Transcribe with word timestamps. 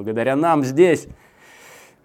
благодаря 0.00 0.34
нам 0.34 0.64
здесь 0.64 1.06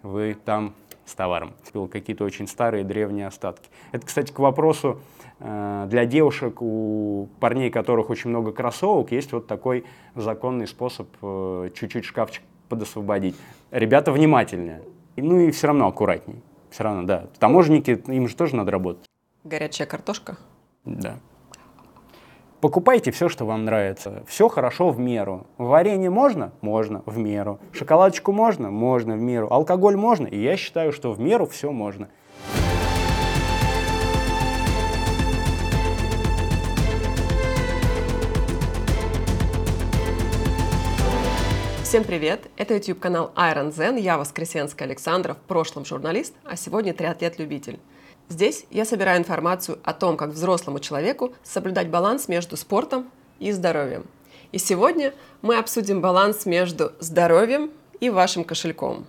вы 0.02 0.36
там 0.44 0.74
с 1.06 1.14
товаром. 1.14 1.54
Какие-то 1.90 2.24
очень 2.24 2.46
старые 2.46 2.84
древние 2.84 3.26
остатки. 3.26 3.70
Это, 3.92 4.04
кстати, 4.04 4.32
к 4.32 4.38
вопросу 4.38 5.00
э, 5.40 5.86
для 5.88 6.04
девушек, 6.04 6.60
у 6.60 7.30
парней, 7.40 7.70
которых 7.70 8.10
очень 8.10 8.28
много 8.28 8.52
кроссовок, 8.52 9.12
есть 9.12 9.32
вот 9.32 9.46
такой 9.46 9.86
законный 10.14 10.66
способ 10.66 11.08
э, 11.22 11.70
чуть-чуть 11.74 12.04
шкафчик 12.04 12.42
подосвободить. 12.68 13.34
Ребята 13.70 14.12
внимательнее. 14.12 14.82
Ну 15.16 15.40
и 15.40 15.50
все 15.52 15.68
равно 15.68 15.86
аккуратней. 15.86 16.42
Все 16.68 16.84
равно, 16.84 17.04
да. 17.04 17.28
Таможенники, 17.38 18.02
им 18.08 18.28
же 18.28 18.36
тоже 18.36 18.56
надо 18.56 18.72
работать. 18.72 19.06
Горячая 19.42 19.86
картошка? 19.86 20.36
Да. 20.84 21.16
Покупайте 22.62 23.10
все, 23.10 23.28
что 23.28 23.44
вам 23.44 23.66
нравится. 23.66 24.24
Все 24.26 24.48
хорошо 24.48 24.88
в 24.88 24.98
меру. 24.98 25.46
Варенье 25.58 26.08
можно? 26.08 26.52
Можно, 26.62 27.02
в 27.04 27.18
меру. 27.18 27.60
Шоколадочку 27.72 28.32
можно? 28.32 28.70
Можно, 28.70 29.14
в 29.14 29.20
меру. 29.20 29.48
Алкоголь 29.50 29.96
можно? 29.96 30.26
И 30.26 30.40
я 30.40 30.56
считаю, 30.56 30.90
что 30.92 31.12
в 31.12 31.20
меру 31.20 31.46
все 31.46 31.70
можно. 31.70 32.08
Всем 41.82 42.04
привет! 42.04 42.40
Это 42.56 42.74
YouTube 42.74 42.98
канал 42.98 43.32
Iron 43.36 43.70
Zen. 43.70 44.00
Я 44.00 44.16
Воскресенская 44.16 44.88
Александра, 44.88 45.34
в 45.34 45.40
прошлом 45.42 45.84
журналист, 45.84 46.34
а 46.44 46.56
сегодня 46.56 46.94
триатлет-любитель. 46.94 47.78
Здесь 48.28 48.66
я 48.70 48.84
собираю 48.84 49.18
информацию 49.20 49.78
о 49.84 49.92
том, 49.92 50.16
как 50.16 50.30
взрослому 50.30 50.80
человеку 50.80 51.32
соблюдать 51.44 51.88
баланс 51.88 52.26
между 52.26 52.56
спортом 52.56 53.08
и 53.38 53.52
здоровьем. 53.52 54.06
И 54.50 54.58
сегодня 54.58 55.14
мы 55.42 55.56
обсудим 55.58 56.00
баланс 56.00 56.44
между 56.44 56.92
здоровьем 56.98 57.70
и 58.00 58.10
вашим 58.10 58.42
кошельком. 58.42 59.06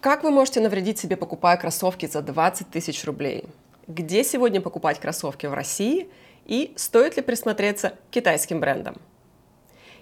Как 0.00 0.24
вы 0.24 0.30
можете 0.30 0.60
навредить 0.60 0.98
себе, 0.98 1.16
покупая 1.16 1.56
кроссовки 1.56 2.06
за 2.06 2.22
20 2.22 2.70
тысяч 2.70 3.04
рублей? 3.04 3.44
Где 3.86 4.24
сегодня 4.24 4.60
покупать 4.60 4.98
кроссовки 4.98 5.46
в 5.46 5.54
России? 5.54 6.08
И 6.44 6.72
стоит 6.76 7.16
ли 7.16 7.22
присмотреться 7.22 7.90
к 7.90 8.10
китайским 8.10 8.58
брендам? 8.58 8.96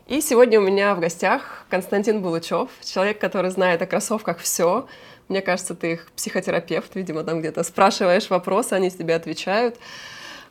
И 0.06 0.20
сегодня 0.20 0.60
у 0.60 0.62
меня 0.62 0.94
в 0.94 1.00
гостях 1.00 1.66
Константин 1.69 2.22
Булычев, 2.22 2.70
человек, 2.84 3.20
который 3.20 3.50
знает 3.50 3.82
о 3.82 3.86
кроссовках 3.86 4.38
все, 4.38 4.86
мне 5.28 5.42
кажется, 5.42 5.74
ты 5.74 5.92
их 5.92 6.12
психотерапевт, 6.12 6.94
видимо, 6.94 7.24
там 7.24 7.41
где-то 7.41 7.62
спрашиваешь 7.62 8.30
вопросы, 8.30 8.74
они 8.74 8.91
тебе 8.91 9.14
отвечают. 9.14 9.77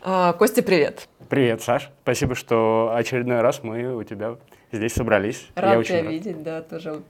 А, 0.01 0.33
Костя, 0.33 0.61
привет. 0.61 1.07
Привет, 1.29 1.61
Саш. 1.61 1.89
Спасибо, 2.03 2.35
что 2.35 2.93
очередной 2.93 3.41
раз 3.41 3.63
мы 3.63 3.95
у 3.95 4.03
тебя 4.03 4.37
здесь 4.71 4.93
собрались. 4.93 5.47
Рад 5.55 5.77
Я 5.77 5.83
тебя 5.83 6.03
рад. 6.03 6.11
видеть, 6.11 6.43
да, 6.43 6.61
тоже. 6.61 7.01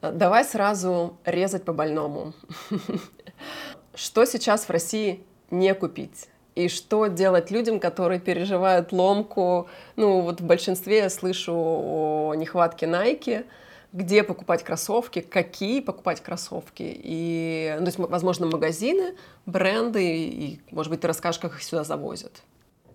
А, 0.00 0.10
давай 0.10 0.44
сразу 0.44 1.16
резать 1.24 1.64
по 1.64 1.72
больному. 1.72 2.32
Что 3.94 4.24
сейчас 4.24 4.64
в 4.64 4.70
России 4.70 5.22
не 5.50 5.74
купить? 5.74 6.28
И 6.54 6.68
что 6.68 7.06
делать 7.06 7.50
людям, 7.50 7.80
которые 7.80 8.20
переживают 8.20 8.92
ломку? 8.92 9.68
Ну, 9.96 10.20
вот 10.20 10.40
в 10.40 10.44
большинстве 10.44 10.98
я 10.98 11.10
слышу 11.10 11.54
о 11.54 12.34
нехватке 12.36 12.86
Nike, 12.86 13.46
где 13.92 14.22
покупать 14.22 14.62
кроссовки, 14.62 15.20
какие 15.20 15.80
покупать 15.80 16.20
кроссовки. 16.22 16.82
И, 16.82 17.74
ну, 17.78 17.84
то 17.84 17.86
есть, 17.86 17.98
возможно, 17.98 18.46
магазины, 18.46 19.14
бренды, 19.46 20.28
и, 20.28 20.60
может 20.70 20.90
быть, 20.90 21.00
ты 21.00 21.08
расскажешь, 21.08 21.40
как 21.40 21.54
их 21.54 21.62
сюда 21.62 21.84
завозят. 21.84 22.42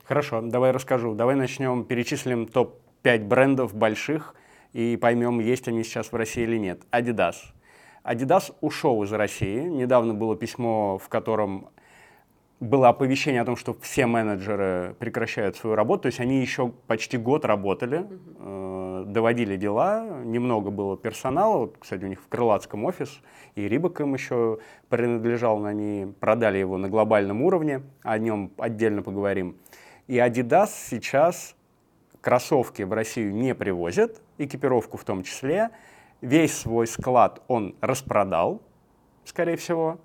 Хорошо, 0.06 0.42
давай 0.42 0.72
расскажу. 0.72 1.14
Давай 1.14 1.36
начнем, 1.36 1.84
перечислим 1.84 2.48
топ-5 2.48 3.26
брендов 3.26 3.76
больших 3.76 4.36
и 4.74 4.98
поймем, 4.98 5.40
есть 5.40 5.68
они 5.68 5.84
сейчас 5.84 6.12
в 6.12 6.16
России 6.16 6.44
или 6.44 6.58
нет. 6.58 6.82
Adidas. 6.92 7.36
Adidas 8.04 8.54
ушел 8.62 9.04
из 9.04 9.12
России. 9.12 9.60
Недавно 9.60 10.14
было 10.14 10.36
письмо, 10.36 10.98
в 10.98 11.10
котором 11.10 11.70
было 12.60 12.90
оповещение 12.90 13.42
о 13.42 13.46
том, 13.46 13.56
что 13.56 13.76
все 13.82 14.08
менеджеры 14.08 14.96
прекращают 15.00 15.56
свою 15.56 15.76
работу, 15.76 16.04
то 16.04 16.06
есть 16.08 16.20
они 16.20 16.42
еще 16.42 16.70
почти 16.88 17.18
год 17.18 17.46
работали, 17.46 18.08
э, 18.40 19.04
доводили 19.08 19.58
дела, 19.58 20.22
немного 20.24 20.72
было 20.72 20.98
персонала, 20.98 21.58
вот, 21.58 21.78
кстати, 21.80 22.04
у 22.04 22.08
них 22.08 22.20
в 22.20 22.28
Крылатском 22.28 22.84
офис, 22.86 23.22
и 23.56 23.68
Рибок 23.68 24.02
им 24.02 24.16
еще 24.16 24.58
принадлежал, 24.90 25.64
они 25.66 26.14
продали 26.20 26.58
его 26.58 26.78
на 26.78 26.90
глобальном 26.90 27.44
уровне, 27.44 27.84
о 28.02 28.18
нем 28.18 28.52
отдельно 28.58 29.04
поговорим. 29.04 29.58
И 30.08 30.18
Adidas 30.18 30.70
сейчас 30.90 31.56
кроссовки 32.22 32.82
в 32.82 32.92
Россию 32.92 33.36
не 33.36 33.54
привозит, 33.54 34.20
экипировку 34.40 34.98
в 34.98 35.04
том 35.04 35.22
числе, 35.22 35.70
весь 36.22 36.58
свой 36.58 36.88
склад 36.88 37.44
он 37.48 37.76
распродал, 37.82 38.64
скорее 39.26 39.58
всего, 39.58 40.00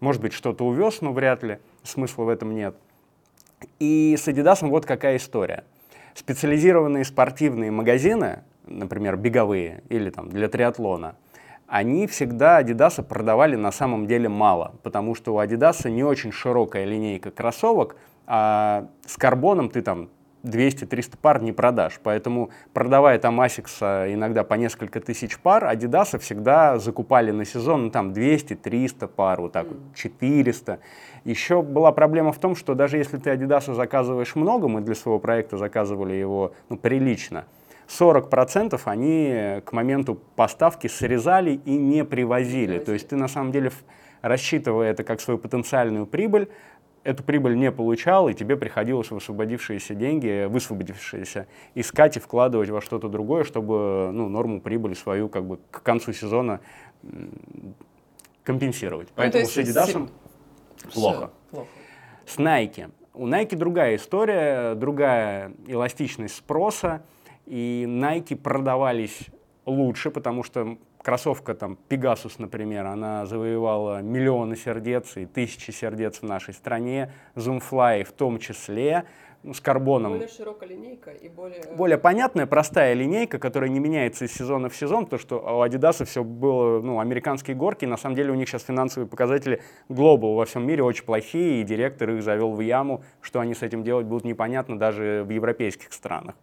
может 0.00 0.20
быть, 0.20 0.32
что-то 0.32 0.66
увез, 0.66 1.00
но 1.00 1.12
вряд 1.12 1.44
ли 1.44 1.60
смысла 1.84 2.24
в 2.24 2.28
этом 2.28 2.54
нет. 2.54 2.74
И 3.78 4.16
с 4.18 4.26
Adidas 4.28 4.66
вот 4.68 4.86
какая 4.86 5.16
история. 5.16 5.64
Специализированные 6.14 7.04
спортивные 7.04 7.70
магазины, 7.70 8.40
например, 8.66 9.16
беговые 9.16 9.82
или 9.88 10.10
там 10.10 10.28
для 10.28 10.48
триатлона, 10.48 11.16
они 11.66 12.06
всегда 12.06 12.62
Adidas 12.62 13.02
продавали 13.02 13.56
на 13.56 13.72
самом 13.72 14.06
деле 14.06 14.28
мало, 14.28 14.74
потому 14.82 15.14
что 15.14 15.34
у 15.34 15.40
Adidas 15.40 15.88
не 15.88 16.04
очень 16.04 16.32
широкая 16.32 16.84
линейка 16.84 17.30
кроссовок, 17.30 17.96
а 18.26 18.88
с 19.06 19.16
карбоном 19.16 19.70
ты 19.70 19.82
там 19.82 20.08
200-300 20.44 21.16
пар 21.20 21.42
не 21.42 21.52
продашь. 21.52 22.00
Поэтому, 22.02 22.50
продавая 22.72 23.18
там 23.18 23.40
Asics 23.40 24.12
иногда 24.12 24.44
по 24.44 24.54
несколько 24.54 25.00
тысяч 25.00 25.38
пар, 25.38 25.64
Adidas 25.64 26.18
всегда 26.18 26.78
закупали 26.78 27.30
на 27.30 27.44
сезон 27.44 27.84
ну, 27.84 27.90
там 27.90 28.12
200-300 28.12 29.08
пар, 29.08 29.40
вот 29.40 29.52
так 29.52 29.66
вот, 29.66 29.78
400. 29.94 30.78
Еще 31.24 31.62
была 31.62 31.92
проблема 31.92 32.32
в 32.32 32.38
том, 32.38 32.54
что 32.54 32.74
даже 32.74 32.98
если 32.98 33.16
ты 33.16 33.30
Adidas 33.30 33.72
заказываешь 33.74 34.34
много, 34.36 34.68
мы 34.68 34.82
для 34.82 34.94
своего 34.94 35.18
проекта 35.18 35.56
заказывали 35.56 36.12
его 36.12 36.52
ну, 36.68 36.76
прилично, 36.76 37.46
40% 37.88 38.80
они 38.84 39.60
к 39.64 39.72
моменту 39.72 40.18
поставки 40.36 40.86
срезали 40.86 41.60
и 41.64 41.76
не 41.76 42.04
привозили. 42.04 42.78
То 42.78 42.92
есть 42.92 43.08
ты 43.08 43.16
на 43.16 43.28
самом 43.28 43.52
деле, 43.52 43.72
рассчитывая 44.22 44.90
это 44.90 45.04
как 45.04 45.20
свою 45.20 45.38
потенциальную 45.38 46.06
прибыль, 46.06 46.48
эту 47.04 47.22
прибыль 47.22 47.56
не 47.56 47.70
получал, 47.70 48.28
и 48.28 48.34
тебе 48.34 48.56
приходилось 48.56 49.10
высвободившиеся 49.10 49.94
деньги, 49.94 50.46
высвободившиеся, 50.46 51.46
искать 51.74 52.16
и 52.16 52.20
вкладывать 52.20 52.70
во 52.70 52.80
что-то 52.80 53.08
другое, 53.08 53.44
чтобы 53.44 54.10
ну, 54.12 54.28
норму 54.28 54.60
прибыли 54.60 54.94
свою 54.94 55.28
как 55.28 55.44
бы 55.44 55.58
к 55.70 55.82
концу 55.82 56.12
сезона 56.12 56.60
компенсировать. 58.42 59.08
Ну, 59.08 59.14
Поэтому 59.16 59.46
с 59.46 59.56
Adidas 59.56 60.08
плохо. 60.92 61.30
плохо. 61.50 61.68
С 62.26 62.38
Nike. 62.38 62.90
У 63.12 63.28
Nike 63.28 63.54
другая 63.54 63.96
история, 63.96 64.74
другая 64.74 65.52
эластичность 65.66 66.34
спроса, 66.34 67.02
и 67.46 67.84
Nike 67.86 68.34
продавались 68.34 69.26
лучше, 69.66 70.10
потому 70.10 70.42
что 70.42 70.78
кроссовка 71.04 71.54
там 71.54 71.78
Pegasus, 71.88 72.36
например, 72.38 72.86
она 72.86 73.26
завоевала 73.26 74.00
миллионы 74.00 74.56
сердец 74.56 75.16
и 75.16 75.26
тысячи 75.26 75.70
сердец 75.70 76.20
в 76.20 76.22
нашей 76.22 76.54
стране, 76.54 77.12
Zoomfly 77.36 78.04
в 78.04 78.12
том 78.12 78.38
числе, 78.38 79.04
ну, 79.42 79.52
с 79.52 79.60
карбоном. 79.60 80.12
Более 80.12 80.28
широкая 80.28 80.70
линейка 80.70 81.10
и 81.10 81.28
более... 81.28 81.62
Более 81.76 81.98
понятная, 81.98 82.46
простая 82.46 82.94
линейка, 82.94 83.38
которая 83.38 83.68
не 83.68 83.78
меняется 83.78 84.24
из 84.24 84.32
сезона 84.32 84.70
в 84.70 84.74
сезон, 84.74 85.04
потому 85.04 85.20
что 85.20 85.36
у 85.36 85.62
Adidas 85.62 86.02
все 86.06 86.24
было, 86.24 86.80
ну, 86.80 86.98
американские 86.98 87.54
горки, 87.54 87.84
на 87.84 87.98
самом 87.98 88.16
деле 88.16 88.32
у 88.32 88.34
них 88.34 88.48
сейчас 88.48 88.62
финансовые 88.62 89.06
показатели 89.06 89.60
глобал 89.90 90.34
во 90.34 90.46
всем 90.46 90.66
мире 90.66 90.82
очень 90.82 91.04
плохие, 91.04 91.60
и 91.60 91.64
директор 91.64 92.08
их 92.10 92.22
завел 92.22 92.52
в 92.54 92.60
яму, 92.60 93.04
что 93.20 93.40
они 93.40 93.52
с 93.52 93.62
этим 93.62 93.84
делать 93.84 94.06
будут 94.06 94.24
непонятно 94.24 94.78
даже 94.78 95.22
в 95.26 95.30
европейских 95.30 95.92
странах. 95.92 96.34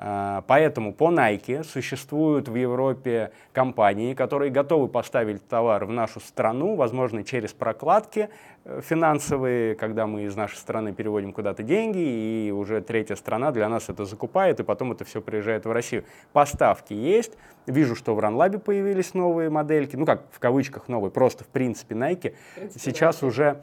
А, 0.00 0.44
поэтому 0.46 0.92
по 0.94 1.10
Nike 1.10 1.64
существуют 1.64 2.48
в 2.48 2.54
Европе 2.54 3.32
компании, 3.52 4.14
которые 4.14 4.52
готовы 4.52 4.86
поставить 4.86 5.46
товар 5.48 5.84
в 5.86 5.90
нашу 5.90 6.20
страну, 6.20 6.76
возможно, 6.76 7.24
через 7.24 7.52
прокладки 7.52 8.28
э, 8.64 8.80
финансовые, 8.80 9.74
когда 9.74 10.06
мы 10.06 10.22
из 10.22 10.36
нашей 10.36 10.54
страны 10.54 10.92
переводим 10.92 11.32
куда-то 11.32 11.64
деньги, 11.64 11.98
и 11.98 12.52
уже 12.52 12.80
третья 12.80 13.16
страна 13.16 13.50
для 13.50 13.68
нас 13.68 13.88
это 13.88 14.04
закупает, 14.04 14.60
и 14.60 14.62
потом 14.62 14.92
это 14.92 15.04
все 15.04 15.20
приезжает 15.20 15.66
в 15.66 15.72
Россию. 15.72 16.04
Поставки 16.32 16.92
есть. 16.92 17.36
Вижу, 17.66 17.96
что 17.96 18.14
в 18.14 18.20
Ранлабе 18.20 18.60
появились 18.60 19.14
новые 19.14 19.50
модельки, 19.50 19.96
ну 19.96 20.06
как 20.06 20.22
в 20.30 20.38
кавычках 20.38 20.86
новые, 20.86 21.10
просто 21.10 21.42
в 21.42 21.48
принципе 21.48 21.96
Nike. 21.96 22.34
Принципе, 22.54 22.78
сейчас 22.78 23.18
да. 23.20 23.26
уже 23.26 23.60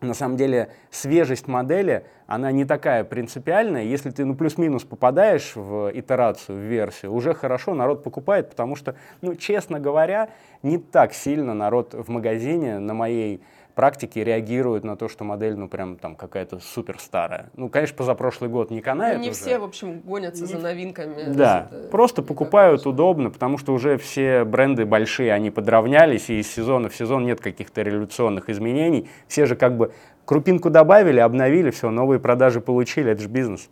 на 0.00 0.14
самом 0.14 0.36
деле 0.36 0.70
свежесть 0.90 1.46
модели, 1.48 2.04
она 2.26 2.52
не 2.52 2.64
такая 2.64 3.04
принципиальная. 3.04 3.84
Если 3.84 4.10
ты 4.10 4.24
ну, 4.24 4.34
плюс-минус 4.34 4.84
попадаешь 4.84 5.52
в 5.54 5.90
итерацию, 5.92 6.58
в 6.58 6.60
версию, 6.60 7.12
уже 7.12 7.34
хорошо 7.34 7.74
народ 7.74 8.02
покупает, 8.02 8.50
потому 8.50 8.76
что, 8.76 8.94
ну, 9.20 9.34
честно 9.34 9.80
говоря, 9.80 10.30
не 10.62 10.78
так 10.78 11.12
сильно 11.12 11.54
народ 11.54 11.94
в 11.94 12.08
магазине 12.08 12.78
на 12.78 12.94
моей 12.94 13.42
практики 13.74 14.18
реагируют 14.18 14.84
на 14.84 14.96
то, 14.96 15.08
что 15.08 15.24
модель, 15.24 15.56
ну, 15.56 15.68
прям 15.68 15.96
там 15.96 16.14
какая-то 16.16 16.58
супер 16.60 16.98
старая. 16.98 17.50
Ну, 17.56 17.68
конечно, 17.68 17.96
позапрошлый 17.96 18.50
год 18.50 18.70
не 18.70 18.80
канает 18.80 19.16
Ну, 19.18 19.22
не 19.24 19.30
уже. 19.30 19.38
все, 19.40 19.58
в 19.58 19.64
общем, 19.64 20.00
гонятся 20.00 20.46
за 20.46 20.56
Не- 20.56 20.62
новинками. 20.62 21.32
Да, 21.32 21.68
Это 21.70 21.88
просто 21.88 22.22
покупают 22.22 22.80
важно. 22.80 22.90
удобно, 22.92 23.30
потому 23.30 23.58
что 23.58 23.72
уже 23.72 23.96
все 23.98 24.44
бренды 24.44 24.84
большие, 24.84 25.32
они 25.32 25.50
подравнялись, 25.50 26.30
и 26.30 26.40
из 26.40 26.52
сезона 26.52 26.88
в 26.88 26.96
сезон 26.96 27.24
нет 27.24 27.40
каких-то 27.40 27.82
революционных 27.82 28.48
изменений. 28.50 29.08
Все 29.28 29.46
же 29.46 29.56
как 29.56 29.76
бы 29.76 29.92
крупинку 30.24 30.70
добавили, 30.70 31.20
обновили, 31.20 31.70
все, 31.70 31.90
новые 31.90 32.20
продажи 32.20 32.60
получили, 32.60 33.12
это 33.12 33.22
же 33.22 33.28
бизнес. 33.28 33.68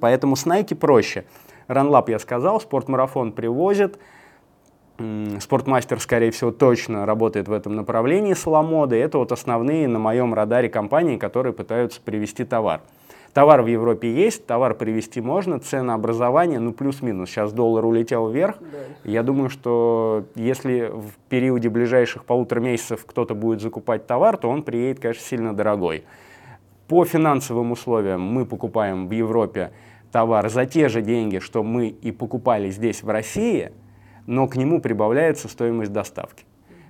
Поэтому 0.00 0.36
с 0.36 0.46
Nike 0.46 0.74
проще. 0.74 1.24
Ранлап 1.68 2.08
я 2.08 2.18
сказал, 2.18 2.60
спортмарафон 2.60 3.32
привозит. 3.32 3.98
Спортмастер, 5.40 6.00
скорее 6.00 6.30
всего, 6.30 6.50
точно 6.50 7.04
работает 7.04 7.48
в 7.48 7.52
этом 7.52 7.76
направлении 7.76 8.34
с 8.34 8.46
Ламодой. 8.46 9.00
Это 9.00 9.18
вот 9.18 9.32
основные 9.32 9.88
на 9.88 9.98
моем 9.98 10.32
радаре 10.32 10.68
компании, 10.68 11.18
которые 11.18 11.52
пытаются 11.52 12.00
привести 12.00 12.44
товар. 12.44 12.80
Товар 13.34 13.60
в 13.60 13.66
Европе 13.66 14.10
есть, 14.10 14.46
товар 14.46 14.74
привезти 14.74 15.20
можно, 15.20 15.60
ценообразование, 15.60 16.58
ну 16.58 16.72
плюс-минус. 16.72 17.28
Сейчас 17.28 17.52
доллар 17.52 17.84
улетел 17.84 18.30
вверх. 18.30 18.56
Да. 18.58 18.78
Я 19.04 19.22
думаю, 19.22 19.50
что 19.50 20.24
если 20.34 20.90
в 20.90 21.12
периоде 21.28 21.68
ближайших 21.68 22.24
полутора 22.24 22.60
месяцев 22.60 23.04
кто-то 23.04 23.34
будет 23.34 23.60
закупать 23.60 24.06
товар, 24.06 24.38
то 24.38 24.48
он 24.48 24.62
приедет, 24.62 25.00
конечно, 25.00 25.22
сильно 25.22 25.54
дорогой. 25.54 26.04
По 26.88 27.04
финансовым 27.04 27.72
условиям 27.72 28.22
мы 28.22 28.46
покупаем 28.46 29.06
в 29.06 29.10
Европе 29.10 29.72
товар 30.12 30.48
за 30.48 30.64
те 30.64 30.88
же 30.88 31.02
деньги, 31.02 31.38
что 31.38 31.62
мы 31.62 31.88
и 31.88 32.12
покупали 32.12 32.70
здесь, 32.70 33.02
в 33.02 33.10
России, 33.10 33.70
но 34.26 34.46
к 34.48 34.56
нему 34.56 34.80
прибавляется 34.80 35.48
стоимость 35.48 35.92
доставки. 35.92 36.44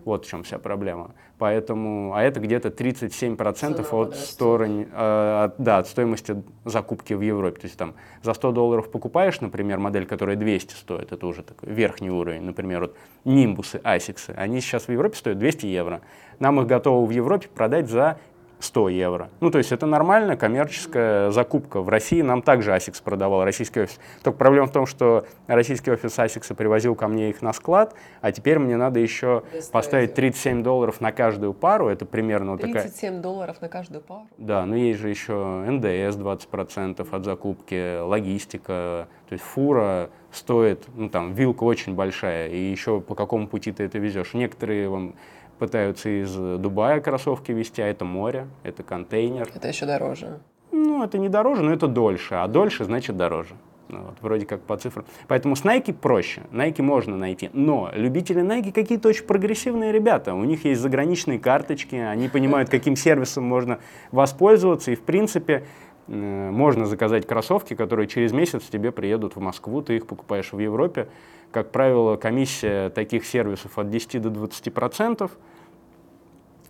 Вот 0.05 0.25
в 0.25 0.29
чем 0.29 0.45
вся 0.45 0.59
проблема. 0.59 1.17
Поэтому, 1.37 2.15
а 2.15 2.23
это 2.23 2.39
где-то 2.39 2.69
37% 2.69 3.55
Цена 3.55 3.83
от, 3.91 4.15
стороны, 4.15 4.87
э, 4.91 5.51
да, 5.59 5.79
от 5.79 5.89
стоимости 5.89 6.45
закупки 6.65 7.13
в 7.13 7.21
Европе. 7.21 7.63
То 7.63 7.67
есть 7.67 7.77
там 7.77 7.95
за 8.23 8.33
100 8.33 8.53
долларов 8.53 8.89
покупаешь, 8.89 9.41
например, 9.41 9.79
модель, 9.79 10.07
которая 10.07 10.37
200 10.37 10.75
стоит, 10.75 11.11
это 11.11 11.27
уже 11.27 11.43
такой 11.43 11.71
верхний 11.71 12.11
уровень, 12.11 12.43
например, 12.43 12.83
вот 12.83 12.97
Нимбусы, 13.25 13.81
Асиксы, 13.83 14.31
они 14.37 14.61
сейчас 14.61 14.87
в 14.87 14.93
Европе 14.93 15.17
стоят 15.17 15.39
200 15.39 15.67
евро. 15.67 16.01
Нам 16.39 16.61
их 16.61 16.69
готовы 16.69 17.05
в 17.05 17.11
Европе 17.11 17.49
продать 17.53 17.89
за 17.91 18.19
100 18.59 18.89
евро. 18.89 19.29
Ну, 19.41 19.51
то 19.51 19.59
есть 19.59 19.73
это 19.73 19.87
нормальная 19.87 20.37
коммерческая 20.37 21.31
закупка. 21.31 21.83
В 21.83 21.89
России 21.89 22.23
нам 22.23 22.43
также 22.43 22.71
Asics 22.73 23.03
продавал, 23.03 23.45
российский 23.45 23.81
офис. 23.81 23.99
Только 24.23 24.39
проблема 24.39 24.67
в 24.67 24.73
том, 24.73 24.87
что 24.87 25.27
российский 25.47 25.91
офис 25.91 26.19
Asics 26.19 26.55
привозил 26.55 26.95
ко 26.95 27.09
мне 27.09 27.31
их 27.31 27.43
на 27.43 27.53
склад, 27.53 27.95
а 28.21 28.33
теперь 28.33 28.59
мне 28.59 28.77
надо 28.77 29.01
еще 29.01 29.43
Доставить 29.53 29.73
поставить 29.73 30.11
их. 30.11 30.17
37 30.17 30.63
долларов 30.63 31.01
на 31.01 31.13
каждую 31.13 31.53
пару. 31.53 31.89
Это 31.89 32.07
примерно 32.07 32.53
вот 32.53 32.63
такая... 32.63 32.83
37 32.83 33.21
долларов 33.21 33.61
на 33.61 33.69
каждую 33.69 34.01
пару. 34.01 34.27
Да, 34.39 34.65
но 34.65 34.77
есть 34.77 35.01
же 35.01 35.11
еще 35.11 35.35
НДС 35.69 36.17
20% 36.17 37.07
от 37.11 37.25
закупки, 37.25 38.01
логистика. 38.01 39.09
То 39.29 39.33
есть 39.33 39.45
фура 39.45 40.11
стоит, 40.31 40.87
ну 40.95 41.09
там, 41.09 41.35
вилка 41.35 41.65
очень 41.65 41.95
большая, 41.95 42.49
и 42.49 42.59
еще 42.59 43.01
по 43.01 43.15
какому 43.15 43.49
пути 43.49 43.73
ты 43.73 43.85
это 43.85 43.99
везешь. 43.99 44.35
Некоторые 44.35 44.89
вам 44.89 45.15
пытаются 45.59 46.09
из 46.09 46.35
Дубая 46.35 47.01
кроссовки 47.01 47.53
везти, 47.53 47.83
а 47.83 47.87
это 47.87 48.05
море, 48.05 48.47
это 48.63 48.83
контейнер. 48.83 49.49
Это 49.55 49.69
еще 49.69 49.87
дороже. 49.87 50.41
Ну, 50.73 51.03
это 51.03 51.19
не 51.19 51.29
дороже, 51.29 51.63
но 51.63 51.73
это 51.73 51.87
дольше, 51.87 52.35
а 52.35 52.47
дольше 52.49 52.85
значит 52.85 53.17
дороже. 53.17 53.55
Ну, 53.89 54.03
вот, 54.03 54.17
вроде 54.21 54.47
как 54.47 54.63
по 54.63 54.77
цифрам. 54.77 55.05
Поэтому 55.29 55.55
с 55.55 55.63
Nike 55.63 55.93
проще. 55.93 56.43
Nike 56.51 56.83
можно 56.83 57.17
найти. 57.17 57.51
Но 57.53 57.91
любители 57.95 58.43
Nike 58.43 58.73
какие-то 58.73 59.09
очень 59.09 59.25
прогрессивные 59.25 59.93
ребята. 59.93 60.35
У 60.35 60.43
них 60.43 60.65
есть 60.65 60.81
заграничные 60.81 61.39
карточки, 61.39 61.95
они 61.95 62.29
понимают, 62.29 62.69
каким 62.71 62.97
сервисом 62.97 63.45
можно 63.45 63.79
воспользоваться. 64.11 64.91
И, 64.91 64.97
в 64.97 65.03
принципе, 65.03 65.65
можно 66.09 66.87
заказать 66.87 67.27
кроссовки, 67.27 67.75
которые 67.75 68.07
через 68.07 68.33
месяц 68.33 68.65
тебе 68.65 68.93
приедут 68.93 69.37
в 69.37 69.41
Москву, 69.41 69.83
ты 69.83 69.97
их 69.97 70.07
покупаешь 70.07 70.53
в 70.53 70.59
Европе. 70.59 71.09
Как 71.51 71.73
правило, 71.73 72.17
комиссия 72.17 72.91
таких 72.91 73.27
сервисов 73.27 73.79
от 73.79 73.91
10 73.91 74.23
до 74.23 74.31
20 74.31 74.73
процентов. 74.73 75.33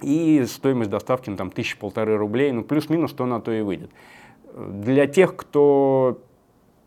И 0.03 0.45
стоимость 0.47 0.91
доставки 0.91 1.31
ну, 1.31 1.37
там 1.37 1.51
тысячи 1.51 1.79
полторы 1.79 2.17
рублей, 2.17 2.53
ну 2.53 2.63
плюс-минус 2.63 3.13
то 3.13 3.25
на 3.25 3.41
то 3.41 3.51
и 3.53 3.63
выйдет. 3.63 3.91
Для 4.55 5.07
тех, 5.07 5.37
кто 5.37 6.19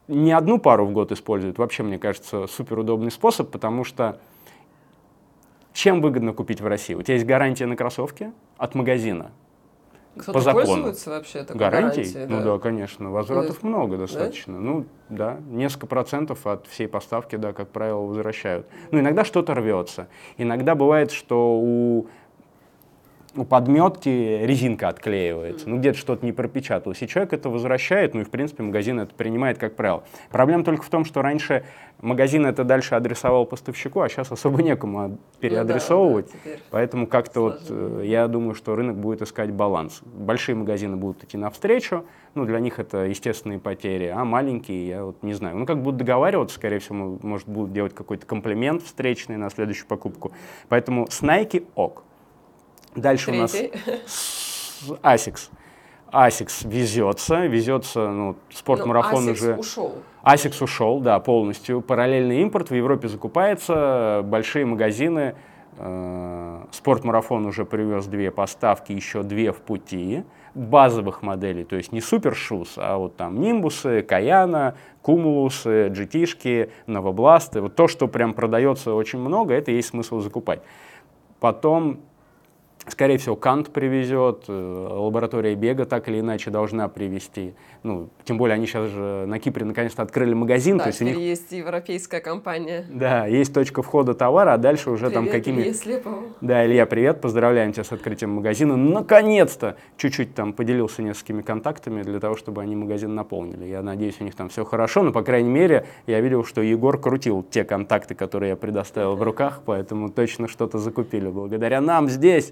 не 0.08 0.32
одну 0.32 0.60
пару 0.60 0.86
в 0.86 0.92
год 0.92 1.12
использует, 1.12 1.58
вообще, 1.58 1.84
мне 1.84 1.98
кажется, 1.98 2.48
суперудобный 2.48 3.12
способ, 3.12 3.50
потому 3.52 3.84
что 3.84 4.20
чем 5.74 6.02
выгодно 6.02 6.34
купить 6.34 6.62
в 6.62 6.68
России? 6.68 6.94
У 6.94 7.02
тебя 7.02 7.16
есть 7.16 7.26
гарантия 7.26 7.66
на 7.66 7.76
кроссовки 7.76 8.32
от 8.58 8.76
магазина. 8.76 9.32
Кто-то 10.18 10.34
По 10.34 10.42
закону. 10.42 10.66
пользуется 10.66 11.10
вообще 11.12 11.44
такой 11.44 11.60
Гарантией? 11.60 12.12
гарантией? 12.12 12.26
Ну 12.40 12.44
да, 12.54 12.60
конечно. 12.60 13.12
Возвратов 13.12 13.60
Ну, 13.62 13.70
много 13.70 13.98
достаточно. 13.98 14.60
Ну 14.60 14.86
да, 15.10 15.38
несколько 15.48 15.88
процентов 15.88 16.46
от 16.48 16.68
всей 16.68 16.88
поставки, 16.88 17.36
да, 17.36 17.54
как 17.54 17.70
правило, 17.70 18.02
возвращают. 18.02 18.68
Ну 18.92 19.00
иногда 19.00 19.24
что-то 19.24 19.54
рвется. 19.54 20.08
Иногда 20.38 20.76
бывает, 20.76 21.12
что 21.12 21.58
у 21.60 22.08
у 23.40 23.46
подметки 23.46 24.10
резинка 24.10 24.90
отклеивается, 24.90 25.70
ну 25.70 25.78
где-то 25.78 25.98
что-то 25.98 26.26
не 26.26 26.32
пропечаталось, 26.32 27.02
и 27.02 27.08
человек 27.08 27.34
это 27.34 27.50
возвращает, 27.50 28.14
ну 28.14 28.22
и 28.22 28.24
в 28.24 28.30
принципе 28.30 28.64
магазин 28.64 29.00
это 29.00 29.14
принимает 29.14 29.58
как 29.58 29.76
правило. 29.76 30.04
Проблема 30.30 30.64
только 30.64 30.84
в 30.84 30.90
том, 30.90 31.06
что 31.06 31.22
раньше 31.22 31.64
магазин 32.02 32.46
это 32.46 32.64
дальше 32.64 32.96
адресовал 32.96 33.46
поставщику, 33.46 34.02
а 34.02 34.10
сейчас 34.10 34.32
особо 34.32 34.62
некому 34.62 35.00
а- 35.00 35.18
переадресовывать. 35.40 36.30
Ну 36.34 36.40
да, 36.46 36.52
да. 36.52 36.58
Поэтому 36.72 37.08
как-то 37.08 37.42
вот 37.42 37.62
э, 37.70 38.04
я 38.06 38.28
думаю, 38.28 38.56
что 38.56 38.76
рынок 38.76 38.98
будет 38.98 39.22
искать 39.22 39.52
баланс. 39.52 40.02
Большие 40.04 40.56
магазины 40.56 40.98
будут 40.98 41.24
идти 41.24 41.38
навстречу, 41.38 42.06
ну 42.36 42.46
для 42.46 42.60
них 42.60 42.80
это 42.80 43.06
естественные 43.06 43.60
потери, 43.60 44.06
а 44.06 44.24
маленькие, 44.26 44.88
я 44.88 45.06
вот 45.06 45.24
не 45.24 45.34
знаю. 45.34 45.58
Ну 45.58 45.66
как 45.66 45.82
будут 45.82 45.98
договариваться, 45.98 46.56
скорее 46.56 46.80
всего, 46.80 47.18
может 47.22 47.48
будут 47.48 47.74
делать 47.74 47.94
какой-то 47.94 48.26
комплимент 48.26 48.84
встречный 48.84 49.38
на 49.38 49.50
следующую 49.50 49.88
покупку. 49.88 50.32
Поэтому 50.68 51.08
с 51.10 51.22
Nike 51.22 51.66
ок. 51.76 52.04
Дальше 53.02 53.32
у 53.32 53.36
нас 53.36 53.52
Третий. 53.52 53.78
с- 54.06 54.90
Asics. 55.04 55.50
Asics 56.12 56.68
везется, 56.68 57.46
везется, 57.46 58.10
ну, 58.10 58.36
спортмарафон 58.52 59.26
Ну, 59.26 59.32
Asics 59.32 59.34
уже... 59.36 59.56
ушел. 59.56 59.94
Asics 60.24 60.64
ушел, 60.64 61.00
да, 61.00 61.20
полностью. 61.20 61.82
Параллельный 61.82 62.42
импорт 62.42 62.70
в 62.72 62.76
Европе 62.76 63.08
закупается, 63.08 64.22
большие 64.26 64.66
магазины. 64.66 65.36
э, 65.78 66.64
Спортмарафон 66.72 67.46
уже 67.46 67.64
привез 67.64 68.06
две 68.08 68.32
поставки, 68.32 68.92
еще 68.92 69.24
две 69.24 69.52
в 69.52 69.58
пути. 69.62 70.24
Базовых 70.56 71.22
моделей, 71.22 71.64
то 71.64 71.76
есть 71.76 71.92
не 71.92 72.02
супер 72.02 72.36
шус, 72.36 72.74
а 72.78 72.98
вот 72.98 73.16
там 73.16 73.40
нимбусы, 73.40 74.02
каяна, 74.02 74.76
кумулусы, 75.04 75.88
GT-шки, 75.90 76.72
новобласты. 76.88 77.62
Вот 77.62 77.76
то, 77.76 77.88
что 77.88 78.08
прям 78.08 78.34
продается 78.34 78.94
очень 78.96 79.20
много, 79.20 79.54
это 79.54 79.70
есть 79.72 79.90
смысл 79.90 80.20
закупать. 80.22 80.62
Потом 81.40 82.00
Скорее 82.88 83.18
всего, 83.18 83.36
Кант 83.36 83.70
привезет, 83.70 84.46
э, 84.48 84.88
лаборатория 84.90 85.54
Бега 85.54 85.86
так 85.86 86.08
или 86.08 86.22
иначе 86.22 86.50
должна 86.50 86.88
привезти. 86.88 87.54
Ну, 87.84 88.10
тем 88.24 88.38
более 88.38 88.56
они 88.56 88.66
сейчас 88.66 88.90
же 88.90 89.26
на 89.28 89.38
Кипре 89.38 89.66
наконец-то 89.66 90.02
открыли 90.02 90.34
магазин, 90.34 90.78
Да, 90.78 90.86
то 90.86 90.90
есть 90.90 91.02
у 91.02 91.06
них 91.06 91.18
есть 91.18 91.52
европейская 91.52 92.20
компания. 92.20 92.86
да, 92.90 93.26
есть 93.28 93.54
точка 93.54 93.84
входа 93.84 94.14
товара, 94.14 94.54
а 94.54 94.58
дальше 94.58 94.90
уже 94.92 95.10
там 95.12 95.26
Привет, 95.26 95.38
какими... 95.38 95.62
Илье 95.62 95.74
Слепову. 95.74 96.24
Да, 96.42 96.66
Илья, 96.66 96.86
привет, 96.86 97.22
поздравляем 97.22 97.74
тебя 97.74 97.84
с 97.84 97.92
открытием 97.92 98.32
магазина. 98.32 98.76
Наконец-то! 98.76 99.76
Чуть-чуть 99.98 100.34
там 100.34 100.54
поделился 100.54 101.04
несколькими 101.04 101.42
контактами 101.42 102.02
для 102.02 102.20
того, 102.20 102.36
чтобы 102.38 102.62
они 102.62 102.76
магазин 102.76 103.14
наполнили. 103.14 103.66
Я 103.66 103.82
надеюсь, 103.82 104.16
у 104.20 104.24
них 104.24 104.36
там 104.36 104.50
все 104.50 104.66
хорошо, 104.66 105.04
но, 105.04 105.12
по 105.12 105.22
крайней 105.22 105.50
мере, 105.50 105.86
я 106.08 106.22
видел, 106.22 106.44
что 106.44 106.62
Егор 106.62 107.00
крутил 107.00 107.44
те 107.44 107.64
контакты, 107.66 108.16
которые 108.16 108.52
я 108.52 108.56
предоставил 108.56 109.16
в 109.16 109.22
руках, 109.22 109.62
поэтому 109.66 110.10
точно 110.10 110.48
что-то 110.48 110.80
закупили. 110.80 111.28
Благодаря 111.30 111.82
нам 111.82 112.10
здесь 112.10 112.52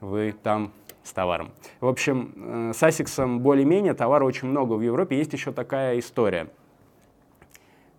вы 0.00 0.34
там 0.42 0.72
с 1.02 1.12
товаром. 1.12 1.52
В 1.80 1.86
общем, 1.86 2.32
э, 2.36 2.72
с 2.74 2.82
Асиксом 2.82 3.40
более-менее 3.40 3.94
товара 3.94 4.24
очень 4.24 4.48
много 4.48 4.74
в 4.74 4.82
Европе. 4.82 5.16
Есть 5.16 5.32
еще 5.32 5.52
такая 5.52 5.98
история. 5.98 6.48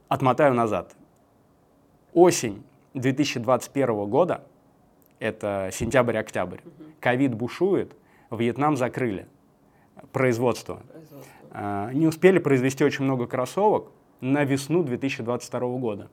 Отмотаю 0.07 0.53
назад. 0.53 0.95
Осень 2.13 2.63
2021 2.93 4.05
года, 4.09 4.43
это 5.19 5.69
сентябрь-октябрь, 5.71 6.59
ковид 6.99 7.35
бушует, 7.35 7.95
Вьетнам 8.31 8.77
закрыли 8.77 9.27
производство. 10.11 10.81
А, 11.51 11.91
Не 11.91 12.07
успели 12.07 12.39
произвести 12.39 12.83
очень 12.83 13.05
много 13.05 13.27
кроссовок 13.27 13.91
на 14.21 14.43
весну 14.43 14.83
2022 14.83 15.59
года. 15.77 16.09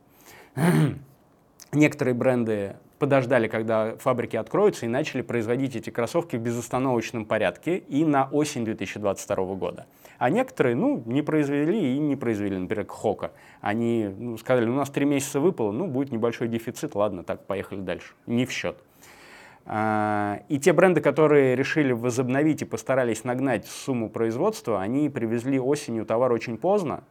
Некоторые 1.73 2.15
бренды 2.15 2.77
подождали, 2.99 3.49
когда 3.49 3.97
фабрики 3.97 4.37
откроются, 4.37 4.87
и 4.87 4.89
начали 4.89 5.23
производить 5.23 5.77
эти 5.77 5.91
кроссовки 5.91 6.37
в 6.37 6.41
безостановочном 6.41 7.25
порядке 7.25 7.79
и 7.79 8.05
на 8.05 8.29
осень 8.31 8.65
2022 8.65 9.37
года. 9.55 9.87
А 10.19 10.31
некоторые, 10.31 10.75
ну, 10.77 11.03
не 11.07 11.23
произвели 11.23 11.97
и 11.97 11.99
не 11.99 12.17
произвели, 12.17 12.57
например, 12.57 12.87
Хока. 12.87 13.33
Они 13.61 14.09
ну, 14.19 14.39
сказали, 14.39 14.69
у 14.69 14.75
нас 14.75 14.91
три 14.91 15.05
месяца 15.05 15.41
выпало, 15.41 15.73
ну, 15.73 15.87
будет 15.87 16.11
небольшой 16.11 16.49
дефицит, 16.49 16.95
ладно, 16.95 17.23
так, 17.23 17.45
поехали 17.47 17.81
дальше. 17.81 18.15
Не 18.27 18.47
в 18.47 18.51
счет. 18.51 18.77
А, 19.67 20.41
и 20.49 20.59
те 20.59 20.73
бренды, 20.73 21.01
которые 21.01 21.57
решили 21.57 21.93
возобновить 21.93 22.63
и 22.63 22.65
постарались 22.65 23.25
нагнать 23.25 23.67
сумму 23.67 24.09
производства, 24.09 24.81
они 24.81 25.11
привезли 25.11 25.59
осенью 25.59 26.07
товар 26.07 26.33
очень 26.33 26.57
поздно, 26.57 27.03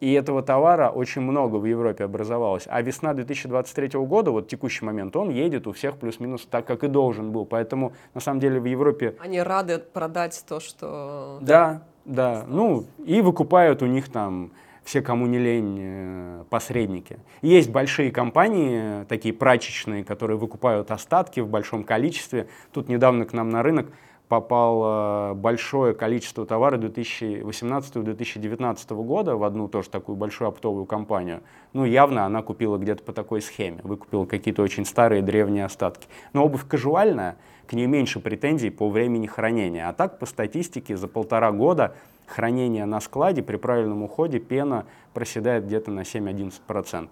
и 0.00 0.12
этого 0.12 0.42
товара 0.42 0.90
очень 0.90 1.22
много 1.22 1.56
в 1.56 1.64
Европе 1.64 2.04
образовалось. 2.04 2.64
А 2.68 2.80
весна 2.82 3.14
2023 3.14 3.98
года, 4.00 4.30
вот 4.30 4.48
текущий 4.48 4.84
момент, 4.84 5.16
он 5.16 5.30
едет 5.30 5.66
у 5.66 5.72
всех 5.72 5.96
плюс-минус 5.96 6.46
так, 6.50 6.66
как 6.66 6.84
и 6.84 6.88
должен 6.88 7.32
был. 7.32 7.44
Поэтому, 7.44 7.92
на 8.14 8.20
самом 8.20 8.40
деле, 8.40 8.60
в 8.60 8.64
Европе... 8.64 9.16
Они 9.18 9.40
рады 9.40 9.78
продать 9.78 10.44
то, 10.48 10.60
что... 10.60 11.38
Да, 11.40 11.82
да. 12.04 12.44
Ну, 12.46 12.84
и 13.04 13.20
выкупают 13.20 13.82
у 13.82 13.86
них 13.86 14.08
там 14.08 14.52
все, 14.84 15.02
кому 15.02 15.26
не 15.26 15.38
лень, 15.38 15.78
э, 15.80 16.44
посредники. 16.48 17.18
Есть 17.42 17.70
большие 17.70 18.10
компании, 18.10 19.04
такие 19.04 19.34
прачечные, 19.34 20.02
которые 20.02 20.38
выкупают 20.38 20.90
остатки 20.90 21.40
в 21.40 21.48
большом 21.48 21.84
количестве. 21.84 22.48
Тут 22.72 22.88
недавно 22.88 23.26
к 23.26 23.34
нам 23.34 23.50
на 23.50 23.62
рынок 23.62 23.88
попало 24.28 25.34
большое 25.34 25.94
количество 25.94 26.46
товара 26.46 26.78
2018-2019 26.78 29.04
года 29.04 29.36
в 29.36 29.44
одну 29.44 29.68
тоже 29.68 29.88
такую 29.88 30.16
большую 30.16 30.48
оптовую 30.48 30.86
компанию. 30.86 31.40
Ну, 31.72 31.84
явно 31.84 32.26
она 32.26 32.42
купила 32.42 32.76
где-то 32.76 33.02
по 33.02 33.12
такой 33.12 33.40
схеме, 33.40 33.80
выкупила 33.82 34.26
какие-то 34.26 34.62
очень 34.62 34.84
старые 34.84 35.22
древние 35.22 35.64
остатки. 35.64 36.06
Но 36.32 36.44
обувь 36.44 36.66
кажуальная, 36.68 37.36
к 37.66 37.72
ней 37.72 37.86
меньше 37.86 38.20
претензий 38.20 38.70
по 38.70 38.88
времени 38.88 39.26
хранения. 39.26 39.88
А 39.88 39.92
так, 39.92 40.18
по 40.18 40.26
статистике, 40.26 40.96
за 40.96 41.08
полтора 41.08 41.52
года 41.52 41.94
хранения 42.26 42.86
на 42.86 43.00
складе 43.00 43.42
при 43.42 43.56
правильном 43.56 44.02
уходе 44.02 44.38
пена 44.38 44.86
проседает 45.14 45.66
где-то 45.66 45.90
на 45.90 46.00
7-11%. 46.00 47.08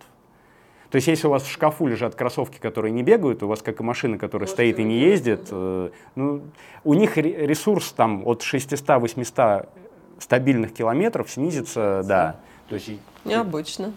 То 0.90 0.96
есть 0.96 1.08
если 1.08 1.26
у 1.26 1.30
вас 1.30 1.42
в 1.42 1.50
шкафу 1.50 1.86
лежат 1.86 2.14
кроссовки, 2.14 2.58
которые 2.58 2.92
не 2.92 3.02
бегают, 3.02 3.42
у 3.42 3.48
вас 3.48 3.62
как 3.62 3.80
и 3.80 3.82
машина, 3.82 4.18
которая 4.18 4.46
Может, 4.46 4.54
стоит 4.54 4.78
и 4.78 4.84
не 4.84 4.98
ездит, 4.98 5.48
э, 5.50 5.90
ну, 6.14 6.42
у 6.84 6.94
них 6.94 7.16
ресурс 7.16 7.92
там 7.92 8.26
от 8.26 8.42
600-800 8.42 9.68
стабильных 10.18 10.72
километров 10.72 11.30
снизится, 11.30 12.02
да. 12.04 12.36
То 12.68 12.76
есть, 12.76 12.90
Необычно. 13.24 13.92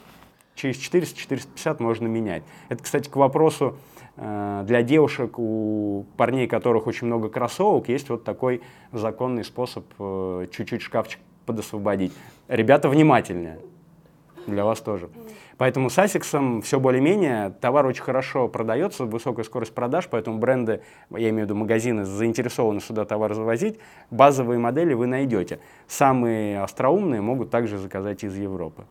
Через 0.55 0.77
400-450 0.77 1.81
можно 1.81 2.07
менять. 2.07 2.43
Это, 2.67 2.83
кстати, 2.83 3.07
к 3.07 3.15
вопросу 3.15 3.77
э, 4.17 4.63
для 4.65 4.81
девушек, 4.81 5.39
у 5.39 6.05
парней, 6.17 6.47
которых 6.47 6.87
очень 6.87 7.07
много 7.07 7.29
кроссовок, 7.29 7.87
есть 7.87 8.09
вот 8.09 8.23
такой 8.23 8.61
законный 8.91 9.45
способ 9.45 9.85
э, 9.99 10.47
чуть-чуть 10.51 10.81
шкафчик 10.81 11.19
подосвободить. 11.45 12.11
Ребята 12.47 12.89
внимательнее. 12.89 13.59
Для 14.47 14.65
вас 14.65 14.81
тоже. 14.81 15.09
Поэтому 15.59 15.89
с 15.89 15.97
Asics 15.97 16.61
все 16.61 16.79
более-менее. 16.79 17.53
Товар 17.61 17.85
очень 17.85 18.01
хорошо 18.01 18.47
продается, 18.47 19.03
высокая 19.03 19.43
скорость 19.43 19.75
продаж, 19.75 20.07
поэтому 20.09 20.39
бренды, 20.39 20.81
я 21.11 21.29
имею 21.29 21.45
в 21.45 21.49
виду 21.49 21.55
магазины, 21.55 22.05
заинтересованы 22.05 22.79
сюда 22.79 23.03
товар 23.03 23.33
завозить. 23.33 23.77
Базовые 24.09 24.57
модели 24.57 24.93
вы 24.93 25.05
найдете. 25.05 25.59
Самые 25.85 26.61
остроумные 26.61 27.19
могут 27.19 27.51
также 27.51 27.77
заказать 27.77 28.23
из 28.23 28.37
Европы. 28.37 28.85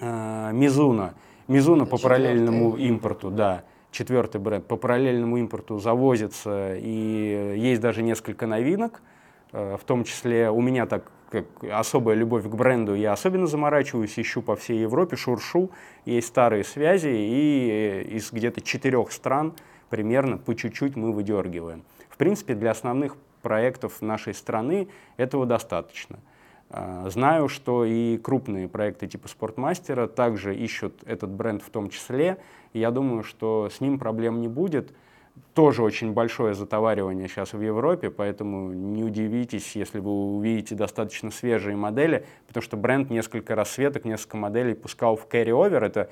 Мизуна. 0.00 1.14
Мизуна 1.46 1.86
по 1.86 1.96
параллельному 1.96 2.76
импорту, 2.76 3.30
да 3.30 3.62
четвертый 3.90 4.40
бренд, 4.40 4.66
по 4.66 4.76
параллельному 4.76 5.38
импорту 5.38 5.78
завозится, 5.78 6.74
и 6.76 7.54
есть 7.56 7.80
даже 7.80 8.02
несколько 8.02 8.46
новинок, 8.46 9.00
э, 9.52 9.76
в 9.80 9.84
том 9.84 10.04
числе 10.04 10.50
у 10.50 10.60
меня 10.60 10.86
так 10.86 11.10
как 11.30 11.46
особая 11.70 12.16
любовь 12.16 12.44
к 12.44 12.54
бренду, 12.54 12.94
я 12.94 13.12
особенно 13.12 13.46
заморачиваюсь, 13.46 14.18
ищу 14.18 14.42
по 14.42 14.56
всей 14.56 14.80
Европе, 14.80 15.16
шуршу, 15.16 15.70
есть 16.04 16.28
старые 16.28 16.64
связи, 16.64 17.08
и 17.08 17.70
э, 17.70 18.02
из 18.16 18.32
где-то 18.32 18.60
четырех 18.60 19.12
стран 19.12 19.54
примерно 19.90 20.38
по 20.38 20.54
чуть-чуть 20.54 20.96
мы 20.96 21.12
выдергиваем. 21.12 21.84
В 22.08 22.16
принципе, 22.16 22.54
для 22.54 22.70
основных 22.70 23.16
проектов 23.42 24.00
нашей 24.02 24.34
страны 24.34 24.88
этого 25.16 25.46
достаточно. 25.46 26.18
А, 26.70 27.08
знаю, 27.08 27.48
что 27.48 27.84
и 27.84 28.18
крупные 28.18 28.68
проекты 28.68 29.06
типа 29.06 29.28
Спортмастера 29.28 30.06
также 30.06 30.54
ищут 30.54 31.02
этот 31.06 31.30
бренд 31.30 31.62
в 31.62 31.70
том 31.70 31.88
числе. 31.88 32.38
Я 32.72 32.90
думаю, 32.90 33.22
что 33.22 33.70
с 33.70 33.80
ним 33.80 33.98
проблем 33.98 34.40
не 34.40 34.48
будет 34.48 34.92
тоже 35.54 35.82
очень 35.82 36.12
большое 36.12 36.54
затоваривание 36.54 37.28
сейчас 37.28 37.52
в 37.52 37.60
Европе, 37.60 38.10
поэтому 38.10 38.72
не 38.72 39.04
удивитесь, 39.04 39.76
если 39.76 39.98
вы 39.98 40.10
увидите 40.10 40.74
достаточно 40.74 41.30
свежие 41.30 41.76
модели, 41.76 42.24
потому 42.46 42.62
что 42.62 42.76
бренд 42.76 43.10
несколько 43.10 43.54
расцветок, 43.54 44.04
несколько 44.04 44.36
моделей 44.36 44.74
пускал 44.74 45.16
в 45.16 45.26
carry-over, 45.26 45.84
это 45.84 46.10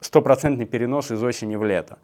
стопроцентный 0.00 0.66
перенос 0.66 1.10
из 1.10 1.22
осени 1.22 1.56
в 1.56 1.64
лето. 1.64 1.98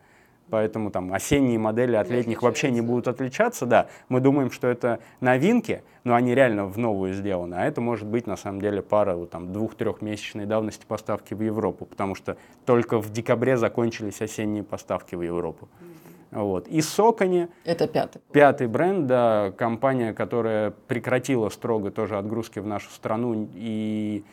Поэтому 0.51 0.91
там 0.91 1.13
осенние 1.13 1.59
модели 1.59 1.95
от 1.95 2.09
летних 2.09 2.43
вообще 2.43 2.71
не 2.71 2.81
будут 2.81 3.07
отличаться, 3.07 3.67
да. 3.67 3.89
Мы 4.09 4.21
думаем, 4.21 4.51
что 4.51 4.67
это 4.67 5.01
новинки, 5.21 5.83
но 6.05 6.15
они 6.15 6.35
реально 6.35 6.65
в 6.65 6.79
новую 6.79 7.13
сделаны. 7.13 7.57
А 7.57 7.67
это 7.67 7.83
может 7.83 8.07
быть 8.09 8.27
на 8.27 8.37
самом 8.37 8.63
деле 8.63 8.81
пара 8.81 9.15
вот, 9.15 9.31
там 9.31 9.53
двух-трехмесячной 9.53 10.47
давности 10.47 10.87
поставки 10.87 11.35
в 11.35 11.43
Европу, 11.43 11.85
потому 11.85 12.15
что 12.15 12.39
только 12.65 12.99
в 12.99 13.13
декабре 13.13 13.59
закончились 13.59 14.23
осенние 14.23 14.63
поставки 14.63 15.15
в 15.15 15.21
Европу. 15.21 15.69
Mm-hmm. 15.69 15.98
Вот. 16.31 16.69
И 16.69 16.81
Сокони. 16.83 17.49
Это 17.65 17.89
пятый. 17.89 18.21
Пятый 18.33 18.67
бренд, 18.67 19.07
да, 19.07 19.53
компания, 19.57 20.13
которая 20.13 20.73
прекратила 20.87 21.49
строго 21.49 21.91
тоже 21.91 22.19
отгрузки 22.19 22.59
в 22.59 22.67
нашу 22.67 22.91
страну, 22.91 23.49
и 23.55 24.25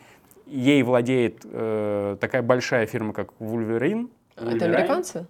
ей 0.46 0.82
владеет 0.82 1.40
э, 1.44 2.16
такая 2.20 2.42
большая 2.42 2.86
фирма, 2.86 3.12
как 3.12 3.30
Wolverine. 3.40 4.10
Это 4.36 4.66
американцы? 4.66 5.26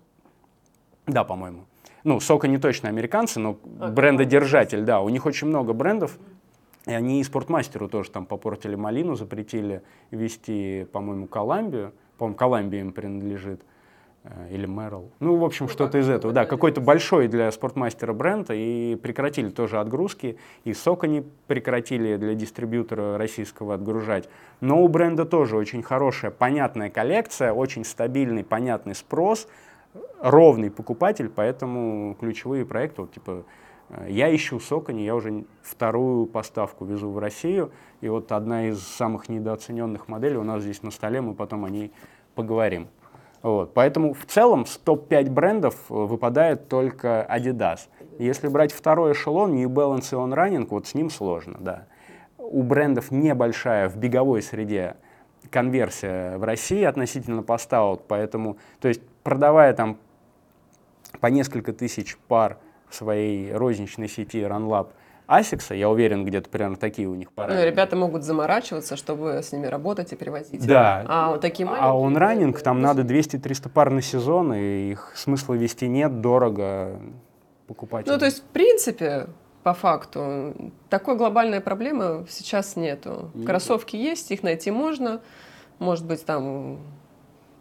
Да, 1.07 1.23
по-моему. 1.23 1.67
Ну, 2.03 2.21
Сока 2.21 2.49
не 2.49 2.59
точно 2.59 2.89
американцы, 2.89 3.41
но 3.41 3.59
а, 3.81 3.89
брендодержатель, 3.89 4.83
да. 4.83 5.01
У 5.01 5.09
них 5.09 5.27
очень 5.27 5.47
много 5.47 5.73
брендов. 5.73 6.19
И 6.87 6.93
они 6.93 7.21
и 7.21 7.25
спортмастеру 7.25 7.89
тоже 7.89 8.11
там 8.11 8.27
попортили 8.27 8.77
малину, 8.77 9.17
запретили 9.17 9.83
вести, 10.11 10.87
по-моему, 10.93 11.27
Коламбию. 11.27 11.93
По-моему, 12.17 12.37
Коламбия 12.37 12.81
им 12.81 12.93
принадлежит. 12.93 13.61
Э, 13.61 13.65
или 14.51 14.69
Merrill. 14.69 15.11
Ну, 15.21 15.37
в 15.37 15.45
общем, 15.45 15.67
ну, 15.67 15.73
что-то 15.73 15.99
из 15.99 16.09
этого. 16.09 16.33
Да, 16.33 16.47
какой-то 16.47 16.81
большой 16.81 17.29
для 17.29 17.51
спортмастера 17.51 18.13
бренд, 18.13 18.51
и 18.51 18.99
прекратили 19.01 19.51
тоже 19.51 19.79
отгрузки, 19.79 20.39
и 20.65 20.75
сок 20.75 21.05
они 21.05 21.25
прекратили 21.47 22.17
для 22.17 22.35
дистрибьютора 22.35 23.19
российского 23.19 23.75
отгружать. 23.75 24.29
Но 24.61 24.83
у 24.83 24.89
бренда 24.89 25.25
тоже 25.25 25.57
очень 25.57 25.83
хорошая, 25.83 26.31
понятная 26.31 26.91
коллекция, 26.91 27.53
очень 27.53 27.85
стабильный, 27.85 28.45
понятный 28.45 28.95
спрос, 28.95 29.49
ровный 30.21 30.71
покупатель, 30.71 31.29
поэтому 31.29 32.17
ключевые 32.19 32.65
проекты, 32.65 33.03
вот, 33.03 33.13
типа, 33.13 33.45
э, 33.91 34.07
я 34.11 34.35
ищу 34.35 34.61
Сокони, 34.61 35.03
я 35.03 35.15
уже 35.15 35.45
вторую 35.63 36.27
поставку 36.27 36.85
везу 36.85 37.11
в 37.11 37.19
Россию, 37.19 37.71
и 38.01 38.09
вот 38.09 38.33
одна 38.33 38.69
из 38.69 38.81
самых 38.81 39.29
недооцененных 39.29 40.09
моделей 40.09 40.37
у 40.37 40.45
нас 40.45 40.63
здесь 40.63 40.83
на 40.83 40.91
столе, 40.91 41.21
мы 41.21 41.35
потом 41.35 41.65
о 41.65 41.71
ней 41.71 41.93
поговорим. 42.35 42.89
Вот. 43.43 43.75
Поэтому 43.75 44.15
в 44.15 44.27
целом 44.27 44.67
с 44.67 44.77
топ-5 44.79 45.31
брендов 45.31 45.75
э, 45.89 45.95
выпадает 45.95 46.69
только 46.69 47.27
Adidas. 47.31 47.81
Если 48.19 48.49
брать 48.49 48.73
второй 48.73 49.13
эшелон, 49.13 49.55
New 49.55 49.69
Balance 49.69 50.09
и 50.13 50.15
On 50.15 50.35
Running, 50.35 50.67
вот 50.71 50.87
с 50.87 50.95
ним 50.95 51.11
сложно, 51.11 51.59
да. 51.61 51.87
У 52.39 52.63
брендов 52.63 53.11
небольшая 53.11 53.89
в 53.89 53.97
беговой 53.97 54.43
среде 54.43 54.97
конверсия 55.51 56.39
в 56.39 56.45
России 56.45 56.83
относительно 56.83 57.43
поставок, 57.43 58.03
поэтому, 58.09 58.57
то 58.81 58.89
есть 58.89 59.01
продавая 59.23 59.73
там 59.75 59.99
по 61.21 61.29
несколько 61.29 61.73
тысяч 61.73 62.17
пар 62.29 62.59
в 62.89 62.95
своей 62.95 63.53
розничной 63.53 64.09
сети 64.09 64.39
RunLab– 64.39 64.89
Асикса, 65.27 65.75
я 65.75 65.89
уверен, 65.91 66.25
где-то 66.25 66.49
примерно 66.49 66.77
такие 66.77 67.09
у 67.09 67.15
них 67.15 67.33
параметры. 67.33 67.65
Ну, 67.65 67.71
ребята 67.71 67.97
могут 67.97 68.23
заморачиваться, 68.23 68.97
чтобы 68.97 69.43
с 69.43 69.53
ними 69.53 69.67
работать 69.67 70.13
и 70.13 70.17
перевозить. 70.17 70.65
Да. 70.67 71.05
А 71.09 71.31
вот 71.31 71.41
такие 71.41 71.67
маленькие... 71.67 71.91
А 71.91 71.95
он 71.95 72.17
раннинг, 72.17 72.63
там 72.63 72.81
надо 72.81 73.03
200-300 73.03 73.69
пар 73.69 73.91
на 73.91 74.03
сезон, 74.03 74.55
и 74.55 74.93
их 74.93 75.13
смысла 75.17 75.55
вести 75.55 75.89
нет, 75.89 76.21
дорого 76.21 77.01
покупать. 77.67 78.07
Ну, 78.07 78.19
то 78.19 78.25
есть, 78.27 78.39
в 78.39 78.47
принципе, 78.47 79.27
по 79.65 79.75
факту, 79.75 80.55
такой 80.89 81.17
глобальной 81.17 81.61
проблемы 81.61 82.25
сейчас 82.29 82.77
нету. 82.77 83.33
Кроссовки 83.45 83.97
есть, 83.97 84.31
их 84.31 84.45
найти 84.45 84.71
можно. 84.71 85.21
Может 85.81 86.07
быть, 86.07 86.25
там 86.25 86.79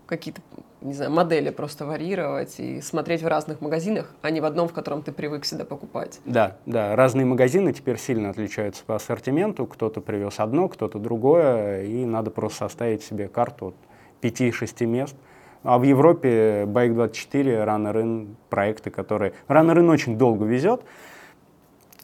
какие-то 0.06 0.42
не 0.86 0.94
знаю, 0.94 1.12
модели 1.12 1.50
просто 1.50 1.86
варьировать 1.86 2.60
и 2.60 2.80
смотреть 2.80 3.24
в 3.24 3.28
разных 3.28 3.60
магазинах, 3.60 4.14
а 4.22 4.30
не 4.30 4.40
в 4.40 4.46
одном, 4.46 4.68
в 4.68 4.74
котором 4.74 5.02
ты 5.02 5.12
привык 5.12 5.44
всегда 5.44 5.66
покупать. 5.66 6.20
Да, 6.26 6.58
да, 6.66 6.96
разные 6.96 7.26
магазины 7.26 7.74
теперь 7.74 7.98
сильно 7.98 8.30
отличаются 8.30 8.84
по 8.86 8.96
ассортименту. 8.96 9.66
Кто-то 9.66 10.00
привез 10.00 10.40
одно, 10.40 10.70
кто-то 10.70 11.00
другое, 11.00 11.84
и 11.84 12.06
надо 12.06 12.30
просто 12.30 12.60
составить 12.60 13.04
себе 13.04 13.28
карту 13.28 13.68
от 13.68 13.76
5-6 14.24 14.86
мест. 14.86 15.16
А 15.64 15.80
в 15.80 15.84
Европе 15.84 16.66
Bike24, 16.66 17.66
Runner-In, 17.66 18.36
проекты, 18.50 18.92
которые... 18.92 19.34
Runner-In 19.48 19.90
очень 19.90 20.16
долго 20.16 20.46
везет, 20.46 20.82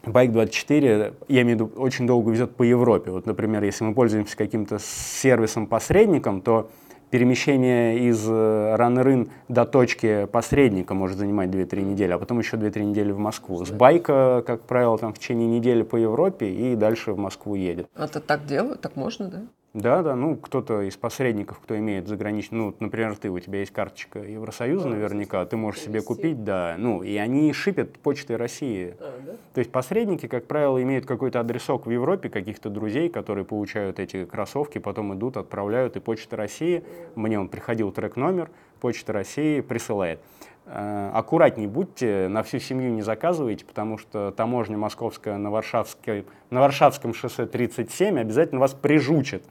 Bike24, 0.03 1.13
я 1.27 1.41
имею 1.43 1.57
в 1.57 1.61
виду, 1.61 1.79
очень 1.79 2.07
долго 2.07 2.31
везет 2.31 2.55
по 2.55 2.63
Европе. 2.63 3.11
Вот, 3.11 3.27
например, 3.27 3.63
если 3.63 3.83
мы 3.83 3.93
пользуемся 3.93 4.35
каким-то 4.35 4.79
сервисом-посредником, 4.79 6.41
то 6.41 6.71
перемещение 7.11 7.99
из 8.09 8.27
ранрын 8.27 9.29
до 9.47 9.65
точки 9.65 10.25
посредника 10.25 10.93
может 10.93 11.17
занимать 11.17 11.49
2-3 11.49 11.81
недели, 11.83 12.11
а 12.13 12.17
потом 12.17 12.39
еще 12.39 12.57
2-3 12.57 12.83
недели 12.85 13.11
в 13.11 13.19
Москву. 13.19 13.63
С 13.63 13.69
байка, 13.69 14.43
как 14.47 14.61
правило, 14.61 14.97
там 14.97 15.13
в 15.13 15.19
течение 15.19 15.47
недели 15.47 15.83
по 15.83 15.97
Европе 15.97 16.49
и 16.49 16.75
дальше 16.75 17.13
в 17.13 17.17
Москву 17.17 17.55
едет. 17.55 17.87
А 17.95 18.05
это 18.05 18.19
так 18.19 18.45
делают? 18.45 18.81
Так 18.81 18.95
можно, 18.95 19.27
да? 19.27 19.41
Да, 19.73 20.03
да, 20.03 20.15
ну 20.15 20.35
кто-то 20.35 20.81
из 20.81 20.97
посредников, 20.97 21.59
кто 21.59 21.77
имеет 21.77 22.05
заграничный, 22.05 22.57
ну, 22.57 22.75
например, 22.81 23.15
ты, 23.15 23.29
у 23.29 23.39
тебя 23.39 23.59
есть 23.59 23.71
карточка 23.71 24.19
Евросоюза 24.19 24.89
наверняка, 24.89 25.45
ты 25.45 25.55
можешь 25.55 25.79
себе 25.79 26.01
купить, 26.01 26.43
да, 26.43 26.75
ну, 26.77 27.03
и 27.03 27.15
они 27.15 27.53
шипят 27.53 27.97
почтой 27.99 28.35
России. 28.35 28.95
А, 28.99 29.19
да? 29.25 29.31
То 29.53 29.59
есть 29.59 29.71
посредники, 29.71 30.27
как 30.27 30.45
правило, 30.45 30.81
имеют 30.83 31.05
какой-то 31.05 31.39
адресок 31.39 31.85
в 31.85 31.89
Европе, 31.89 32.27
каких-то 32.27 32.69
друзей, 32.69 33.07
которые 33.07 33.45
получают 33.45 33.99
эти 33.99 34.25
кроссовки, 34.25 34.77
потом 34.77 35.13
идут, 35.13 35.37
отправляют, 35.37 35.95
и 35.95 36.01
Почта 36.01 36.35
России, 36.35 36.83
мне 37.15 37.39
он 37.39 37.47
приходил 37.47 37.93
трек-номер, 37.93 38.49
Почта 38.81 39.13
России 39.13 39.61
присылает. 39.61 40.19
Э, 40.65 41.11
аккуратней 41.13 41.67
будьте, 41.67 42.27
на 42.27 42.43
всю 42.43 42.59
семью 42.59 42.91
не 42.91 43.03
заказывайте, 43.03 43.63
потому 43.63 43.97
что 43.97 44.31
таможня 44.31 44.77
московская 44.77 45.37
на, 45.37 45.49
Варшавской, 45.49 46.25
на 46.49 46.59
Варшавском 46.59 47.13
шоссе 47.13 47.45
37 47.45 48.19
обязательно 48.19 48.59
вас 48.59 48.73
прижучит 48.73 49.43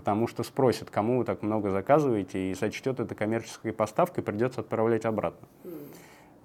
потому 0.00 0.26
что 0.26 0.42
спросят, 0.44 0.88
кому 0.88 1.18
вы 1.18 1.24
так 1.26 1.42
много 1.42 1.68
заказываете, 1.68 2.50
и 2.50 2.54
сочтет 2.54 3.00
это 3.00 3.14
коммерческой 3.14 3.74
поставкой, 3.74 4.24
придется 4.24 4.62
отправлять 4.62 5.04
обратно. 5.04 5.46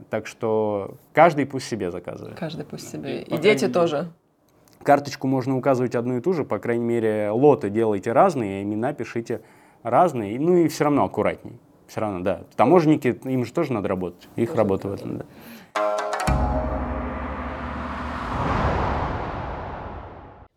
Так 0.10 0.28
что 0.28 0.96
каждый 1.14 1.46
пусть 1.46 1.66
себе 1.66 1.90
заказывает. 1.90 2.38
Каждый 2.38 2.66
пусть 2.66 2.92
себе. 2.92 3.22
И, 3.22 3.34
и 3.34 3.38
дети 3.38 3.64
мере, 3.64 3.74
тоже. 3.74 4.12
Карточку 4.84 5.28
можно 5.28 5.56
указывать 5.56 5.96
одну 5.96 6.18
и 6.18 6.20
ту 6.20 6.34
же, 6.34 6.44
по 6.44 6.60
крайней 6.60 6.84
мере, 6.84 7.30
лоты 7.30 7.70
делайте 7.70 8.12
разные, 8.12 8.62
имена 8.62 8.92
пишите 8.92 9.40
разные, 9.84 10.38
ну 10.38 10.58
и 10.58 10.68
все 10.68 10.84
равно 10.84 11.06
аккуратней. 11.06 11.58
Все 11.88 12.02
равно, 12.02 12.20
да. 12.20 12.42
Таможенники, 12.58 13.18
им 13.24 13.46
же 13.46 13.54
тоже 13.54 13.72
надо 13.72 13.88
работать. 13.88 14.28
Их 14.36 14.50
тоже 14.50 14.58
работа 14.58 14.90
в 14.90 14.94
этом, 14.96 15.20
да. 15.20 15.26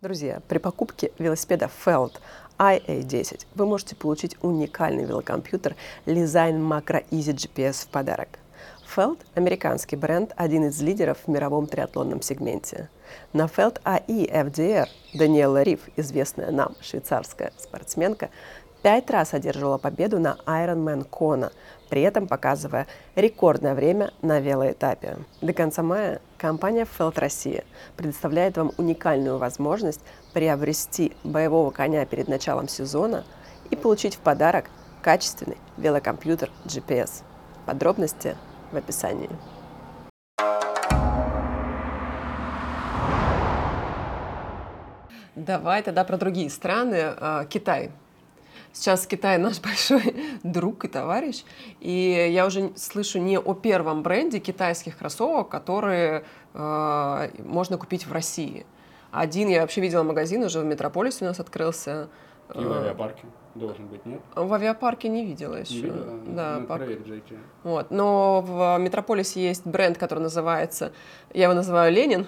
Друзья, 0.01 0.41
при 0.47 0.59
покупке 0.59 1.11
велосипеда 1.19 1.69
Feld 1.85 2.21
IA10 2.57 3.47
вы 3.57 3.67
можете 3.67 3.97
получить 3.97 4.37
уникальный 4.43 5.05
велокомпьютер 5.05 5.75
Design 6.07 6.61
Macro 6.61 7.05
Easy 7.11 7.35
GPS 7.35 7.85
в 7.85 7.89
подарок. 7.89 8.39
Feld– 8.95 9.19
американский 9.35 9.97
бренд, 9.97 10.33
один 10.37 10.69
из 10.69 10.81
лидеров 10.81 11.19
в 11.27 11.29
мировом 11.29 11.67
триатлонном 11.67 12.23
сегменте. 12.23 12.91
На 13.33 13.47
Feld 13.47 13.83
AI 13.83 14.31
FDR 14.31 14.87
Даниэла 15.15 15.63
Риф, 15.63 15.89
известная 15.97 16.53
нам 16.53 16.77
швейцарская 16.81 17.51
спортсменка, 17.59 18.31
пять 18.83 19.11
раз 19.11 19.35
одерживала 19.35 19.79
победу 19.79 20.21
на 20.21 20.39
Ironman 20.47 21.09
Kona, 21.11 21.51
при 21.89 22.03
этом 22.03 22.27
показывая 22.27 22.87
рекордное 23.17 23.75
время 23.75 24.13
на 24.23 24.41
велоэтапе. 24.41 25.19
До 25.41 25.53
конца 25.53 25.83
мая 25.83 26.21
компания 26.37 26.87
Feld 26.99 27.19
Россия 27.19 27.65
предоставляет 27.97 28.57
вам 28.57 28.73
уникальную 28.77 29.39
возможность 29.39 30.01
приобрести 30.33 31.13
боевого 31.25 31.71
коня 31.71 32.05
перед 32.07 32.29
началом 32.29 32.69
сезона 32.69 33.25
и 33.71 33.77
получить 33.77 34.17
в 34.17 34.19
подарок 34.19 34.67
качественный 35.03 35.57
велокомпьютер 35.77 36.51
GPS. 36.65 37.23
Подробности 37.67 38.37
в 38.73 38.77
описании. 38.77 39.31
Давай 45.39 45.83
тогда 45.83 46.03
про 46.03 46.17
другие 46.17 46.51
страны. 46.51 46.97
А, 47.01 47.45
Китай. 47.45 47.93
Сейчас 48.73 49.07
Китай 49.07 49.39
наш 49.39 49.61
большой 49.63 50.15
друг 50.43 50.85
и 50.85 50.89
товарищ, 50.89 51.45
и 51.81 52.29
я 52.31 52.47
уже 52.47 52.73
слышу 52.77 53.19
не 53.19 53.39
о 53.39 53.55
первом 53.55 54.03
бренде 54.03 54.39
китайских 54.39 54.99
кроссовок, 54.99 55.49
которые 55.49 56.25
э, 56.55 57.31
можно 57.45 57.79
купить 57.79 58.07
в 58.07 58.13
России. 58.13 58.67
Один 59.11 59.49
я 59.49 59.63
вообще 59.63 59.81
видела 59.81 60.03
магазин 60.03 60.43
уже 60.43 60.61
в 60.61 60.65
Метрополисе 60.65 61.25
у 61.25 61.29
нас 61.29 61.41
открылся. 61.41 62.09
И 62.55 62.59
в 62.59 62.73
авиапарке 62.73 63.25
должен 63.55 63.87
быть, 63.89 64.05
нет? 64.07 64.21
В 64.35 64.53
авиапарке 64.53 65.09
не 65.09 65.25
видела 65.25 65.57
еще. 65.57 65.75
Не 65.75 65.81
видела? 65.83 66.19
Да, 66.27 66.59
ну, 66.61 66.67
пак... 66.67 66.83
Вот. 67.63 67.91
Но 67.91 68.41
в 68.41 68.79
Метрополисе 68.79 69.43
есть 69.43 69.67
бренд, 69.67 69.99
который 69.99 70.21
называется, 70.21 70.93
я 71.35 71.45
его 71.45 71.55
называю 71.55 71.93
Ленин. 71.93 72.27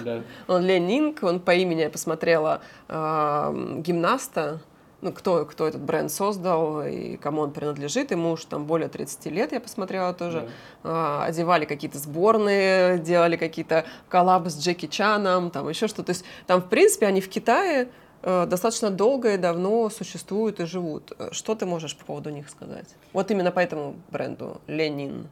Да. 0.00 0.22
он 0.46 0.62
Ленинг, 0.62 1.22
он 1.22 1.40
по 1.40 1.54
имени 1.54 1.82
я 1.82 1.90
посмотрела 1.90 2.60
э, 2.88 3.78
гимнаста, 3.78 4.60
ну, 5.02 5.12
кто, 5.12 5.44
кто 5.44 5.66
этот 5.66 5.82
бренд 5.82 6.10
создал 6.10 6.82
и 6.82 7.16
кому 7.16 7.42
он 7.42 7.52
принадлежит. 7.52 8.10
Ему 8.10 8.32
уж 8.32 8.44
там 8.44 8.64
более 8.64 8.88
30 8.88 9.26
лет, 9.26 9.52
я 9.52 9.60
посмотрела 9.60 10.14
тоже. 10.14 10.38
Yeah. 10.38 10.50
А, 10.84 11.24
одевали 11.24 11.64
какие-то 11.64 11.98
сборные, 11.98 12.98
делали 12.98 13.36
какие-то 13.36 13.84
коллабы 14.08 14.50
с 14.50 14.58
Джеки 14.58 14.86
Чаном, 14.86 15.50
там 15.50 15.68
еще 15.68 15.86
что-то. 15.86 16.04
То 16.04 16.10
есть 16.10 16.24
там, 16.46 16.62
в 16.62 16.68
принципе, 16.68 17.06
они 17.06 17.20
в 17.20 17.28
Китае 17.28 17.88
э, 18.22 18.46
достаточно 18.46 18.90
долго 18.90 19.34
и 19.34 19.36
давно 19.36 19.90
существуют 19.90 20.60
и 20.60 20.66
живут. 20.66 21.12
Что 21.30 21.54
ты 21.54 21.66
можешь 21.66 21.96
по 21.96 22.04
поводу 22.06 22.30
них 22.30 22.48
сказать? 22.48 22.94
Вот 23.12 23.30
именно 23.30 23.50
по 23.50 23.60
этому 23.60 23.96
бренду 24.10 24.60
Ленин. 24.66 25.28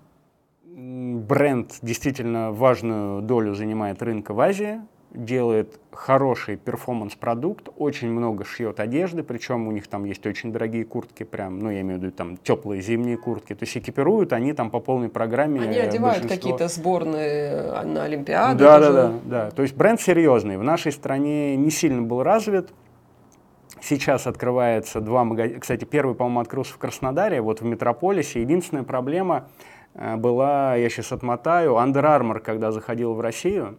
Бренд 0.66 1.78
действительно 1.82 2.50
важную 2.52 3.22
долю 3.22 3.54
занимает 3.54 4.02
рынка 4.02 4.34
в 4.34 4.40
Азии 4.40 4.80
делает 5.14 5.80
хороший 5.92 6.56
перформанс-продукт, 6.56 7.68
очень 7.76 8.10
много 8.10 8.44
шьет 8.44 8.80
одежды, 8.80 9.22
причем 9.22 9.68
у 9.68 9.72
них 9.72 9.86
там 9.86 10.04
есть 10.04 10.26
очень 10.26 10.52
дорогие 10.52 10.84
куртки, 10.84 11.22
прям, 11.22 11.60
ну, 11.60 11.70
я 11.70 11.80
имею 11.80 12.00
в 12.00 12.02
виду 12.02 12.12
там 12.12 12.36
теплые 12.36 12.82
зимние 12.82 13.16
куртки, 13.16 13.54
то 13.54 13.64
есть 13.64 13.76
экипируют 13.76 14.32
они 14.32 14.52
там 14.52 14.70
по 14.70 14.80
полной 14.80 15.08
программе. 15.08 15.60
Они 15.60 15.78
одевают 15.78 16.22
большинство... 16.22 16.36
какие-то 16.36 16.68
сборные 16.68 17.82
на 17.84 18.04
Олимпиаду. 18.04 18.58
Да, 18.58 18.80
да, 18.80 18.92
да, 18.92 19.12
да, 19.24 19.50
то 19.50 19.62
есть 19.62 19.74
бренд 19.76 20.00
серьезный, 20.00 20.58
в 20.58 20.64
нашей 20.64 20.92
стране 20.92 21.56
не 21.56 21.70
сильно 21.70 22.02
был 22.02 22.22
развит, 22.22 22.70
Сейчас 23.80 24.26
открывается 24.26 25.02
два 25.02 25.24
магазина. 25.24 25.60
Кстати, 25.60 25.84
первый, 25.84 26.14
по-моему, 26.14 26.40
открылся 26.40 26.72
в 26.72 26.78
Краснодаре, 26.78 27.42
вот 27.42 27.60
в 27.60 27.64
Метрополисе. 27.66 28.40
Единственная 28.40 28.82
проблема 28.82 29.48
э, 29.92 30.16
была, 30.16 30.74
я 30.76 30.88
сейчас 30.88 31.12
отмотаю, 31.12 31.72
Under 31.72 32.02
Armour, 32.02 32.40
когда 32.40 32.72
заходил 32.72 33.12
в 33.12 33.20
Россию, 33.20 33.78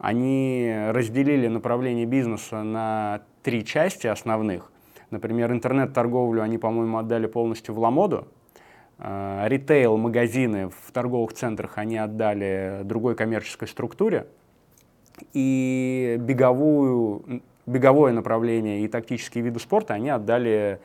они 0.00 0.74
разделили 0.88 1.46
направление 1.46 2.06
бизнеса 2.06 2.62
на 2.62 3.20
три 3.42 3.64
части 3.64 4.06
основных. 4.06 4.72
Например, 5.10 5.52
интернет-торговлю 5.52 6.42
они, 6.42 6.56
по-моему, 6.56 6.98
отдали 6.98 7.26
полностью 7.26 7.74
в 7.74 7.78
Ламоду. 7.78 8.26
Э, 8.98 9.44
ритейл, 9.46 9.96
магазины 9.98 10.70
в 10.70 10.90
торговых 10.92 11.34
центрах 11.34 11.76
они 11.76 11.98
отдали 11.98 12.80
другой 12.84 13.14
коммерческой 13.14 13.68
структуре. 13.68 14.26
И 15.34 16.16
беговую, 16.18 17.42
беговое 17.66 18.12
направление 18.12 18.80
и 18.80 18.88
тактические 18.88 19.44
виды 19.44 19.60
спорта 19.60 19.94
они 19.94 20.08
отдали 20.08 20.80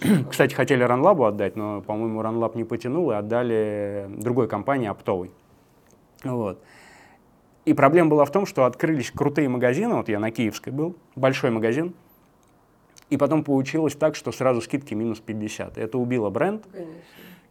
кстати, 0.30 0.54
хотели 0.54 0.84
Ранлабу 0.84 1.24
отдать, 1.24 1.56
но, 1.56 1.80
по-моему, 1.80 2.22
Ранлаб 2.22 2.54
не 2.54 2.62
потянул 2.62 3.10
и 3.10 3.14
отдали 3.14 4.06
другой 4.08 4.46
компании, 4.46 4.88
оптовой. 4.88 5.32
Вот. 6.22 6.62
И 7.64 7.74
проблема 7.74 8.10
была 8.10 8.24
в 8.24 8.32
том, 8.32 8.46
что 8.46 8.64
открылись 8.64 9.10
крутые 9.10 9.48
магазины, 9.48 9.94
вот 9.94 10.08
я 10.08 10.18
на 10.18 10.30
Киевской 10.30 10.70
был, 10.70 10.96
большой 11.14 11.50
магазин, 11.50 11.94
и 13.10 13.16
потом 13.16 13.44
получилось 13.44 13.94
так, 13.94 14.14
что 14.14 14.32
сразу 14.32 14.60
скидки 14.60 14.94
минус 14.94 15.20
50. 15.20 15.78
Это 15.78 15.98
убило 15.98 16.30
бренд. 16.30 16.64
Конечно. 16.72 16.94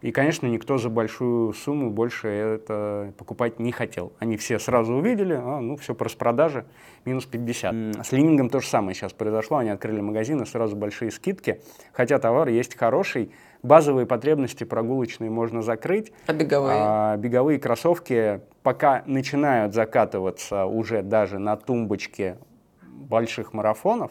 И, 0.00 0.12
конечно, 0.12 0.46
никто 0.46 0.78
за 0.78 0.88
большую 0.88 1.52
сумму 1.52 1.90
больше 1.90 2.28
это 2.28 3.12
покупать 3.18 3.58
не 3.58 3.70
хотел. 3.70 4.14
Они 4.18 4.38
все 4.38 4.58
сразу 4.58 4.94
увидели, 4.94 5.34
а, 5.34 5.60
ну, 5.60 5.76
все 5.76 5.94
по 5.94 6.06
распродаже, 6.06 6.64
минус 7.04 7.26
50. 7.26 8.06
С 8.06 8.12
Ленингом 8.12 8.48
то 8.48 8.60
же 8.60 8.66
самое 8.66 8.94
сейчас 8.94 9.12
произошло. 9.12 9.58
Они 9.58 9.68
открыли 9.68 10.00
магазины, 10.00 10.46
сразу 10.46 10.74
большие 10.74 11.10
скидки. 11.10 11.60
Хотя 11.92 12.18
товар 12.18 12.48
есть 12.48 12.76
хороший, 12.76 13.30
базовые 13.62 14.06
потребности 14.06 14.64
прогулочные 14.64 15.30
можно 15.30 15.62
закрыть. 15.62 16.12
А 16.26 16.32
беговые? 16.32 16.76
А, 16.78 17.16
беговые 17.16 17.58
кроссовки 17.58 18.40
пока 18.62 19.02
начинают 19.06 19.74
закатываться 19.74 20.66
уже 20.66 21.02
даже 21.02 21.38
на 21.38 21.56
тумбочке 21.56 22.38
больших 22.82 23.52
марафонов. 23.52 24.10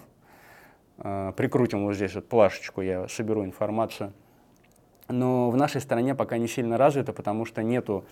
А, 0.98 1.32
прикрутим 1.34 1.86
вот 1.86 1.96
здесь 1.96 2.16
вот 2.16 2.28
плашечку, 2.28 2.82
я 2.82 3.08
соберу 3.08 3.44
информацию. 3.44 4.14
Но 5.08 5.50
в 5.50 5.58
нашей 5.58 5.82
стране 5.82 6.14
пока 6.14 6.38
не 6.38 6.48
сильно 6.48 6.78
развито, 6.78 7.14
потому 7.14 7.46
что 7.46 7.64
нету 7.64 8.06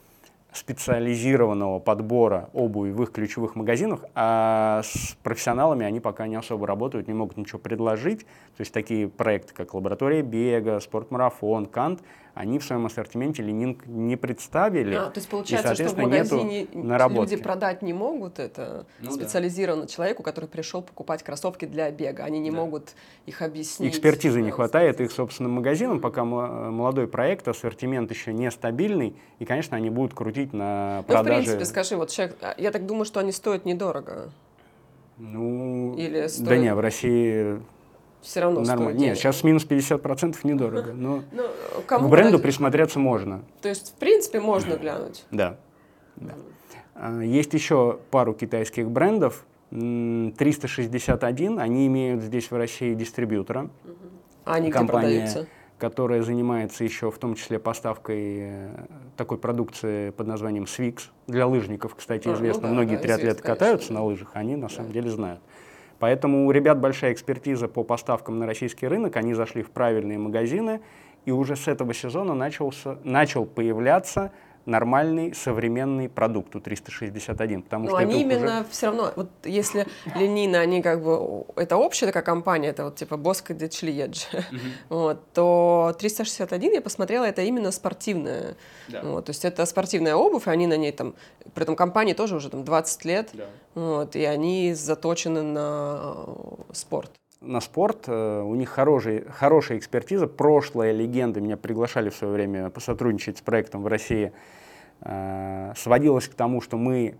специализированного 0.52 1.80
подбора 1.80 2.50
обуви 2.54 2.92
в 2.92 3.04
их 3.04 3.12
ключевых 3.12 3.56
магазинах, 3.56 4.06
а 4.16 4.82
с 4.84 5.16
профессионалами 5.24 5.86
они 5.86 6.00
пока 6.00 6.28
не 6.28 6.36
особо 6.36 6.66
работают, 6.68 7.08
не 7.08 7.14
могут 7.14 7.38
ничего 7.38 7.60
предложить. 7.60 8.22
То 8.22 8.62
есть 8.62 8.74
такие 8.74 9.08
проекты, 9.08 9.54
как 9.54 9.74
лаборатория 9.74 10.22
бега, 10.22 10.80
спортмарафон, 10.80 11.66
кант, 11.66 12.02
они 12.38 12.60
в 12.60 12.64
своем 12.64 12.86
ассортименте 12.86 13.42
ленинг 13.42 13.86
не 13.88 14.16
представили. 14.16 14.94
А, 14.94 15.10
то 15.10 15.20
есть 15.20 15.28
получается, 15.28 15.74
и, 15.74 15.76
что 15.76 15.96
в 15.96 15.98
магазине 15.98 16.68
люди 16.72 17.36
продать 17.36 17.82
не 17.82 17.94
могут 17.94 18.40
это 18.40 18.86
ну, 19.00 19.12
специализированно 19.12 19.84
да. 19.84 19.88
человеку, 19.88 20.22
который 20.22 20.46
пришел 20.46 20.82
покупать 20.82 21.24
кроссовки 21.24 21.66
для 21.66 21.90
бега. 21.90 22.24
Они 22.24 22.40
не 22.40 22.52
да. 22.52 22.58
могут 22.58 22.94
их 23.26 23.42
объяснить. 23.42 23.94
Экспертизы 23.94 24.42
не 24.42 24.52
хватает 24.52 25.02
их 25.02 25.12
собственным 25.12 25.54
магазинам, 25.54 26.00
пока 26.00 26.24
молодой 26.24 27.08
проект, 27.08 27.48
ассортимент 27.48 28.12
еще 28.12 28.34
нестабильный, 28.34 29.16
и, 29.40 29.46
конечно, 29.46 29.76
они 29.76 29.90
будут 29.90 30.14
крутить 30.14 30.54
на 30.54 31.04
продаже. 31.08 31.30
Ну, 31.30 31.42
в 31.42 31.46
принципе, 31.46 31.66
скажи, 31.66 31.96
вот 31.96 32.10
человек, 32.12 32.38
а, 32.42 32.54
я 32.58 32.72
так 32.72 32.86
думаю, 32.86 33.06
что 33.06 33.20
они 33.20 33.32
стоят 33.32 33.66
недорого. 33.66 34.30
Ну, 35.18 35.96
Или 35.98 36.28
стоит... 36.28 36.48
да 36.48 36.58
не, 36.58 36.74
в 36.76 36.80
России 36.80 37.60
все 38.22 38.42
равно 38.42 38.62
Нормально. 38.62 38.98
Нет, 38.98 39.18
сейчас 39.18 39.44
минус 39.44 39.66
50% 39.66 40.38
недорого. 40.44 40.94
Но 40.94 41.24
ну, 41.32 41.44
кому 41.86 42.08
к 42.08 42.12
бренду 42.12 42.40
присмотреться 42.40 43.00
можно. 43.00 43.44
То 43.62 43.70
есть, 43.70 43.94
в 43.96 44.00
принципе, 44.00 44.40
можно 44.40 44.76
глянуть. 44.76 45.26
Да. 45.32 45.58
да. 46.16 46.34
А, 46.96 47.22
есть 47.22 47.54
еще 47.54 48.00
пару 48.12 48.34
китайских 48.34 48.90
брендов. 48.90 49.46
361, 49.70 51.60
они 51.60 51.88
имеют 51.88 52.24
здесь 52.24 52.50
в 52.52 52.56
России 52.56 52.94
дистрибьютора. 52.94 53.70
А 54.46 54.54
они 54.54 54.72
Компания, 54.72 55.08
где 55.08 55.18
продаются? 55.20 55.48
которая 55.78 56.24
занимается 56.24 56.84
еще 56.84 57.12
в 57.12 57.18
том 57.18 57.36
числе 57.36 57.60
поставкой 57.60 58.38
э, 58.40 58.70
такой 59.16 59.38
продукции 59.38 60.10
под 60.10 60.28
названием 60.28 60.64
Swix. 60.64 61.10
Для 61.28 61.46
лыжников, 61.46 61.96
кстати, 61.96 62.28
а, 62.28 62.34
известно. 62.34 62.64
Ну 62.64 62.68
да, 62.70 62.74
Многие 62.74 62.96
да, 62.96 63.02
триатлеты 63.02 63.44
катаются 63.44 63.90
конечно. 63.90 63.96
на 63.96 64.04
лыжах, 64.06 64.30
они 64.34 64.56
на 64.56 64.70
да. 64.70 64.74
самом 64.74 64.92
деле 64.92 65.10
знают. 65.10 65.42
Поэтому 66.00 66.46
у 66.46 66.52
ребят 66.52 66.80
большая 66.80 67.14
экспертиза 67.14 67.68
по 67.68 67.84
поставкам 67.84 68.40
на 68.40 68.46
российский 68.46 68.88
рынок, 68.88 69.16
они 69.16 69.34
зашли 69.34 69.64
в 69.64 69.72
правильные 69.72 70.18
магазины, 70.18 70.82
и 71.26 71.32
уже 71.32 71.56
с 71.56 71.68
этого 71.68 71.94
сезона 71.94 72.34
начался, 72.34 72.98
начал 73.04 73.46
появляться 73.46 74.32
нормальный 74.68 75.34
современный 75.34 76.10
продукт 76.10 76.56
у 76.56 76.60
361. 76.60 77.64
Потому 77.64 77.86
Но 77.86 77.90
что 77.90 77.98
они 77.98 78.22
именно 78.22 78.60
уже... 78.60 78.70
все 78.70 78.88
равно, 78.88 79.12
вот 79.16 79.30
если 79.46 79.88
Ленина, 80.16 80.60
они 80.60 80.82
как 80.82 81.02
бы, 81.02 81.46
это 81.56 81.78
общая 81.78 82.06
такая 82.06 82.24
компания, 82.24 82.68
это 82.68 82.84
вот 82.86 82.96
типа 82.96 83.18
Боско 83.18 83.54
Дечлиедж, 83.54 84.26
вот, 84.90 85.32
то 85.34 85.96
361, 85.98 86.74
я 86.74 86.82
посмотрела, 86.82 87.26
это 87.26 87.42
именно 87.42 87.72
спортивная. 87.72 88.58
Да. 88.90 89.02
Вот, 89.04 89.26
то 89.26 89.30
есть 89.32 89.46
это 89.46 89.66
спортивная 89.66 90.16
обувь, 90.16 90.48
они 90.48 90.68
на 90.68 90.78
ней 90.78 90.92
там, 90.92 91.16
при 91.54 91.64
этом 91.64 91.76
компании 91.76 92.14
тоже 92.14 92.36
уже 92.36 92.50
там 92.50 92.64
20 92.64 93.06
лет, 93.06 93.30
да. 93.34 93.46
вот, 93.74 94.16
и 94.16 94.26
они 94.26 94.74
заточены 94.74 95.42
на 95.44 96.26
э, 96.28 96.74
спорт 96.74 97.12
на 97.42 97.62
спорт. 97.62 98.06
Э, 98.08 98.42
у 98.42 98.56
них 98.56 98.70
хороший, 98.70 99.26
хорошая 99.30 99.78
экспертиза. 99.78 100.28
Прошлая 100.28 100.92
легенда, 100.92 101.42
меня 101.42 101.58
приглашали 101.58 102.10
в 102.10 102.16
свое 102.16 102.34
время 102.34 102.70
посотрудничать 102.70 103.38
с 103.38 103.42
проектом 103.42 103.84
в 103.84 103.88
России, 103.88 104.34
э, 105.02 105.74
сводилась 105.76 106.28
к 106.28 106.34
тому, 106.34 106.62
что 106.62 106.78
мы 106.78 107.18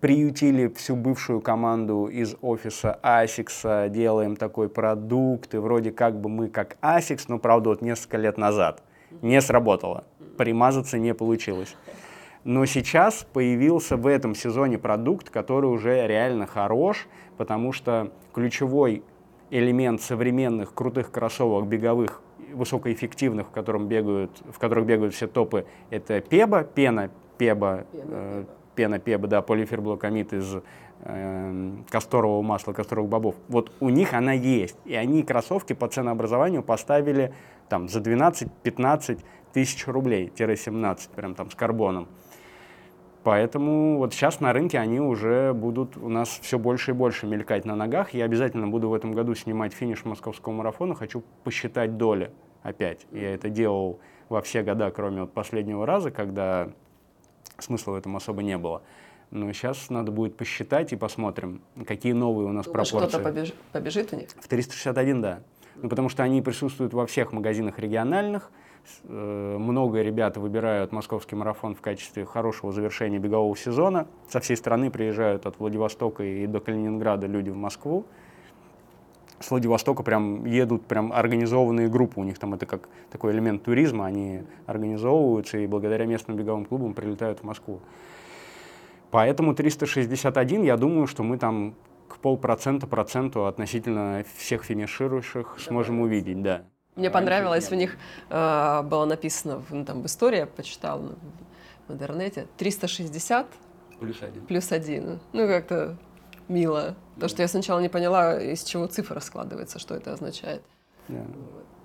приютили 0.00 0.68
всю 0.68 0.94
бывшую 0.94 1.40
команду 1.40 2.06
из 2.06 2.36
офиса 2.40 2.98
ASICS, 3.02 3.88
делаем 3.88 4.36
такой 4.36 4.68
продукт, 4.68 5.54
и 5.54 5.58
вроде 5.58 5.90
как 5.90 6.20
бы 6.20 6.28
мы 6.28 6.48
как 6.48 6.76
ASICS, 6.82 7.24
но 7.28 7.38
правда 7.38 7.70
вот 7.70 7.82
несколько 7.82 8.16
лет 8.16 8.38
назад. 8.38 8.82
Не 9.22 9.40
сработало, 9.40 10.04
примазаться 10.36 10.98
не 10.98 11.14
получилось. 11.14 11.74
Но 12.44 12.64
сейчас 12.66 13.26
появился 13.32 13.96
в 13.96 14.06
этом 14.06 14.34
сезоне 14.34 14.78
продукт, 14.78 15.28
который 15.30 15.66
уже 15.66 16.06
реально 16.06 16.46
хорош, 16.46 17.08
потому 17.36 17.72
что 17.72 18.12
ключевой 18.32 19.02
элемент 19.50 20.00
современных 20.00 20.72
крутых 20.74 21.10
кроссовок 21.10 21.66
беговых, 21.66 22.22
высокоэффективных, 22.54 23.48
в, 23.48 23.50
котором 23.50 23.88
бегают, 23.88 24.30
в 24.50 24.58
которых 24.58 24.86
бегают 24.86 25.14
все 25.14 25.26
топы, 25.26 25.66
это 25.90 26.20
пеба, 26.20 26.64
пена, 26.64 27.10
пеба, 27.36 27.84
пена, 27.92 28.06
э, 28.10 28.44
пена 28.74 28.98
пеба, 28.98 29.26
да, 29.28 29.42
полиферблокамид 29.42 30.32
из 30.32 30.62
э, 31.00 31.72
касторового 31.90 32.42
масла, 32.42 32.72
касторовых 32.72 33.10
бобов. 33.10 33.34
Вот 33.48 33.72
у 33.80 33.88
них 33.88 34.14
она 34.14 34.32
есть. 34.32 34.76
И 34.84 34.94
они 34.94 35.22
кроссовки 35.22 35.72
по 35.72 35.88
ценообразованию 35.88 36.62
поставили 36.62 37.34
там 37.68 37.88
за 37.88 38.00
12-15 38.00 39.18
тысяч 39.52 39.86
рублей, 39.86 40.32
17, 40.36 41.10
прям 41.10 41.34
там 41.34 41.50
с 41.50 41.54
карбоном. 41.54 42.08
Поэтому 43.28 43.98
вот 43.98 44.14
сейчас 44.14 44.40
на 44.40 44.54
рынке 44.54 44.78
они 44.78 45.00
уже 45.00 45.52
будут 45.52 45.98
у 45.98 46.08
нас 46.08 46.30
все 46.40 46.58
больше 46.58 46.92
и 46.92 46.94
больше 46.94 47.26
мелькать 47.26 47.66
на 47.66 47.76
ногах. 47.76 48.14
Я 48.14 48.24
обязательно 48.24 48.68
буду 48.68 48.88
в 48.88 48.94
этом 48.94 49.12
году 49.12 49.34
снимать 49.34 49.74
финиш 49.74 50.06
московского 50.06 50.54
марафона. 50.54 50.94
Хочу 50.94 51.22
посчитать 51.44 51.98
доли 51.98 52.30
опять. 52.62 53.06
Я 53.12 53.34
это 53.34 53.50
делал 53.50 54.00
во 54.30 54.40
все 54.40 54.62
года, 54.62 54.90
кроме 54.90 55.20
вот 55.20 55.34
последнего 55.34 55.84
раза, 55.84 56.10
когда 56.10 56.70
смысла 57.58 57.92
в 57.92 57.94
этом 57.96 58.16
особо 58.16 58.42
не 58.42 58.56
было. 58.56 58.80
Но 59.30 59.52
сейчас 59.52 59.90
надо 59.90 60.10
будет 60.10 60.38
посчитать 60.38 60.94
и 60.94 60.96
посмотрим, 60.96 61.60
какие 61.86 62.14
новые 62.14 62.48
у 62.48 62.52
нас 62.52 62.64
Думаешь, 62.64 62.90
пропорции. 62.90 63.18
кто-то 63.18 63.24
побеж... 63.24 63.52
побежит 63.72 64.10
у 64.14 64.16
них? 64.16 64.30
В 64.40 64.48
361, 64.48 65.20
да. 65.20 65.40
Ну, 65.76 65.90
потому 65.90 66.08
что 66.08 66.22
они 66.22 66.40
присутствуют 66.40 66.94
во 66.94 67.04
всех 67.04 67.34
магазинах 67.34 67.78
региональных, 67.78 68.50
много 69.04 70.02
ребят 70.02 70.36
выбирают 70.36 70.92
московский 70.92 71.36
марафон 71.36 71.74
в 71.74 71.80
качестве 71.80 72.24
хорошего 72.24 72.72
завершения 72.72 73.18
бегового 73.18 73.56
сезона. 73.56 74.06
Со 74.28 74.40
всей 74.40 74.56
страны 74.56 74.90
приезжают 74.90 75.46
от 75.46 75.58
Владивостока 75.58 76.22
и 76.22 76.46
до 76.46 76.60
Калининграда 76.60 77.26
люди 77.26 77.50
в 77.50 77.56
Москву. 77.56 78.06
С 79.40 79.50
Владивостока 79.50 80.02
прям 80.02 80.44
едут 80.46 80.86
прям 80.86 81.12
организованные 81.12 81.88
группы, 81.88 82.20
у 82.20 82.24
них 82.24 82.38
там 82.38 82.54
это 82.54 82.66
как 82.66 82.88
такой 83.10 83.32
элемент 83.32 83.62
туризма, 83.62 84.06
они 84.06 84.42
организовываются 84.66 85.58
и 85.58 85.66
благодаря 85.68 86.06
местным 86.06 86.36
беговым 86.36 86.64
клубам 86.64 86.92
прилетают 86.92 87.40
в 87.40 87.44
Москву. 87.44 87.80
Поэтому 89.10 89.54
361, 89.54 90.64
я 90.64 90.76
думаю, 90.76 91.06
что 91.06 91.22
мы 91.22 91.38
там 91.38 91.74
к 92.08 92.18
полпроцента 92.18 92.86
проценту 92.86 93.46
относительно 93.46 94.24
всех 94.36 94.64
финиширующих 94.64 95.56
сможем 95.58 96.00
увидеть, 96.00 96.42
да. 96.42 96.64
Мне 96.98 97.10
понравилось, 97.10 97.70
у 97.70 97.76
них 97.76 97.96
э, 98.28 98.82
было 98.82 99.04
написано, 99.04 99.62
ну, 99.70 99.84
там 99.84 100.02
в 100.02 100.06
истории 100.06 100.38
я 100.38 100.46
почитала 100.46 101.14
в 101.86 101.92
интернете, 101.92 102.48
360 102.56 103.46
плюс 104.00 104.22
один. 104.22 104.46
Плюс 104.46 104.72
один. 104.72 105.20
Ну, 105.32 105.46
как-то 105.46 105.96
мило. 106.48 106.96
То, 107.20 107.28
что 107.28 107.42
я 107.42 107.48
сначала 107.48 107.78
не 107.78 107.88
поняла, 107.88 108.40
из 108.40 108.64
чего 108.64 108.86
цифра 108.86 109.20
складывается, 109.20 109.78
что 109.78 109.94
это 109.94 110.12
означает. 110.12 110.62
Да. 111.06 111.24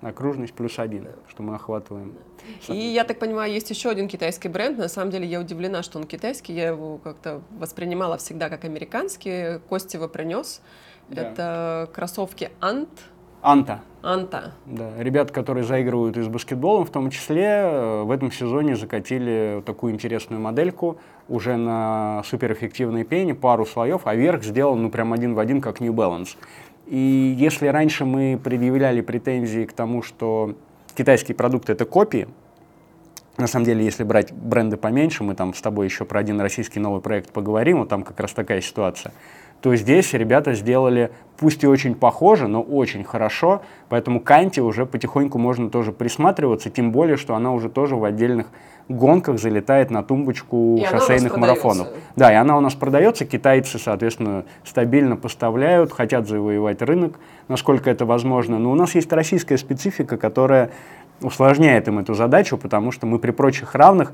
Окружность 0.02 0.52
плюс 0.52 0.78
один, 0.78 1.08
что 1.28 1.42
мы 1.42 1.54
охватываем. 1.54 2.14
И 2.68 2.76
я 2.76 3.04
так 3.04 3.18
понимаю, 3.18 3.52
есть 3.52 3.70
еще 3.70 3.90
один 3.90 4.08
китайский 4.08 4.48
бренд. 4.48 4.78
На 4.78 4.88
самом 4.88 5.10
деле 5.10 5.26
я 5.26 5.40
удивлена, 5.40 5.82
что 5.82 5.98
он 5.98 6.04
китайский. 6.04 6.52
Я 6.52 6.68
его 6.68 6.98
как-то 6.98 7.40
воспринимала 7.52 8.18
всегда 8.18 8.50
как 8.50 8.64
американский. 8.64 9.60
Костева 9.68 10.08
принес. 10.08 10.60
Да. 11.08 11.22
Это 11.22 11.90
кроссовки 11.92 12.50
Ant 12.60 12.88
Анта. 13.44 13.80
Анта. 14.00 14.54
Да, 14.64 14.90
ребят, 14.98 15.30
которые 15.30 15.64
заигрывают 15.64 16.16
и 16.16 16.22
с 16.22 16.28
баскетболом, 16.28 16.86
в 16.86 16.90
том 16.90 17.10
числе 17.10 17.44
э, 17.44 18.02
в 18.02 18.10
этом 18.10 18.32
сезоне 18.32 18.74
закатили 18.74 19.62
такую 19.66 19.92
интересную 19.92 20.40
модельку 20.40 20.96
уже 21.28 21.58
на 21.58 22.22
суперэффективной 22.24 23.04
пене, 23.04 23.34
пару 23.34 23.66
слоев, 23.66 24.06
а 24.06 24.14
верх 24.14 24.44
сделан 24.44 24.80
ну 24.82 24.88
прям 24.88 25.12
один 25.12 25.34
в 25.34 25.38
один, 25.38 25.60
как 25.60 25.80
New 25.80 25.92
Balance. 25.92 26.38
И 26.86 27.36
если 27.38 27.66
раньше 27.66 28.06
мы 28.06 28.40
предъявляли 28.42 29.02
претензии 29.02 29.66
к 29.66 29.74
тому, 29.74 30.02
что 30.02 30.54
китайские 30.94 31.34
продукты 31.34 31.72
это 31.72 31.84
копии, 31.84 32.28
на 33.36 33.46
самом 33.46 33.66
деле, 33.66 33.84
если 33.84 34.04
брать 34.04 34.32
бренды 34.32 34.78
поменьше, 34.78 35.22
мы 35.22 35.34
там 35.34 35.52
с 35.52 35.60
тобой 35.60 35.84
еще 35.84 36.06
про 36.06 36.20
один 36.20 36.40
российский 36.40 36.80
новый 36.80 37.02
проект 37.02 37.30
поговорим, 37.30 37.80
вот 37.80 37.90
там 37.90 38.04
как 38.04 38.18
раз 38.20 38.32
такая 38.32 38.62
ситуация 38.62 39.12
то 39.60 39.74
здесь 39.76 40.12
ребята 40.12 40.54
сделали, 40.54 41.10
пусть 41.38 41.64
и 41.64 41.66
очень 41.66 41.94
похоже, 41.94 42.48
но 42.48 42.60
очень 42.62 43.04
хорошо, 43.04 43.62
поэтому 43.88 44.20
Канти 44.20 44.60
уже 44.60 44.86
потихоньку 44.86 45.38
можно 45.38 45.70
тоже 45.70 45.92
присматриваться, 45.92 46.70
тем 46.70 46.92
более, 46.92 47.16
что 47.16 47.34
она 47.34 47.52
уже 47.52 47.68
тоже 47.68 47.96
в 47.96 48.04
отдельных 48.04 48.48
гонках 48.88 49.38
залетает 49.38 49.90
на 49.90 50.02
тумбочку 50.02 50.76
и 50.78 50.84
шоссейных 50.84 51.36
марафонов. 51.36 51.88
Да, 52.16 52.30
и 52.32 52.34
она 52.34 52.56
у 52.58 52.60
нас 52.60 52.74
продается, 52.74 53.24
китайцы, 53.24 53.78
соответственно, 53.78 54.44
стабильно 54.64 55.16
поставляют, 55.16 55.92
хотят 55.92 56.28
завоевать 56.28 56.82
рынок, 56.82 57.18
насколько 57.48 57.90
это 57.90 58.04
возможно. 58.04 58.58
Но 58.58 58.70
у 58.70 58.74
нас 58.74 58.94
есть 58.94 59.10
российская 59.12 59.56
специфика, 59.56 60.18
которая 60.18 60.70
усложняет 61.22 61.88
им 61.88 61.98
эту 61.98 62.14
задачу, 62.14 62.58
потому 62.58 62.92
что 62.92 63.06
мы 63.06 63.18
при 63.18 63.30
прочих 63.30 63.74
равных 63.74 64.12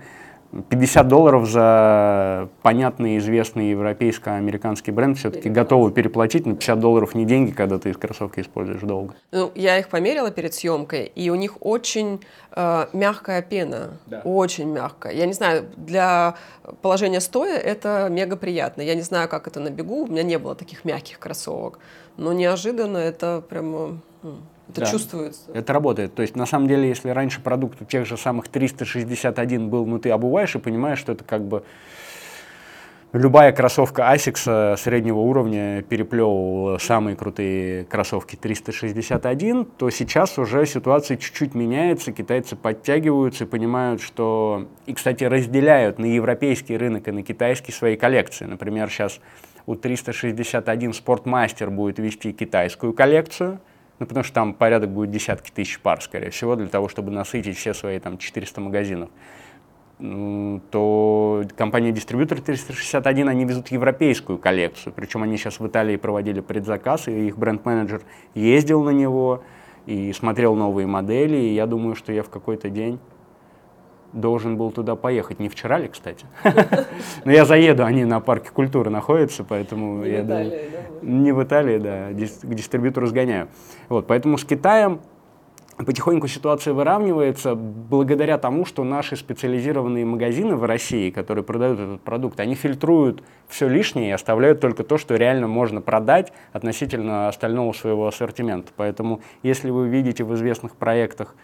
50 0.68 1.06
долларов 1.06 1.48
за 1.48 2.48
понятный, 2.62 3.18
известный 3.18 3.70
европейско-американский 3.70 4.90
бренд 4.90 5.16
все-таки 5.16 5.48
готовы 5.48 5.92
переплатить, 5.92 6.44
но 6.44 6.54
50 6.54 6.80
долларов 6.80 7.14
не 7.14 7.24
деньги, 7.24 7.52
когда 7.52 7.78
ты 7.78 7.92
кроссовки 7.94 8.40
используешь 8.40 8.80
долго. 8.80 9.14
Ну, 9.30 9.52
я 9.54 9.78
их 9.78 9.88
померила 9.88 10.30
перед 10.30 10.52
съемкой, 10.52 11.04
и 11.14 11.30
у 11.30 11.36
них 11.36 11.58
очень 11.60 12.20
э, 12.52 12.86
мягкая 12.92 13.42
пена, 13.42 13.98
да. 14.06 14.22
очень 14.24 14.68
мягкая. 14.72 15.12
Я 15.12 15.26
не 15.26 15.34
знаю, 15.34 15.66
для 15.76 16.34
положения 16.82 17.20
стоя 17.20 17.56
это 17.56 18.08
мега 18.10 18.36
приятно. 18.36 18.82
Я 18.82 18.96
не 18.96 19.02
знаю, 19.02 19.28
как 19.28 19.46
это 19.46 19.60
на 19.60 19.70
бегу, 19.70 20.04
у 20.04 20.06
меня 20.08 20.24
не 20.24 20.38
было 20.38 20.56
таких 20.56 20.84
мягких 20.84 21.20
кроссовок, 21.20 21.78
но 22.16 22.32
неожиданно 22.32 22.98
это 22.98 23.42
прямо 23.48 24.00
Это 24.70 24.80
да. 24.83 24.87
чувствуется. 24.90 25.50
Это 25.52 25.72
работает. 25.72 26.14
То 26.14 26.22
есть, 26.22 26.37
на 26.37 26.46
самом 26.46 26.68
деле, 26.68 26.88
если 26.88 27.11
раньше 27.11 27.40
продукт 27.40 27.80
у 27.83 27.85
тех 27.85 28.06
же 28.06 28.16
самых 28.16 28.48
361 28.48 29.68
был, 29.68 29.87
ну 29.87 29.98
ты 29.98 30.11
обуваешь 30.11 30.54
и 30.54 30.59
понимаешь, 30.59 30.98
что 30.98 31.12
это 31.12 31.24
как 31.24 31.44
бы 31.44 31.64
любая 33.12 33.52
кроссовка 33.52 34.02
Asics 34.14 34.76
среднего 34.76 35.18
уровня 35.18 35.83
переплевывала 35.83 36.78
самые 36.78 37.16
крутые 37.16 37.85
кроссовки 37.85 38.37
361, 38.37 39.64
то 39.64 39.90
сейчас 39.90 40.38
уже 40.38 40.64
ситуация 40.66 41.16
чуть-чуть 41.16 41.54
меняется, 41.54 42.12
китайцы 42.12 42.56
подтягиваются 42.56 43.44
и 43.44 43.46
понимают, 43.46 44.00
что... 44.00 44.68
И, 44.87 44.94
кстати, 44.94 45.24
разделяют 45.24 45.98
на 45.98 46.06
европейский 46.06 46.76
рынок 46.76 47.09
и 47.09 47.11
на 47.11 47.22
китайский 47.22 47.72
свои 47.72 47.96
коллекции. 47.96 48.44
Например, 48.44 48.88
сейчас 48.88 49.20
у 49.66 49.74
361 49.74 50.92
Спортмастер 50.92 51.70
будет 51.70 51.98
вести 51.98 52.33
китайскую 52.33 52.92
коллекцию, 52.92 53.61
ну, 54.00 54.06
потому 54.06 54.24
что 54.24 54.34
там 54.34 54.54
порядок 54.54 54.90
будет 54.90 55.10
десятки 55.10 55.50
тысяч 55.50 55.78
пар, 55.78 56.02
скорее 56.02 56.30
всего, 56.30 56.56
для 56.56 56.68
того, 56.68 56.88
чтобы 56.88 57.12
насытить 57.12 57.56
все 57.56 57.74
свои 57.74 57.98
там 58.00 58.18
400 58.18 58.60
магазинов 58.60 59.10
то 60.70 61.44
компания-дистрибьютор 61.56 62.40
361, 62.40 63.28
они 63.28 63.44
везут 63.44 63.68
европейскую 63.68 64.38
коллекцию. 64.38 64.94
Причем 64.94 65.22
они 65.22 65.36
сейчас 65.36 65.60
в 65.60 65.66
Италии 65.66 65.96
проводили 65.96 66.40
предзаказ, 66.40 67.08
и 67.08 67.28
их 67.28 67.36
бренд-менеджер 67.36 68.00
ездил 68.34 68.82
на 68.82 68.90
него 68.90 69.42
и 69.84 70.12
смотрел 70.14 70.54
новые 70.54 70.86
модели. 70.86 71.36
И 71.36 71.54
я 71.54 71.66
думаю, 71.66 71.96
что 71.96 72.12
я 72.12 72.22
в 72.22 72.30
какой-то 72.30 72.70
день 72.70 72.98
должен 74.12 74.57
был 74.57 74.70
туда 74.70 74.96
поехать. 74.96 75.38
Не 75.38 75.49
вчера 75.49 75.79
ли, 75.79 75.88
кстати? 75.88 76.27
Но 77.25 77.33
я 77.33 77.44
заеду, 77.44 77.85
они 77.85 78.05
на 78.05 78.20
парке 78.20 78.51
культуры 78.51 78.90
находятся, 78.90 79.44
поэтому 79.44 80.05
я 80.05 80.23
думаю... 80.23 80.53
Не 81.03 81.33
в 81.33 81.42
Италии, 81.42 81.79
да, 81.79 82.11
к 82.11 82.55
дистрибьютору 82.55 83.07
сгоняю. 83.07 83.49
Вот, 83.88 84.07
поэтому 84.07 84.37
с 84.37 84.44
Китаем 84.44 85.01
потихоньку 85.85 86.29
ситуация 86.29 86.75
выравнивается 86.75 87.55
благодаря 87.55 88.38
тому, 88.38 88.64
что 88.64 88.85
наши 88.85 89.16
специализированные 89.16 90.05
магазины 90.05 90.57
в 90.57 90.64
России, 90.64 91.11
которые 91.11 91.44
продают 91.44 91.79
этот 91.79 92.01
продукт, 92.03 92.40
они 92.40 92.55
фильтруют 92.55 93.23
все 93.49 93.68
лишнее 93.68 94.11
и 94.11 94.12
оставляют 94.12 94.61
только 94.61 94.85
то, 94.85 94.99
что 94.99 95.16
реально 95.16 95.49
можно 95.49 95.81
продать 95.81 96.33
относительно 96.53 97.29
остального 97.29 97.73
своего 97.73 98.07
ассортимента. 98.07 98.73
Поэтому, 98.77 99.20
если 99.42 99.70
вы 99.70 99.88
видите 99.88 100.25
в 100.25 100.35
известных 100.35 100.77
проектах 100.77 101.35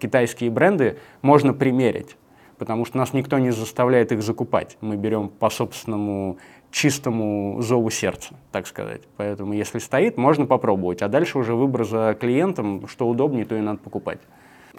китайские 0.00 0.50
бренды, 0.50 0.98
можно 1.22 1.52
примерить 1.52 2.16
потому 2.58 2.84
что 2.84 2.96
нас 2.96 3.12
никто 3.12 3.38
не 3.38 3.50
заставляет 3.50 4.12
их 4.12 4.22
закупать. 4.22 4.76
Мы 4.80 4.96
берем 4.96 5.28
по 5.28 5.50
собственному 5.50 6.38
чистому 6.70 7.60
зову 7.62 7.90
сердца, 7.90 8.34
так 8.52 8.66
сказать. 8.66 9.02
Поэтому 9.16 9.52
если 9.52 9.78
стоит, 9.78 10.16
можно 10.16 10.46
попробовать. 10.46 11.02
А 11.02 11.08
дальше 11.08 11.38
уже 11.38 11.54
выбор 11.54 11.84
за 11.84 12.16
клиентом, 12.18 12.86
что 12.88 13.08
удобнее, 13.08 13.44
то 13.44 13.54
и 13.54 13.60
надо 13.60 13.78
покупать. 13.78 14.18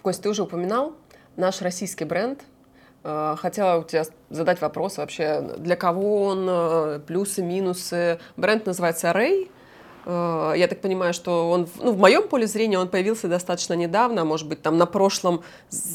Кость, 0.02 0.22
ты 0.22 0.30
уже 0.30 0.44
упоминал 0.44 0.94
наш 1.36 1.62
российский 1.62 2.06
бренд. 2.06 2.44
Э, 3.04 3.36
хотела 3.38 3.80
у 3.80 3.84
тебя 3.84 4.04
задать 4.30 4.62
вопрос 4.62 4.98
вообще, 4.98 5.42
для 5.58 5.76
кого 5.76 6.24
он, 6.24 6.46
э, 6.50 7.00
плюсы, 7.06 7.42
минусы. 7.42 8.20
Бренд 8.36 8.66
называется 8.66 9.12
Ray. 9.12 9.50
Э, 10.08 10.54
я 10.56 10.68
так 10.68 10.80
понимаю, 10.80 11.14
что 11.14 11.50
он, 11.50 11.68
ну, 11.82 11.92
в 11.92 12.00
моем 12.00 12.28
поле 12.28 12.48
зрения 12.48 12.80
он 12.80 12.88
появился 12.88 13.28
достаточно 13.28 13.74
недавно, 13.74 14.24
может 14.24 14.48
быть, 14.48 14.62
там 14.62 14.78
на 14.78 14.86
прошлом 14.86 15.44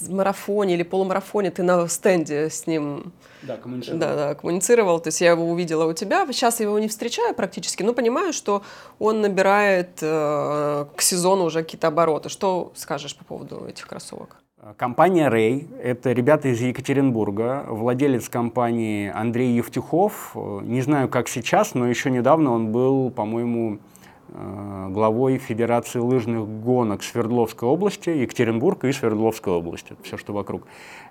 марафоне 0.09 0.75
или 0.75 0.83
полумарафоне 0.83 1.51
ты 1.51 1.62
на 1.62 1.88
стенде 1.88 2.51
с 2.51 2.66
ним 2.66 3.12
да, 3.42 3.57
коммуницировал. 3.57 4.01
Да, 4.01 4.14
да, 4.14 4.35
коммуницировал. 4.35 5.01
То 5.01 5.09
есть 5.09 5.20
я 5.22 5.31
его 5.31 5.48
увидела 5.48 5.87
у 5.87 5.94
тебя. 5.94 6.27
Сейчас 6.27 6.61
я 6.61 6.66
его 6.66 6.79
не 6.79 6.88
встречаю 6.88 7.35
практически, 7.35 7.83
но 7.83 7.94
понимаю, 7.94 8.35
что 8.35 8.62
он 8.98 9.22
набирает 9.22 9.98
э, 10.03 10.85
к 10.94 11.01
сезону 11.01 11.44
уже 11.44 11.62
какие-то 11.62 11.88
обороты. 11.88 12.29
Что 12.29 12.72
скажешь 12.75 13.16
по 13.16 13.25
поводу 13.25 13.64
этих 13.66 13.88
кроссовок? 13.88 14.37
Компания 14.77 15.29
Рей– 15.29 15.66
это 15.83 16.12
ребята 16.12 16.48
из 16.48 16.61
Екатеринбурга, 16.61 17.64
владелец 17.66 18.29
компании 18.29 19.11
Андрей 19.12 19.57
Евтюхов. 19.57 20.37
Не 20.62 20.83
знаю, 20.83 21.09
как 21.09 21.29
сейчас, 21.29 21.75
но 21.75 21.88
еще 21.88 22.11
недавно 22.11 22.53
он 22.53 22.70
был, 22.70 23.11
по-моему, 23.11 23.81
Э, 23.81 23.92
главой 24.35 25.38
Федерации 25.38 25.99
лыжных 25.99 26.49
гонок 26.49 27.03
Свердловской 27.03 27.68
области, 27.68 28.11
Екатеринбурга 28.11 28.88
и 28.88 28.92
Свердловской 28.92 29.53
области, 29.53 29.95
все, 30.03 30.16
что 30.16 30.33
вокруг. 30.33 30.66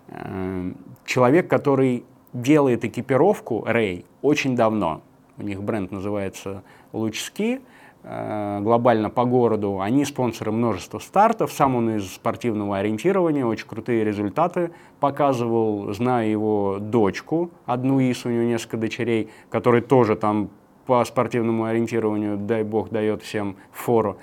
Э, 0.07 0.71
человек, 1.05 1.47
который 1.47 2.03
делает 2.33 2.85
экипировку, 2.85 3.63
Рэй, 3.65 4.05
очень 4.21 4.55
давно. 4.55 5.01
У 5.37 5.43
них 5.43 5.61
бренд 5.61 5.91
называется 5.91 6.63
Лучски, 6.93 7.61
э, 8.03 8.59
глобально 8.61 9.09
по 9.09 9.25
городу. 9.25 9.81
Они 9.81 10.05
спонсоры 10.05 10.51
множества 10.51 10.99
стартов. 10.99 11.51
Сам 11.51 11.75
он 11.75 11.97
из 11.97 12.13
спортивного 12.13 12.77
ориентирования, 12.77 13.45
очень 13.45 13.67
крутые 13.67 14.03
результаты 14.03 14.71
показывал. 14.99 15.93
Знаю 15.93 16.29
его 16.29 16.77
дочку, 16.79 17.51
одну 17.65 17.99
из, 17.99 18.25
у 18.25 18.29
него 18.29 18.43
несколько 18.43 18.77
дочерей, 18.77 19.29
которые 19.49 19.81
тоже 19.81 20.15
там 20.15 20.49
по 20.91 21.05
спортивному 21.05 21.63
ориентированию, 21.63 22.35
дай 22.35 22.63
бог, 22.63 22.89
дает 22.89 23.23
всем 23.23 23.55
фору. 23.71 24.17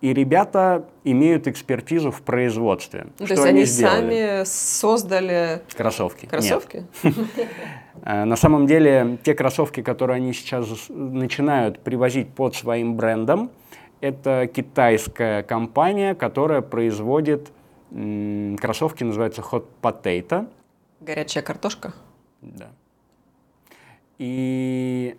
И 0.00 0.14
ребята 0.14 0.84
имеют 1.02 1.48
экспертизу 1.48 2.12
в 2.12 2.22
производстве. 2.22 3.08
То 3.18 3.26
что 3.26 3.34
есть 3.34 3.44
они, 3.44 3.58
они 3.58 3.66
сами 3.66 4.44
создали 4.44 5.62
кроссовки? 5.76 6.26
Кроссовки? 6.26 6.86
Э, 8.06 8.24
на 8.24 8.36
самом 8.36 8.66
деле, 8.66 9.18
те 9.22 9.34
кроссовки, 9.34 9.82
которые 9.82 10.16
они 10.16 10.32
сейчас 10.34 10.68
начинают 10.88 11.80
привозить 11.80 12.28
под 12.28 12.54
своим 12.54 12.96
брендом, 12.96 13.50
это 14.00 14.46
китайская 14.46 15.42
компания, 15.42 16.14
которая 16.14 16.60
производит 16.60 17.50
кроссовки, 17.90 19.04
называется 19.04 19.42
Hot 19.50 19.64
Potato. 19.80 20.46
Горячая 21.00 21.42
картошка? 21.42 21.94
Да. 22.42 22.68
И 24.18 25.16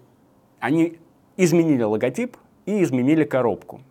они 0.65 0.97
изменили 1.37 1.83
логотип 1.83 2.37
и 2.65 2.81
изменили 2.81 3.23
коробку. 3.23 3.81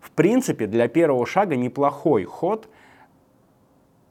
В 0.00 0.10
принципе, 0.10 0.66
для 0.66 0.88
первого 0.88 1.24
шага 1.26 1.54
неплохой 1.54 2.24
ход. 2.24 2.68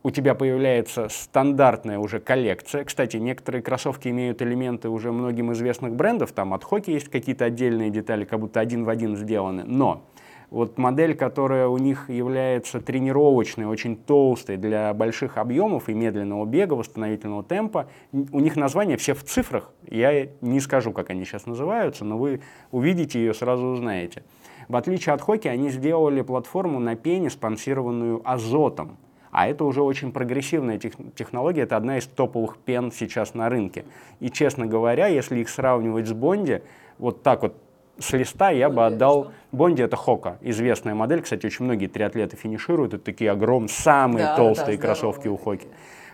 У 0.04 0.10
тебя 0.10 0.34
появляется 0.34 1.10
стандартная 1.10 2.00
уже 2.00 2.22
коллекция. 2.22 2.86
Кстати, 2.86 3.18
некоторые 3.18 3.62
кроссовки 3.62 4.08
имеют 4.08 4.42
элементы 4.42 4.88
уже 4.88 5.12
многим 5.12 5.52
известных 5.52 5.96
брендов. 5.96 6.32
Там 6.32 6.54
от 6.54 6.64
Хоки 6.64 6.92
есть 6.92 7.10
какие-то 7.10 7.44
отдельные 7.44 7.90
детали, 7.90 8.24
как 8.24 8.40
будто 8.40 8.62
один 8.62 8.86
в 8.86 8.90
один 8.90 9.18
сделаны. 9.18 9.66
Но 9.66 10.06
вот 10.54 10.78
модель, 10.78 11.16
которая 11.16 11.68
у 11.68 11.80
них 11.80 12.12
является 12.12 12.80
тренировочной, 12.80 13.66
очень 13.66 13.98
толстой 13.98 14.58
для 14.58 14.94
больших 14.94 15.40
объемов 15.40 15.90
и 15.90 15.96
медленного 15.96 16.46
бега, 16.46 16.74
восстановительного 16.76 17.44
темпа, 17.44 17.88
у 18.12 18.40
них 18.40 18.56
названия 18.56 18.96
все 18.96 19.16
в 19.16 19.24
цифрах. 19.24 19.72
Я 19.90 20.28
не 20.42 20.60
скажу, 20.60 20.92
как 20.92 21.10
они 21.10 21.26
сейчас 21.26 21.48
называются, 21.48 22.06
но 22.06 22.20
вы 22.20 22.42
увидите 22.70 23.18
ее, 23.18 23.34
сразу 23.34 23.66
узнаете. 23.66 24.22
В 24.68 24.76
отличие 24.76 25.14
от 25.16 25.22
Хоки, 25.22 25.48
они 25.48 25.72
сделали 25.72 26.22
платформу 26.22 26.80
на 26.80 26.96
пене, 26.96 27.32
спонсированную 27.32 28.22
азотом. 28.24 28.98
А 29.32 29.48
это 29.48 29.66
уже 29.66 29.82
очень 29.82 30.12
прогрессивная 30.12 30.78
тех, 30.78 30.94
технология, 31.16 31.64
это 31.64 31.78
одна 31.78 31.98
из 31.98 32.06
топовых 32.06 32.58
пен 32.58 32.92
сейчас 32.92 33.34
на 33.34 33.50
рынке. 33.50 33.86
И, 34.20 34.30
честно 34.30 34.68
говоря, 34.68 35.08
если 35.08 35.40
их 35.40 35.50
сравнивать 35.50 36.08
с 36.08 36.14
Бонди, 36.14 36.62
вот 37.00 37.24
так 37.24 37.42
вот 37.42 37.56
с 38.04 38.14
листа 38.14 38.50
я 38.52 38.70
бы 38.70 38.86
отдал... 38.86 39.32
Бонди— 39.52 39.82
это 39.84 39.96
Хока, 39.96 40.38
известная 40.42 40.96
модель. 40.96 41.22
Кстати, 41.22 41.46
очень 41.46 41.66
многие 41.66 41.88
триатлеты 41.88 42.36
финишируют. 42.36 42.94
Это 42.94 43.04
такие 43.04 43.32
огромные, 43.32 43.70
самые 43.70 44.26
да, 44.26 44.36
толстые 44.36 44.78
да, 44.78 44.84
кроссовки 44.84 45.28
у 45.28 45.38
Хоки. 45.38 45.68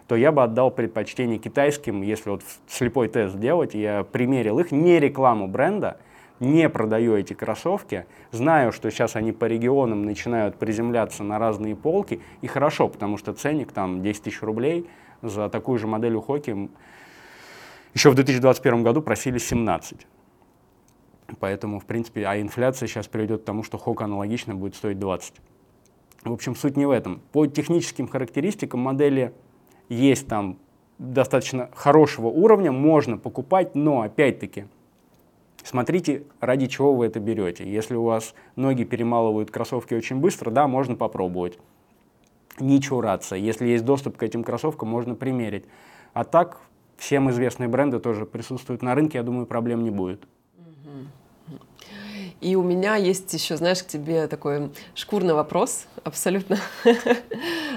То 0.08 0.16
я 0.16 0.32
бы 0.32 0.44
отдал 0.44 0.72
предпочтение 0.72 1.40
китайским, 1.40 2.02
если 2.02 2.32
вот 2.32 2.42
слепой 2.68 3.08
тест 3.08 3.38
делать. 3.40 3.74
Я 3.74 4.04
примерил 4.04 4.60
их, 4.60 4.72
не 4.72 5.00
рекламу 5.00 5.48
бренда, 5.48 5.98
не 6.40 6.70
продаю 6.70 7.16
эти 7.16 7.34
кроссовки, 7.34 8.06
знаю, 8.32 8.72
что 8.72 8.90
сейчас 8.92 9.16
они 9.16 9.32
по 9.32 9.46
регионам 9.46 10.04
начинают 10.04 10.56
приземляться 10.56 11.24
на 11.24 11.38
разные 11.38 11.76
полки, 11.76 12.22
и 12.42 12.48
хорошо, 12.48 12.88
потому 12.88 13.18
что 13.18 13.34
ценник 13.34 13.72
там 13.72 14.02
10 14.02 14.24
тысяч 14.24 14.42
рублей 14.42 14.90
за 15.22 15.50
такую 15.50 15.80
же 15.80 15.88
модель 15.88 16.16
у 16.16 16.22
Хоки 16.22 16.70
еще 17.94 18.10
в 18.12 18.16
2021 18.16 18.84
году 18.84 19.02
просили 19.02 19.38
17. 19.38 20.08
Поэтому, 21.40 21.80
в 21.80 21.86
принципе, 21.86 22.26
а 22.26 22.40
инфляция 22.40 22.88
сейчас 22.88 23.08
приведет 23.08 23.42
к 23.42 23.46
тому, 23.46 23.64
что 23.64 23.78
хок 23.78 24.02
аналогично 24.02 24.56
будет 24.56 24.76
стоить 24.76 25.00
20. 25.00 25.34
В 26.24 26.34
общем, 26.34 26.56
суть 26.56 26.78
не 26.78 26.86
в 26.86 26.92
этом. 26.92 27.22
По 27.32 27.46
техническим 27.48 28.08
характеристикам 28.08 28.82
модели 28.82 29.34
есть 29.88 30.28
там 30.28 30.58
достаточно 30.98 31.70
хорошего 31.74 32.28
уровня, 32.28 32.72
можно 32.72 33.18
покупать, 33.18 33.74
но, 33.74 34.02
опять-таки, 34.02 34.66
смотрите, 35.64 36.24
ради 36.42 36.68
чего 36.68 36.94
вы 36.94 37.06
это 37.06 37.20
берете. 37.20 37.70
Если 37.70 37.96
у 37.96 38.04
вас 38.04 38.36
ноги 38.56 38.84
перемалывают 38.84 39.50
кроссовки 39.50 39.94
очень 39.94 40.18
быстро, 40.18 40.52
да, 40.52 40.68
можно 40.68 40.96
попробовать. 40.96 41.58
Не 42.60 42.82
чураться. 42.82 43.36
Если 43.38 43.68
есть 43.68 43.86
доступ 43.86 44.18
к 44.18 44.24
этим 44.24 44.44
кроссовкам, 44.44 44.90
можно 44.90 45.16
примерить. 45.16 45.66
А 46.14 46.26
так, 46.26 46.60
всем 46.98 47.30
известные 47.30 47.70
бренды 47.70 48.00
тоже 48.00 48.26
присутствуют 48.26 48.82
на 48.82 48.94
рынке, 48.94 49.20
я 49.20 49.24
думаю, 49.24 49.46
проблем 49.46 49.84
не 49.84 49.92
будет. 49.92 50.28
И 52.42 52.56
у 52.56 52.64
меня 52.64 52.96
есть 52.96 53.34
еще, 53.34 53.58
знаешь, 53.58 53.84
к 53.84 53.88
тебе 53.88 54.28
такой 54.28 54.72
шкурный 54.96 55.34
вопрос, 55.34 55.86
абсолютно. 56.04 56.58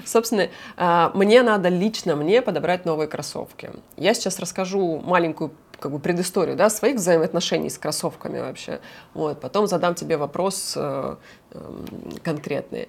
Собственно, 0.06 0.48
а, 0.76 1.10
мне 1.14 1.42
надо 1.42 1.68
лично 1.68 2.14
мне 2.14 2.42
подобрать 2.42 2.84
новые 2.84 3.08
кроссовки. 3.08 3.70
Я 3.96 4.14
сейчас 4.14 4.38
расскажу 4.38 5.00
маленькую 5.00 5.52
как 5.80 5.90
бы 5.90 5.98
предысторию 5.98 6.56
да, 6.56 6.70
своих 6.70 6.96
взаимоотношений 6.96 7.68
с 7.68 7.76
кроссовками 7.76 8.38
вообще. 8.38 8.80
Вот, 9.14 9.40
потом 9.40 9.66
задам 9.66 9.96
тебе 9.96 10.16
вопрос 10.16 10.74
э, 10.76 11.16
э, 11.50 11.80
конкретный. 12.22 12.88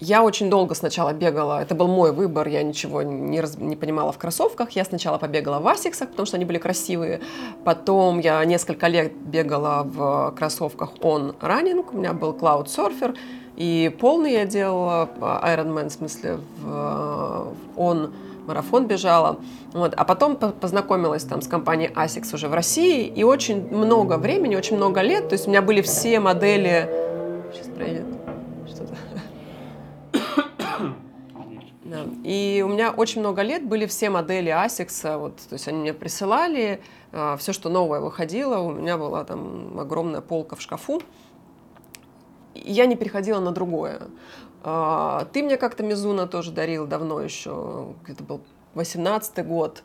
Я 0.00 0.22
очень 0.22 0.48
долго 0.48 0.76
сначала 0.76 1.12
бегала, 1.12 1.60
это 1.60 1.74
был 1.74 1.88
мой 1.88 2.12
выбор, 2.12 2.46
я 2.46 2.62
ничего 2.62 3.02
не, 3.02 3.40
раз, 3.40 3.58
не 3.58 3.74
понимала 3.74 4.12
в 4.12 4.18
кроссовках. 4.18 4.70
Я 4.70 4.84
сначала 4.84 5.18
побегала 5.18 5.58
в 5.58 5.66
асиксах, 5.66 6.10
потому 6.10 6.24
что 6.24 6.36
они 6.36 6.44
были 6.44 6.58
красивые. 6.58 7.20
Потом 7.64 8.20
я 8.20 8.44
несколько 8.44 8.86
лет 8.86 9.12
бегала 9.12 9.82
в 9.82 10.34
кроссовках 10.36 10.92
On 11.00 11.34
Running, 11.40 11.84
у 11.92 11.96
меня 11.96 12.12
был 12.12 12.32
Cloud 12.32 12.66
Surfer. 12.66 13.16
И 13.56 13.92
полный 14.00 14.34
я 14.34 14.46
делала, 14.46 15.08
Ironman, 15.20 15.88
в 15.88 15.92
смысле, 15.92 16.38
в, 16.62 17.48
в 17.74 17.76
On 17.76 18.12
марафон 18.46 18.86
бежала. 18.86 19.40
Вот. 19.72 19.94
А 19.96 20.04
потом 20.04 20.36
познакомилась 20.36 21.24
там 21.24 21.42
с 21.42 21.48
компанией 21.48 21.90
ASICS 21.90 22.34
уже 22.34 22.46
в 22.46 22.54
России, 22.54 23.04
и 23.04 23.24
очень 23.24 23.68
много 23.68 24.16
времени, 24.16 24.54
очень 24.54 24.76
много 24.76 25.00
лет, 25.00 25.28
то 25.28 25.34
есть 25.34 25.48
у 25.48 25.50
меня 25.50 25.60
были 25.60 25.82
все 25.82 26.20
модели... 26.20 26.88
Сейчас 27.52 27.66
пройдет. 27.66 28.04
Да. 31.84 31.97
И 32.24 32.62
у 32.64 32.68
меня 32.68 32.90
очень 32.90 33.20
много 33.20 33.42
лет 33.42 33.64
были 33.64 33.86
все 33.86 34.10
модели 34.10 34.50
ASICS, 34.50 35.18
вот, 35.18 35.36
то 35.36 35.54
есть 35.54 35.68
они 35.68 35.78
мне 35.78 35.92
присылали, 35.92 36.80
а, 37.12 37.36
все, 37.36 37.52
что 37.52 37.68
новое 37.68 38.00
выходило, 38.00 38.58
у 38.58 38.72
меня 38.72 38.98
была 38.98 39.24
там 39.24 39.78
огромная 39.78 40.20
полка 40.20 40.56
в 40.56 40.60
шкафу. 40.60 41.00
И 42.54 42.72
я 42.72 42.86
не 42.86 42.96
переходила 42.96 43.40
на 43.40 43.52
другое. 43.52 44.02
А, 44.62 45.26
ты 45.32 45.42
мне 45.42 45.56
как-то 45.56 45.82
Мизуна 45.82 46.26
тоже 46.26 46.50
дарил 46.52 46.86
давно 46.86 47.20
еще, 47.20 47.94
это 48.06 48.22
был 48.22 48.40
18-й 48.74 49.42
год. 49.42 49.82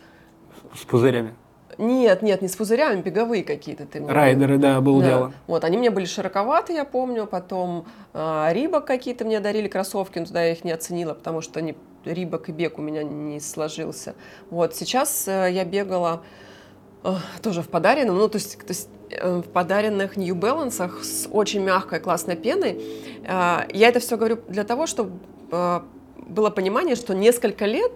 С 0.75 0.83
пузырями? 0.83 1.35
Нет, 1.77 2.21
нет, 2.21 2.41
не 2.41 2.47
с 2.47 2.55
пузырями, 2.55 3.01
беговые 3.01 3.43
какие-то. 3.43 3.85
Ты 3.85 4.05
Райдеры, 4.05 4.57
да, 4.57 4.79
был 4.81 4.99
да. 5.01 5.07
дело. 5.07 5.33
Вот, 5.47 5.63
они 5.63 5.77
мне 5.77 5.89
были 5.89 6.05
широковаты, 6.05 6.73
я 6.73 6.85
помню, 6.85 7.25
потом 7.25 7.85
э, 8.13 8.47
Рибок 8.51 8.85
какие-то 8.85 9.25
мне 9.25 9.39
дарили 9.39 9.67
кроссовки, 9.67 10.19
но 10.19 10.25
туда 10.25 10.43
я 10.43 10.51
их 10.51 10.63
не 10.63 10.71
оценила, 10.71 11.13
потому 11.13 11.41
что 11.41 11.59
они, 11.59 11.75
Рибок 12.05 12.49
и 12.49 12.51
бег 12.51 12.79
у 12.79 12.81
меня 12.81 13.03
не 13.03 13.39
сложился. 13.39 14.15
Вот, 14.49 14.75
сейчас 14.75 15.27
э, 15.27 15.49
я 15.51 15.65
бегала 15.65 16.23
э, 17.03 17.15
тоже 17.41 17.61
в 17.61 17.69
подаренном, 17.69 18.17
ну, 18.17 18.27
то 18.27 18.37
есть, 18.37 18.57
то 18.59 18.69
есть 18.69 18.89
э, 19.09 19.37
в 19.37 19.49
подаренных 19.49 20.17
New 20.17 20.35
Balance 20.35 21.03
с 21.03 21.27
очень 21.31 21.61
мягкой 21.61 21.99
классной 21.99 22.35
пеной. 22.35 22.81
Я 23.23 23.87
это 23.87 23.99
все 23.99 24.17
говорю 24.17 24.39
для 24.49 24.65
того, 24.65 24.85
чтобы 24.85 25.11
было 25.49 26.49
понимание, 26.49 26.95
что 26.95 27.13
несколько 27.13 27.65
лет 27.65 27.91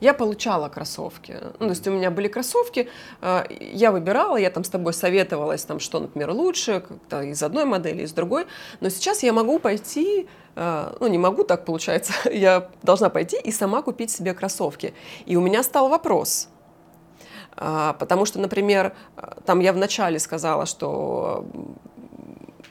я 0.00 0.14
получала 0.14 0.68
кроссовки. 0.68 1.36
Ну, 1.58 1.66
то 1.66 1.72
есть 1.72 1.86
у 1.86 1.90
меня 1.90 2.10
были 2.10 2.28
кроссовки, 2.28 2.88
э, 3.20 3.44
я 3.72 3.92
выбирала, 3.92 4.36
я 4.36 4.50
там 4.50 4.64
с 4.64 4.68
тобой 4.68 4.92
советовалась, 4.92 5.64
там, 5.64 5.78
что, 5.80 6.00
например, 6.00 6.30
лучше, 6.30 6.80
как-то 6.80 7.22
из 7.22 7.42
одной 7.42 7.64
модели, 7.64 8.02
из 8.02 8.12
другой. 8.12 8.46
Но 8.80 8.88
сейчас 8.88 9.22
я 9.22 9.32
могу 9.32 9.58
пойти, 9.58 10.26
э, 10.56 10.96
ну, 11.00 11.06
не 11.06 11.18
могу, 11.18 11.44
так 11.44 11.64
получается, 11.64 12.12
я 12.32 12.68
должна 12.82 13.10
пойти 13.10 13.38
и 13.44 13.52
сама 13.52 13.82
купить 13.82 14.10
себе 14.10 14.34
кроссовки. 14.34 14.94
И 15.26 15.36
у 15.36 15.40
меня 15.40 15.62
стал 15.62 15.88
вопрос, 15.88 16.48
э, 17.56 17.94
Потому 17.98 18.24
что, 18.24 18.38
например, 18.38 18.94
там 19.44 19.60
я 19.60 19.72
вначале 19.72 20.18
сказала, 20.18 20.66
что 20.66 21.44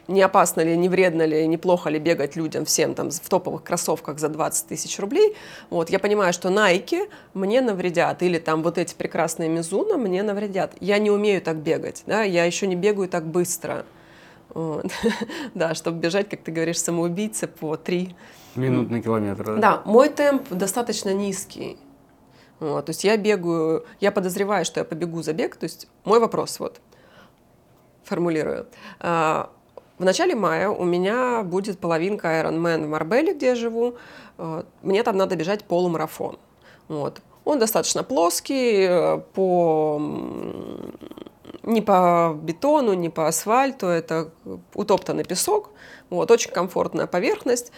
не 0.09 0.21
опасно 0.21 0.61
ли, 0.61 0.75
не 0.75 0.89
вредно 0.89 1.23
ли, 1.25 1.47
неплохо 1.47 1.89
ли 1.89 1.99
бегать 1.99 2.35
людям 2.35 2.65
всем 2.65 2.95
там 2.95 3.11
в 3.11 3.29
топовых 3.29 3.63
кроссовках 3.63 4.19
за 4.19 4.29
20 4.29 4.67
тысяч 4.67 4.99
рублей. 4.99 5.35
Вот, 5.69 5.89
я 5.89 5.99
понимаю, 5.99 6.33
что 6.33 6.49
Nike 6.49 7.09
мне 7.33 7.61
навредят, 7.61 8.23
или 8.23 8.39
там 8.39 8.63
вот 8.63 8.77
эти 8.77 8.95
прекрасные 8.95 9.49
Мизуна 9.49 9.97
мне 9.97 10.23
навредят. 10.23 10.73
Я 10.79 10.97
не 10.97 11.11
умею 11.11 11.41
так 11.41 11.57
бегать, 11.57 12.03
да, 12.07 12.23
я 12.23 12.45
еще 12.45 12.67
не 12.67 12.75
бегаю 12.75 13.07
так 13.07 13.25
быстро. 13.25 13.85
Вот. 14.53 14.87
да, 15.53 15.75
чтобы 15.75 15.99
бежать, 15.99 16.27
как 16.27 16.41
ты 16.41 16.51
говоришь, 16.51 16.81
самоубийцы 16.81 17.47
по 17.47 17.77
3 17.77 18.15
минут 18.55 18.89
на 18.89 19.01
километр. 19.01 19.43
Да? 19.43 19.55
да, 19.55 19.81
мой 19.85 20.09
темп 20.09 20.49
достаточно 20.49 21.13
низкий. 21.13 21.77
Вот, 22.59 22.87
то 22.87 22.89
есть 22.89 23.03
я 23.03 23.15
бегаю, 23.15 23.85
я 24.01 24.11
подозреваю, 24.11 24.65
что 24.65 24.79
я 24.79 24.83
побегу 24.83 25.21
за 25.21 25.33
бег. 25.33 25.55
То 25.55 25.65
есть 25.65 25.87
мой 26.03 26.19
вопрос 26.19 26.59
вот, 26.59 26.81
формулирую. 28.03 28.65
А, 28.99 29.51
в 29.99 30.05
начале 30.05 30.33
мая 30.33 30.69
у 30.69 30.85
меня 30.85 31.43
будет 31.43 31.77
половинка 31.79 32.27
Ironman 32.27 32.85
в 32.85 32.89
Марбеле, 32.89 33.33
где 33.33 33.47
я 33.47 33.55
живу. 33.55 33.97
Э, 34.37 34.63
мне 34.81 35.03
там 35.03 35.17
надо 35.17 35.35
бежать 35.35 35.65
полумарафон. 35.65 36.39
Вот. 36.87 37.21
Он 37.43 37.59
достаточно 37.59 38.03
плоский, 38.03 38.87
э, 38.89 39.21
по... 39.33 40.01
не 41.63 41.81
по 41.81 42.33
бетону, 42.41 42.93
не 42.93 43.09
по 43.09 43.27
асфальту, 43.27 43.87
это 43.87 44.31
утоптанный 44.73 45.25
песок, 45.25 45.71
вот, 46.09 46.31
очень 46.31 46.51
комфортная 46.51 47.05
поверхность. 47.05 47.71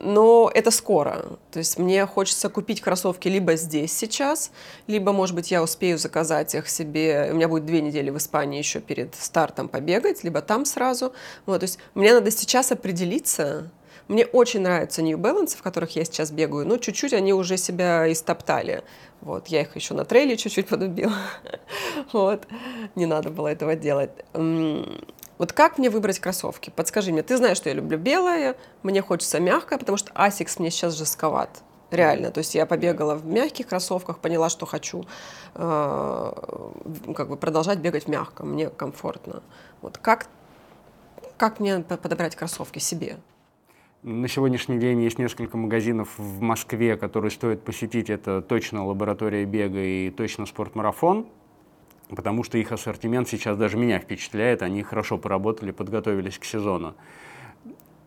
Но 0.00 0.50
это 0.52 0.70
скоро. 0.70 1.38
То 1.50 1.58
есть 1.58 1.78
мне 1.78 2.04
хочется 2.06 2.48
купить 2.48 2.80
кроссовки 2.80 3.28
либо 3.28 3.56
здесь 3.56 3.92
сейчас, 3.92 4.50
либо, 4.86 5.12
может 5.12 5.34
быть, 5.34 5.50
я 5.50 5.62
успею 5.62 5.98
заказать 5.98 6.54
их 6.54 6.68
себе. 6.68 7.28
У 7.30 7.36
меня 7.36 7.48
будет 7.48 7.64
две 7.64 7.80
недели 7.80 8.10
в 8.10 8.16
Испании 8.16 8.58
еще 8.58 8.80
перед 8.80 9.14
стартом 9.14 9.68
побегать, 9.68 10.24
либо 10.24 10.40
там 10.40 10.64
сразу. 10.64 11.12
Вот, 11.46 11.60
то 11.60 11.64
есть 11.64 11.78
мне 11.94 12.12
надо 12.12 12.30
сейчас 12.30 12.72
определиться. 12.72 13.70
Мне 14.08 14.26
очень 14.26 14.60
нравятся 14.60 15.00
New 15.00 15.16
Balance, 15.16 15.56
в 15.56 15.62
которых 15.62 15.96
я 15.96 16.04
сейчас 16.04 16.30
бегаю, 16.30 16.66
но 16.66 16.76
чуть-чуть 16.76 17.14
они 17.14 17.32
уже 17.32 17.56
себя 17.56 18.10
истоптали. 18.12 18.82
Вот, 19.22 19.46
я 19.46 19.62
их 19.62 19.74
еще 19.76 19.94
на 19.94 20.04
трейле 20.04 20.36
чуть-чуть 20.36 20.66
подубила. 20.68 21.16
Вот, 22.12 22.46
не 22.94 23.06
надо 23.06 23.30
было 23.30 23.48
этого 23.48 23.76
делать. 23.76 24.10
Вот 25.38 25.52
как 25.52 25.78
мне 25.78 25.90
выбрать 25.90 26.20
кроссовки? 26.20 26.70
Подскажи 26.70 27.12
мне. 27.12 27.22
Ты 27.22 27.36
знаешь, 27.36 27.56
что 27.56 27.68
я 27.68 27.74
люблю 27.74 27.98
белое, 27.98 28.56
мне 28.82 29.02
хочется 29.02 29.40
мягкое, 29.40 29.78
потому 29.78 29.98
что 29.98 30.12
Asics 30.12 30.56
мне 30.58 30.70
сейчас 30.70 30.96
жестковат. 30.96 31.62
Реально. 31.90 32.30
То 32.30 32.38
есть 32.38 32.54
я 32.54 32.66
побегала 32.66 33.14
в 33.14 33.26
мягких 33.26 33.68
кроссовках, 33.68 34.18
поняла, 34.18 34.48
что 34.48 34.66
хочу 34.66 35.04
э, 35.54 36.32
как 37.14 37.28
бы 37.28 37.36
продолжать 37.36 37.78
бегать 37.78 38.04
в 38.04 38.08
мягком. 38.08 38.52
Мне 38.52 38.68
комфортно. 38.68 39.42
Вот 39.80 39.98
как, 39.98 40.26
как 41.36 41.60
мне 41.60 41.80
подобрать 41.80 42.34
кроссовки 42.34 42.78
себе? 42.78 43.18
На 44.02 44.28
сегодняшний 44.28 44.78
день 44.78 45.02
есть 45.02 45.18
несколько 45.18 45.56
магазинов 45.56 46.10
в 46.18 46.40
Москве, 46.40 46.96
которые 46.96 47.30
стоит 47.30 47.62
посетить. 47.62 48.10
Это 48.10 48.42
точно 48.42 48.86
лаборатория 48.86 49.44
бега 49.44 49.80
и 49.80 50.10
точно 50.10 50.46
спортмарафон 50.46 51.26
потому 52.08 52.42
что 52.42 52.58
их 52.58 52.72
ассортимент 52.72 53.28
сейчас 53.28 53.56
даже 53.56 53.76
меня 53.76 53.98
впечатляет, 53.98 54.62
они 54.62 54.82
хорошо 54.82 55.18
поработали, 55.18 55.70
подготовились 55.70 56.38
к 56.38 56.44
сезону. 56.44 56.94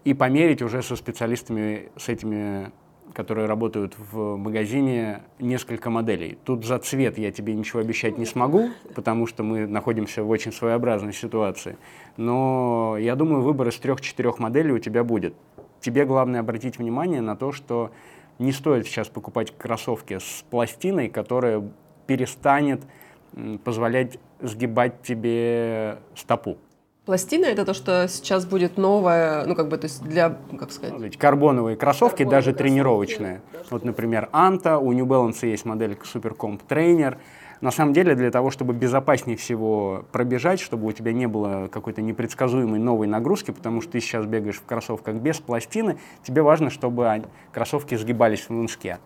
И 0.03 0.13
померить 0.13 0.61
уже 0.61 0.81
со 0.81 0.95
специалистами, 0.95 1.89
с 1.97 2.07
этими, 2.07 2.71
которые 3.13 3.47
работают 3.47 3.95
в 3.97 4.37
магазине, 4.37 5.23
несколько 5.39 5.89
моделей. 5.89 6.37
Тут 6.45 6.65
за 6.65 6.79
цвет 6.79 7.17
я 7.17 7.31
тебе 7.31 7.53
ничего 7.53 7.81
обещать 7.81 8.17
не 8.17 8.25
смогу, 8.25 8.69
потому 8.95 9.27
что 9.27 9.43
мы 9.43 9.67
находимся 9.67 10.23
в 10.23 10.29
очень 10.29 10.53
своеобразной 10.53 11.13
ситуации. 11.13 11.77
Но 12.15 12.95
я 12.99 13.15
думаю, 13.15 13.41
выбор 13.41 13.67
из 13.67 13.75
трех-четырех 13.77 14.39
моделей 14.39 14.71
у 14.71 14.79
тебя 14.79 15.03
будет. 15.03 15.33
Тебе 15.81 16.05
главное 16.05 16.39
обратить 16.39 16.77
внимание 16.77 17.21
на 17.21 17.35
то, 17.35 17.51
что 17.51 17.91
не 18.39 18.51
стоит 18.51 18.85
сейчас 18.85 19.07
покупать 19.09 19.53
кроссовки 19.57 20.19
с 20.19 20.45
пластиной, 20.49 21.09
которая 21.09 21.69
перестанет 22.05 22.81
позволять 23.63 24.19
сгибать 24.41 25.01
тебе 25.01 25.97
стопу. 26.15 26.57
Пластина 27.05 27.45
это 27.45 27.63
то, 27.63 27.73
что 27.73 28.05
сейчас 28.09 28.45
будет 28.45 28.77
новое, 28.77 29.45
ну 29.45 29.55
как 29.55 29.69
бы, 29.69 29.77
то 29.77 29.85
есть 29.85 30.03
для, 30.03 30.37
как 30.59 30.71
сказать? 30.73 31.17
Карбоновые 31.17 31.77
кроссовки, 31.77 32.17
Карбоновые 32.17 32.37
даже 32.37 32.51
кроссовки. 32.51 32.63
тренировочные. 32.63 33.41
Вот, 33.69 33.85
например, 33.85 34.27
Анта, 34.33 34.77
у 34.77 34.91
New 34.91 35.05
Balance 35.05 35.47
есть 35.47 35.63
модель 35.63 35.97
Supercomp 36.03 36.59
Trainer. 36.67 37.17
На 37.61 37.71
самом 37.71 37.93
деле, 37.93 38.13
для 38.13 38.29
того, 38.29 38.51
чтобы 38.51 38.73
безопаснее 38.73 39.37
всего 39.37 40.05
пробежать, 40.11 40.59
чтобы 40.59 40.85
у 40.85 40.91
тебя 40.91 41.13
не 41.13 41.27
было 41.27 41.69
какой-то 41.71 42.01
непредсказуемой 42.01 42.79
новой 42.79 43.07
нагрузки, 43.07 43.51
потому 43.51 43.81
что 43.81 43.93
ты 43.93 44.01
сейчас 44.01 44.25
бегаешь 44.25 44.57
в 44.57 44.65
кроссовках 44.65 45.15
без 45.15 45.37
пластины, 45.39 45.97
тебе 46.23 46.41
важно, 46.41 46.69
чтобы 46.69 47.23
кроссовки 47.53 47.95
сгибались 47.95 48.41
в 48.41 48.49
лунжке. 48.51 48.99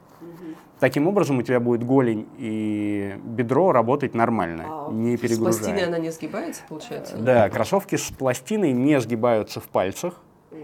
Таким 0.82 1.08
образом, 1.08 1.38
у 1.38 1.44
тебя 1.44 1.60
будет 1.60 1.84
голень 1.84 2.28
и 2.39 3.15
бедро 3.24 3.72
работать 3.72 4.15
нормально, 4.15 4.65
а 4.67 4.91
не 4.91 5.15
перегружая. 5.15 5.54
С 5.54 5.58
пластиной 5.58 5.86
она 5.86 6.00
не 6.00 6.12
сгибается, 6.12 6.63
получается? 6.67 7.17
Да, 7.17 7.48
кроссовки 7.52 7.96
с 7.98 8.10
пластиной 8.10 8.72
не 8.72 9.00
сгибаются 9.00 9.60
в 9.60 9.65
пальцах. 9.70 10.16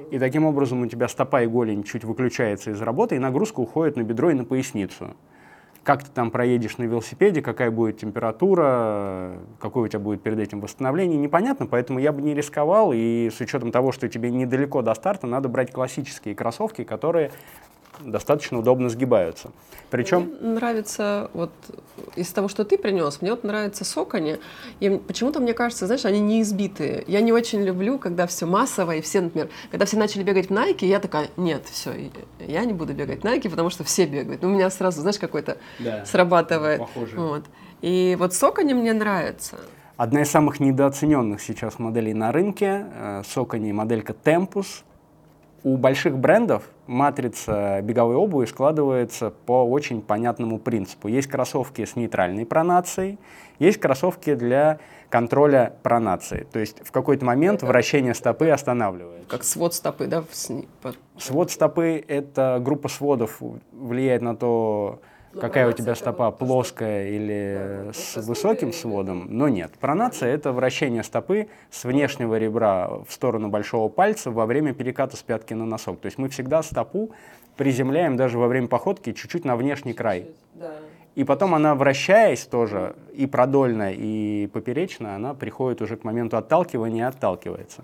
И 0.09 0.17
таким 0.17 0.45
образом 0.45 0.81
у 0.81 0.87
тебя 0.87 1.07
стопа 1.07 1.43
и 1.43 1.45
голень 1.45 1.83
чуть 1.83 2.03
выключается 2.03 2.71
из 2.71 2.81
работы, 2.81 3.15
и 3.15 3.19
нагрузка 3.19 3.59
уходит 3.59 3.95
на 3.95 4.01
бедро 4.01 4.31
и 4.31 4.33
на 4.33 4.43
поясницу. 4.43 5.15
как 5.87 6.03
ты 6.03 6.11
там 6.13 6.31
проедешь 6.31 6.77
на 6.77 6.83
велосипеде, 6.83 7.41
какая 7.41 7.71
будет 7.71 7.97
температура, 7.97 9.37
какое 9.57 9.85
у 9.85 9.87
тебя 9.87 9.99
будет 9.99 10.21
перед 10.21 10.37
этим 10.37 10.59
восстановление, 10.59 11.17
непонятно, 11.17 11.65
поэтому 11.65 11.99
я 11.99 12.11
бы 12.11 12.21
не 12.21 12.33
рисковал, 12.33 12.91
и 12.93 13.29
с 13.29 13.39
учетом 13.39 13.71
того, 13.71 13.93
что 13.93 14.09
тебе 14.09 14.29
недалеко 14.29 14.81
до 14.81 14.93
старта, 14.93 15.27
надо 15.27 15.47
брать 15.47 15.71
классические 15.71 16.35
кроссовки, 16.35 16.83
которые 16.83 17.31
достаточно 17.99 18.59
удобно 18.59 18.89
сгибаются. 18.89 19.51
Причем... 19.89 20.33
Мне 20.41 20.53
нравится, 20.53 21.29
вот 21.33 21.51
из 22.15 22.29
того, 22.29 22.47
что 22.47 22.65
ты 22.65 22.77
принес, 22.77 23.21
мне 23.21 23.31
вот 23.31 23.43
нравится 23.43 23.85
сокони. 23.85 24.37
И 24.79 24.89
почему-то, 24.89 25.39
мне 25.39 25.53
кажется, 25.53 25.85
знаешь, 25.85 26.05
они 26.05 26.19
не 26.19 26.41
избитые. 26.41 27.03
Я 27.07 27.21
не 27.21 27.31
очень 27.31 27.61
люблю, 27.63 27.97
когда 27.97 28.27
все 28.27 28.45
массово, 28.45 28.95
и 28.95 29.01
все, 29.01 29.21
например, 29.21 29.49
когда 29.71 29.85
все 29.85 29.97
начали 29.97 30.23
бегать 30.23 30.49
в 30.49 30.51
Nike, 30.51 30.85
я 30.85 30.99
такая, 30.99 31.29
нет, 31.37 31.63
все, 31.71 31.93
я 32.39 32.65
не 32.65 32.73
буду 32.73 32.93
бегать 32.93 33.21
в 33.21 33.23
Nike, 33.23 33.49
потому 33.49 33.69
что 33.69 33.83
все 33.83 34.05
бегают. 34.05 34.43
У 34.43 34.47
меня 34.47 34.69
сразу, 34.69 35.01
знаешь, 35.01 35.19
какой-то 35.19 35.57
да, 35.79 36.05
срабатывает. 36.05 36.79
Похоже. 36.79 37.15
Вот. 37.15 37.45
И 37.81 38.15
вот 38.19 38.33
сокони 38.33 38.73
мне 38.73 38.93
нравится. 38.93 39.57
Одна 39.95 40.21
из 40.21 40.29
самых 40.29 40.59
недооцененных 40.59 41.41
сейчас 41.41 41.79
моделей 41.79 42.13
на 42.13 42.31
рынке, 42.31 42.85
э, 42.93 43.23
Socony 43.23 43.73
моделька 43.73 44.13
Tempus, 44.13 44.83
у 45.63 45.77
больших 45.77 46.17
брендов 46.17 46.63
матрица 46.85 47.81
беговой 47.81 48.15
обуви 48.15 48.45
складывается 48.45 49.33
по 49.45 49.63
очень 49.65 50.01
понятному 50.01 50.59
принципу. 50.59 51.07
Есть 51.07 51.27
кроссовки 51.27 51.83
с 51.85 51.95
нейтральной 51.95 52.45
пронацией, 52.45 53.19
есть 53.59 53.79
кроссовки 53.79 54.35
для 54.35 54.79
контроля 55.09 55.73
пронации. 55.83 56.47
То 56.51 56.59
есть 56.59 56.85
в 56.85 56.91
какой-то 56.91 57.25
момент 57.25 57.63
вращение 57.63 58.13
стопы 58.13 58.49
останавливается. 58.49 59.27
Как 59.27 59.43
свод 59.43 59.73
стопы, 59.73 60.07
да? 60.07 60.23
Свод 61.17 61.51
стопы— 61.51 62.03
это 62.07 62.59
группа 62.63 62.87
сводов, 62.87 63.41
влияет 63.71 64.21
на 64.21 64.35
то, 64.35 64.99
какая 65.39 65.69
у 65.69 65.71
тебя 65.71 65.95
стопа, 65.95 66.31
плоская 66.31 67.09
или 67.09 67.91
с 67.93 68.17
высоким 68.17 68.73
сводом, 68.73 69.27
но 69.29 69.47
нет. 69.49 69.71
Пронация— 69.79 70.29
это 70.33 70.51
вращение 70.51 71.03
стопы 71.03 71.47
с 71.71 71.83
внешнего 71.83 72.37
ребра 72.37 72.89
в 73.07 73.11
сторону 73.11 73.49
большого 73.49 73.89
пальца 73.89 74.31
во 74.31 74.45
время 74.45 74.73
переката 74.73 75.17
с 75.17 75.23
пятки 75.23 75.53
на 75.53 75.65
носок. 75.65 75.99
То 75.99 76.07
есть 76.07 76.17
мы 76.17 76.29
всегда 76.29 76.63
стопу 76.63 77.11
приземляем 77.55 78.17
даже 78.17 78.37
во 78.37 78.47
время 78.47 78.67
походки 78.67 79.13
чуть-чуть 79.13 79.45
на 79.45 79.55
внешний 79.55 79.93
край. 79.93 80.27
И 81.15 81.23
потом 81.23 81.55
она, 81.55 81.73
вращаясь 81.73 82.45
тоже, 82.45 82.95
и 83.11 83.25
продольно, 83.25 83.91
и 83.91 84.47
поперечно, 84.53 85.15
она 85.15 85.33
приходит 85.33 85.81
уже 85.81 85.97
к 85.97 86.03
моменту 86.03 86.37
отталкивания 86.37 87.05
и 87.05 87.09
отталкивается. 87.09 87.83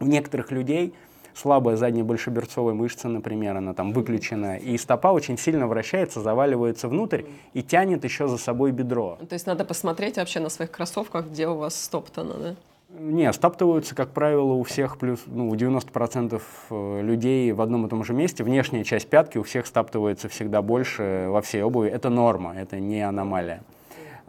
У 0.00 0.06
некоторых 0.06 0.50
людей 0.50 0.92
слабая 1.40 1.76
задняя 1.76 2.04
большеберцовая 2.04 2.74
мышца, 2.74 3.08
например, 3.08 3.56
она 3.56 3.74
там 3.74 3.92
выключена, 3.92 4.58
и 4.58 4.76
стопа 4.76 5.08
очень 5.08 5.38
сильно 5.38 5.66
вращается, 5.66 6.20
заваливается 6.20 6.88
внутрь 6.88 7.22
и 7.54 7.62
тянет 7.62 8.04
еще 8.04 8.28
за 8.28 8.36
собой 8.36 8.72
бедро. 8.72 9.18
То 9.28 9.34
есть 9.34 9.46
надо 9.46 9.64
посмотреть 9.64 10.16
вообще 10.16 10.40
на 10.40 10.50
своих 10.50 10.70
кроссовках, 10.70 11.26
где 11.26 11.48
у 11.48 11.56
вас 11.56 11.80
стоптано, 11.80 12.34
да? 12.34 12.54
Не, 12.98 13.32
стоптываются, 13.32 13.94
как 13.94 14.10
правило, 14.10 14.52
у 14.52 14.64
всех 14.64 14.98
плюс, 14.98 15.20
ну, 15.26 15.48
у 15.48 15.54
90% 15.54 16.42
э, 16.70 17.02
людей 17.02 17.52
в 17.52 17.60
одном 17.60 17.86
и 17.86 17.88
том 17.88 18.02
же 18.02 18.12
месте. 18.12 18.42
Внешняя 18.42 18.82
часть 18.82 19.08
пятки 19.08 19.38
у 19.38 19.44
всех 19.44 19.66
стоптывается 19.66 20.28
всегда 20.28 20.60
больше 20.60 21.28
во 21.28 21.40
всей 21.40 21.62
обуви. 21.62 21.88
Это 21.88 22.10
норма, 22.10 22.52
это 22.56 22.80
не 22.80 23.00
аномалия. 23.00 23.62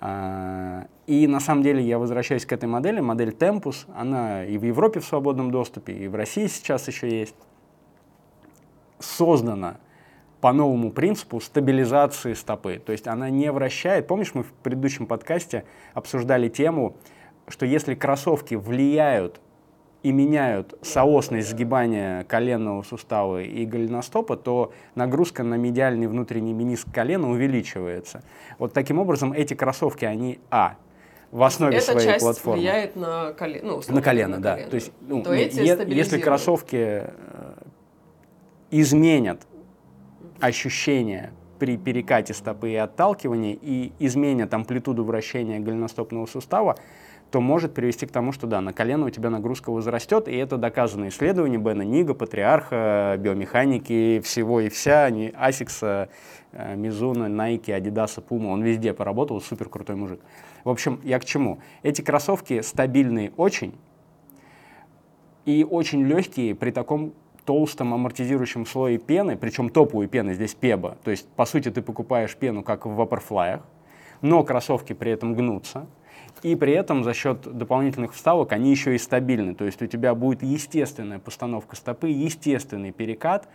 А, 0.03 0.87
и 1.05 1.27
на 1.27 1.39
самом 1.39 1.61
деле 1.61 1.83
я 1.83 1.99
возвращаюсь 1.99 2.45
к 2.45 2.51
этой 2.51 2.67
модели, 2.67 2.99
модель 2.99 3.29
Tempus, 3.29 3.85
она 3.95 4.43
и 4.43 4.57
в 4.57 4.63
Европе 4.63 4.99
в 4.99 5.05
свободном 5.05 5.51
доступе, 5.51 5.93
и 5.93 6.07
в 6.07 6.15
России 6.15 6.47
сейчас 6.47 6.87
еще 6.87 7.07
есть, 7.07 7.35
создана 8.99 9.77
по 10.41 10.53
новому 10.53 10.91
принципу 10.91 11.39
стабилизации 11.39 12.33
стопы. 12.33 12.81
То 12.83 12.91
есть 12.91 13.07
она 13.07 13.29
не 13.29 13.51
вращает. 13.51 14.07
Помнишь, 14.07 14.33
мы 14.33 14.41
в 14.41 14.51
предыдущем 14.51 15.05
подкасте 15.05 15.65
обсуждали 15.93 16.49
тему, 16.49 16.95
что 17.47 17.67
если 17.67 17.93
кроссовки 17.93 18.55
влияют 18.55 19.39
и 20.03 20.11
меняют 20.11 20.77
соосность 20.81 21.49
сгибания 21.49 22.23
коленного 22.23 22.81
сустава 22.81 23.43
и 23.43 23.65
голеностопа, 23.65 24.35
то 24.35 24.73
нагрузка 24.95 25.43
на 25.43 25.55
медиальный 25.55 26.07
внутренний 26.07 26.53
мениск 26.53 26.87
колена 26.91 27.29
увеличивается. 27.29 28.23
Вот 28.57 28.73
таким 28.73 28.97
образом 28.99 29.31
эти 29.31 29.53
кроссовки, 29.53 30.05
они, 30.05 30.39
а, 30.49 30.75
в 31.31 31.43
основе 31.43 31.77
Эта 31.77 31.91
своей 31.93 32.07
часть 32.07 32.23
платформы. 32.23 32.59
влияет 32.59 32.95
на, 32.95 33.33
коле... 33.33 33.61
ну, 33.63 33.81
на 33.87 34.01
колено. 34.01 34.37
На 34.37 34.41
да. 34.41 34.53
колено. 34.53 34.69
То 34.69 34.75
есть, 34.75 34.91
ну, 35.01 35.23
то 35.23 35.33
эти 35.33 35.59
е- 35.59 35.85
если 35.87 36.19
кроссовки 36.19 36.75
э, 36.75 37.11
изменят 38.71 39.47
ощущение 40.39 41.31
при 41.59 41.77
перекате 41.77 42.33
стопы 42.33 42.71
и 42.71 42.75
отталкивании 42.75 43.57
и 43.61 43.93
изменят 43.99 44.53
амплитуду 44.53 45.05
вращения 45.05 45.59
голеностопного 45.59 46.25
сустава, 46.25 46.75
то 47.31 47.39
может 47.39 47.73
привести 47.73 48.05
к 48.05 48.11
тому, 48.11 48.33
что 48.33 48.45
да, 48.45 48.59
на 48.59 48.73
колено 48.73 49.05
у 49.05 49.09
тебя 49.09 49.29
нагрузка 49.29 49.71
возрастет, 49.71 50.27
и 50.27 50.35
это 50.35 50.57
доказано 50.57 51.07
исследования 51.07 51.57
Бена 51.57 51.83
Нига, 51.83 52.13
Патриарха, 52.13 53.15
биомеханики, 53.17 54.19
всего 54.19 54.59
и 54.59 54.69
вся, 54.69 55.05
они 55.05 55.29
Asics, 55.29 56.09
Мизуна, 56.51 57.27
Nike, 57.27 57.67
Adidas, 57.67 58.21
Puma, 58.27 58.51
он 58.51 58.61
везде 58.63 58.93
поработал, 58.93 59.39
супер 59.39 59.69
крутой 59.69 59.95
мужик. 59.95 60.19
В 60.65 60.69
общем, 60.69 60.99
я 61.03 61.17
к 61.19 61.25
чему? 61.25 61.59
Эти 61.83 62.01
кроссовки 62.01 62.61
стабильные 62.61 63.31
очень 63.37 63.73
и 65.45 65.65
очень 65.67 66.03
легкие 66.03 66.53
при 66.53 66.71
таком 66.71 67.13
толстом 67.45 67.93
амортизирующем 67.93 68.65
слое 68.65 68.97
пены, 68.97 69.37
причем 69.37 69.69
топовой 69.69 70.07
пены, 70.07 70.33
здесь 70.33 70.53
пеба. 70.53 70.97
То 71.03 71.11
есть, 71.11 71.27
по 71.29 71.45
сути, 71.45 71.71
ты 71.71 71.81
покупаешь 71.81 72.35
пену, 72.35 72.61
как 72.61 72.85
в 72.85 72.89
вапорфлаях, 72.93 73.61
но 74.21 74.43
кроссовки 74.43 74.91
при 74.91 75.11
этом 75.11 75.33
гнутся. 75.33 75.87
И 76.43 76.55
при 76.55 76.73
этом 76.73 77.03
за 77.03 77.13
счет 77.13 77.41
дополнительных 77.41 78.13
вставок 78.13 78.51
они 78.51 78.71
еще 78.71 78.95
и 78.95 78.97
стабильны. 78.97 79.53
То 79.55 79.65
есть 79.65 79.81
у 79.81 79.87
тебя 79.87 80.15
будет 80.15 80.43
естественная 80.43 81.19
постановка 81.19 81.75
стопы, 81.75 82.09
естественный 82.09 82.91
перекат, 82.91 83.47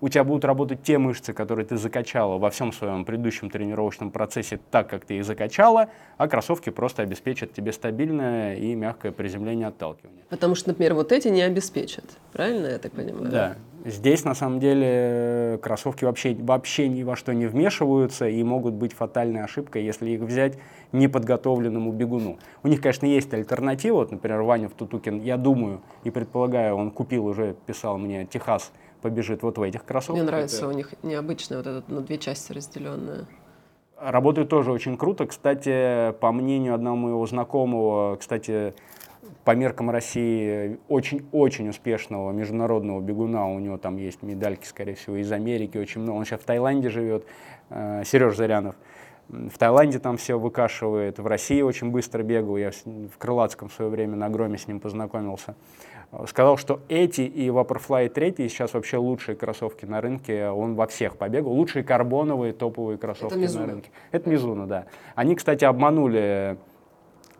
у 0.00 0.08
тебя 0.08 0.24
будут 0.24 0.44
работать 0.44 0.82
те 0.82 0.98
мышцы, 0.98 1.32
которые 1.32 1.66
ты 1.66 1.76
закачала 1.76 2.38
во 2.38 2.50
всем 2.50 2.72
своем 2.72 3.04
предыдущем 3.04 3.50
тренировочном 3.50 4.10
процессе 4.10 4.60
так, 4.70 4.88
как 4.88 5.04
ты 5.04 5.18
их 5.18 5.24
закачала, 5.24 5.88
а 6.16 6.28
кроссовки 6.28 6.70
просто 6.70 7.02
обеспечат 7.02 7.52
тебе 7.52 7.72
стабильное 7.72 8.56
и 8.56 8.74
мягкое 8.74 9.12
приземление 9.12 9.68
отталкивания. 9.68 10.22
Потому 10.28 10.54
что, 10.54 10.70
например, 10.70 10.94
вот 10.94 11.12
эти 11.12 11.28
не 11.28 11.42
обеспечат, 11.42 12.04
правильно 12.32 12.66
я 12.66 12.78
так 12.78 12.92
понимаю? 12.92 13.30
Да. 13.30 13.56
Здесь, 13.84 14.24
на 14.24 14.34
самом 14.34 14.60
деле, 14.60 15.58
кроссовки 15.62 16.04
вообще, 16.04 16.34
вообще 16.34 16.86
ни 16.88 17.02
во 17.02 17.16
что 17.16 17.32
не 17.32 17.46
вмешиваются 17.46 18.28
и 18.28 18.42
могут 18.42 18.74
быть 18.74 18.92
фатальной 18.92 19.42
ошибкой, 19.42 19.84
если 19.84 20.10
их 20.10 20.20
взять 20.20 20.58
неподготовленному 20.92 21.90
бегуну. 21.90 22.38
У 22.62 22.68
них, 22.68 22.82
конечно, 22.82 23.06
есть 23.06 23.32
альтернатива. 23.32 23.96
Вот, 23.96 24.10
например, 24.10 24.42
Ваня 24.42 24.68
в 24.68 24.72
Тутукин, 24.72 25.22
я 25.22 25.38
думаю 25.38 25.80
и 26.04 26.10
предполагаю, 26.10 26.74
он 26.74 26.90
купил 26.90 27.26
уже, 27.26 27.56
писал 27.66 27.96
мне, 27.96 28.26
Техас 28.26 28.70
побежит 29.00 29.42
вот 29.42 29.58
в 29.58 29.62
этих 29.62 29.84
кроссовках. 29.84 30.16
Мне 30.16 30.24
нравится 30.24 30.58
это... 30.58 30.68
у 30.68 30.72
них 30.72 30.94
необычная 31.02 31.58
вот 31.58 31.66
эта 31.66 31.92
на 31.92 32.00
две 32.00 32.18
части 32.18 32.52
разделенная. 32.52 33.26
Работают 33.98 34.48
тоже 34.48 34.72
очень 34.72 34.96
круто. 34.96 35.26
Кстати, 35.26 36.12
по 36.20 36.32
мнению 36.32 36.74
одного 36.74 36.96
моего 36.96 37.26
знакомого, 37.26 38.16
кстати, 38.16 38.74
по 39.44 39.54
меркам 39.54 39.90
России 39.90 40.78
очень-очень 40.88 41.68
успешного 41.68 42.32
международного 42.32 43.00
бегуна, 43.00 43.46
у 43.46 43.58
него 43.58 43.76
там 43.78 43.96
есть 43.96 44.22
медальки, 44.22 44.64
скорее 44.64 44.94
всего, 44.94 45.16
из 45.16 45.30
Америки 45.32 45.76
очень 45.76 46.00
много. 46.00 46.16
Он 46.16 46.24
сейчас 46.24 46.40
в 46.40 46.44
Таиланде 46.44 46.88
живет, 46.88 47.26
э, 47.68 48.02
Сереж 48.04 48.36
Зарянов. 48.36 48.74
В 49.28 49.56
Таиланде 49.58 49.98
там 49.98 50.16
все 50.16 50.38
выкашивает, 50.38 51.18
в 51.18 51.26
России 51.26 51.62
очень 51.62 51.90
быстро 51.90 52.22
бегал, 52.22 52.56
я 52.56 52.70
в 52.72 53.16
Крылатском 53.18 53.68
в 53.68 53.72
свое 53.72 53.90
время 53.90 54.16
на 54.16 54.28
Громе 54.28 54.58
с 54.58 54.66
ним 54.66 54.80
познакомился 54.80 55.54
сказал, 56.26 56.56
что 56.56 56.80
эти 56.88 57.22
и 57.22 57.48
Vaporfly 57.48 58.08
3 58.08 58.48
сейчас 58.48 58.74
вообще 58.74 58.96
лучшие 58.96 59.36
кроссовки 59.36 59.84
на 59.84 60.00
рынке. 60.00 60.48
Он 60.48 60.74
во 60.74 60.86
всех 60.86 61.16
побегал. 61.16 61.52
Лучшие 61.52 61.84
карбоновые 61.84 62.52
топовые 62.52 62.98
кроссовки 62.98 63.36
на 63.56 63.66
рынке. 63.66 63.90
Это 64.10 64.28
Мизуна, 64.28 64.66
да. 64.66 64.86
Они, 65.14 65.36
кстати, 65.36 65.64
обманули 65.64 66.58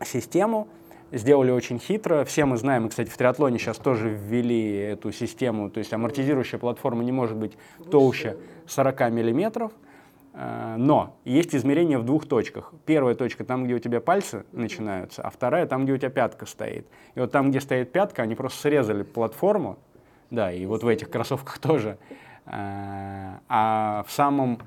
систему, 0.04 0.68
сделали 1.10 1.50
очень 1.50 1.78
хитро. 1.78 2.24
Все 2.24 2.44
мы 2.44 2.56
знаем, 2.56 2.86
и, 2.86 2.88
кстати, 2.88 3.08
в 3.08 3.16
триатлоне 3.16 3.58
сейчас 3.58 3.76
тоже 3.78 4.08
ввели 4.08 4.76
эту 4.76 5.10
систему. 5.10 5.68
То 5.70 5.78
есть 5.78 5.92
амортизирующая 5.92 6.58
платформа 6.58 7.02
не 7.02 7.12
может 7.12 7.36
быть 7.36 7.52
толще 7.90 8.36
40 8.66 9.10
миллиметров. 9.10 9.72
Э, 9.72 9.89
но 10.32 11.16
есть 11.24 11.54
измерение 11.54 11.98
в 11.98 12.04
двух 12.04 12.26
точках. 12.26 12.72
Первая 12.86 13.14
точка 13.14 13.44
там, 13.44 13.64
где 13.64 13.74
у 13.74 13.78
тебя 13.78 14.00
пальцы 14.00 14.44
начинаются, 14.52 15.22
а 15.22 15.30
вторая 15.30 15.66
там, 15.66 15.84
где 15.84 15.92
у 15.92 15.96
тебя 15.96 16.10
пятка 16.10 16.46
стоит. 16.46 16.86
И 17.14 17.20
вот 17.20 17.32
там, 17.32 17.50
где 17.50 17.60
стоит 17.60 17.92
пятка, 17.92 18.22
они 18.22 18.34
просто 18.34 18.60
срезали 18.60 19.02
платформу, 19.02 19.78
да, 20.30 20.52
и 20.52 20.64
вот 20.66 20.82
в 20.82 20.88
этих 20.88 21.10
кроссовках 21.10 21.58
тоже. 21.60 21.98
Э, 22.46 23.38
а 23.48 24.04
в 24.06 24.12
самом 24.12 24.60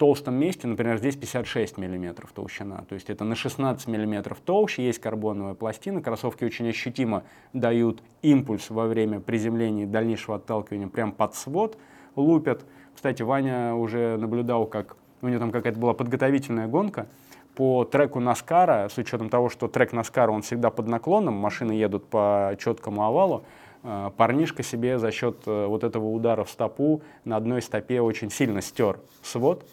толстом 0.00 0.34
месте, 0.34 0.66
например, 0.66 0.96
здесь 0.96 1.16
56 1.16 1.76
миллиметров 1.76 2.32
толщина, 2.32 2.84
то 2.88 2.94
есть 2.94 3.10
это 3.10 3.24
на 3.24 3.34
16 3.34 3.86
миллиметров 3.86 4.40
толще, 4.42 4.82
есть 4.82 4.98
карбоновая 4.98 5.52
пластина, 5.52 6.00
кроссовки 6.00 6.42
очень 6.42 6.68
ощутимо 6.68 7.24
дают 7.52 8.02
импульс 8.22 8.70
во 8.70 8.86
время 8.86 9.20
приземления 9.20 9.82
и 9.82 9.86
дальнейшего 9.86 10.36
отталкивания 10.36 10.88
прям 10.88 11.12
под 11.12 11.34
свод, 11.34 11.76
лупят, 12.16 12.64
кстати, 13.00 13.22
Ваня 13.22 13.74
уже 13.74 14.18
наблюдал, 14.18 14.66
как 14.66 14.94
у 15.22 15.28
него 15.28 15.38
там 15.38 15.52
какая-то 15.52 15.78
была 15.78 15.94
подготовительная 15.94 16.66
гонка, 16.66 17.06
по 17.54 17.86
треку 17.86 18.20
Наскара, 18.20 18.90
с 18.90 18.98
учетом 18.98 19.30
того, 19.30 19.48
что 19.48 19.68
трек 19.68 19.94
Наскара, 19.94 20.30
он 20.30 20.42
всегда 20.42 20.68
под 20.68 20.86
наклоном, 20.86 21.32
машины 21.32 21.72
едут 21.72 22.04
по 22.08 22.54
четкому 22.58 23.06
овалу, 23.06 23.44
э, 23.84 24.10
парнишка 24.18 24.62
себе 24.62 24.98
за 24.98 25.12
счет 25.12 25.38
э, 25.46 25.64
вот 25.64 25.82
этого 25.82 26.10
удара 26.10 26.44
в 26.44 26.50
стопу 26.50 27.00
на 27.24 27.38
одной 27.38 27.62
стопе 27.62 28.02
очень 28.02 28.30
сильно 28.30 28.60
стер 28.60 29.00
свод. 29.22 29.66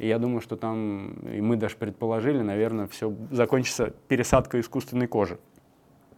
И 0.00 0.08
я 0.08 0.18
думаю, 0.18 0.40
что 0.40 0.56
там, 0.56 1.12
и 1.32 1.40
мы 1.40 1.54
даже 1.54 1.76
предположили, 1.76 2.40
наверное, 2.40 2.88
все 2.88 3.14
закончится 3.30 3.92
пересадкой 4.08 4.62
искусственной 4.62 5.06
кожи, 5.06 5.38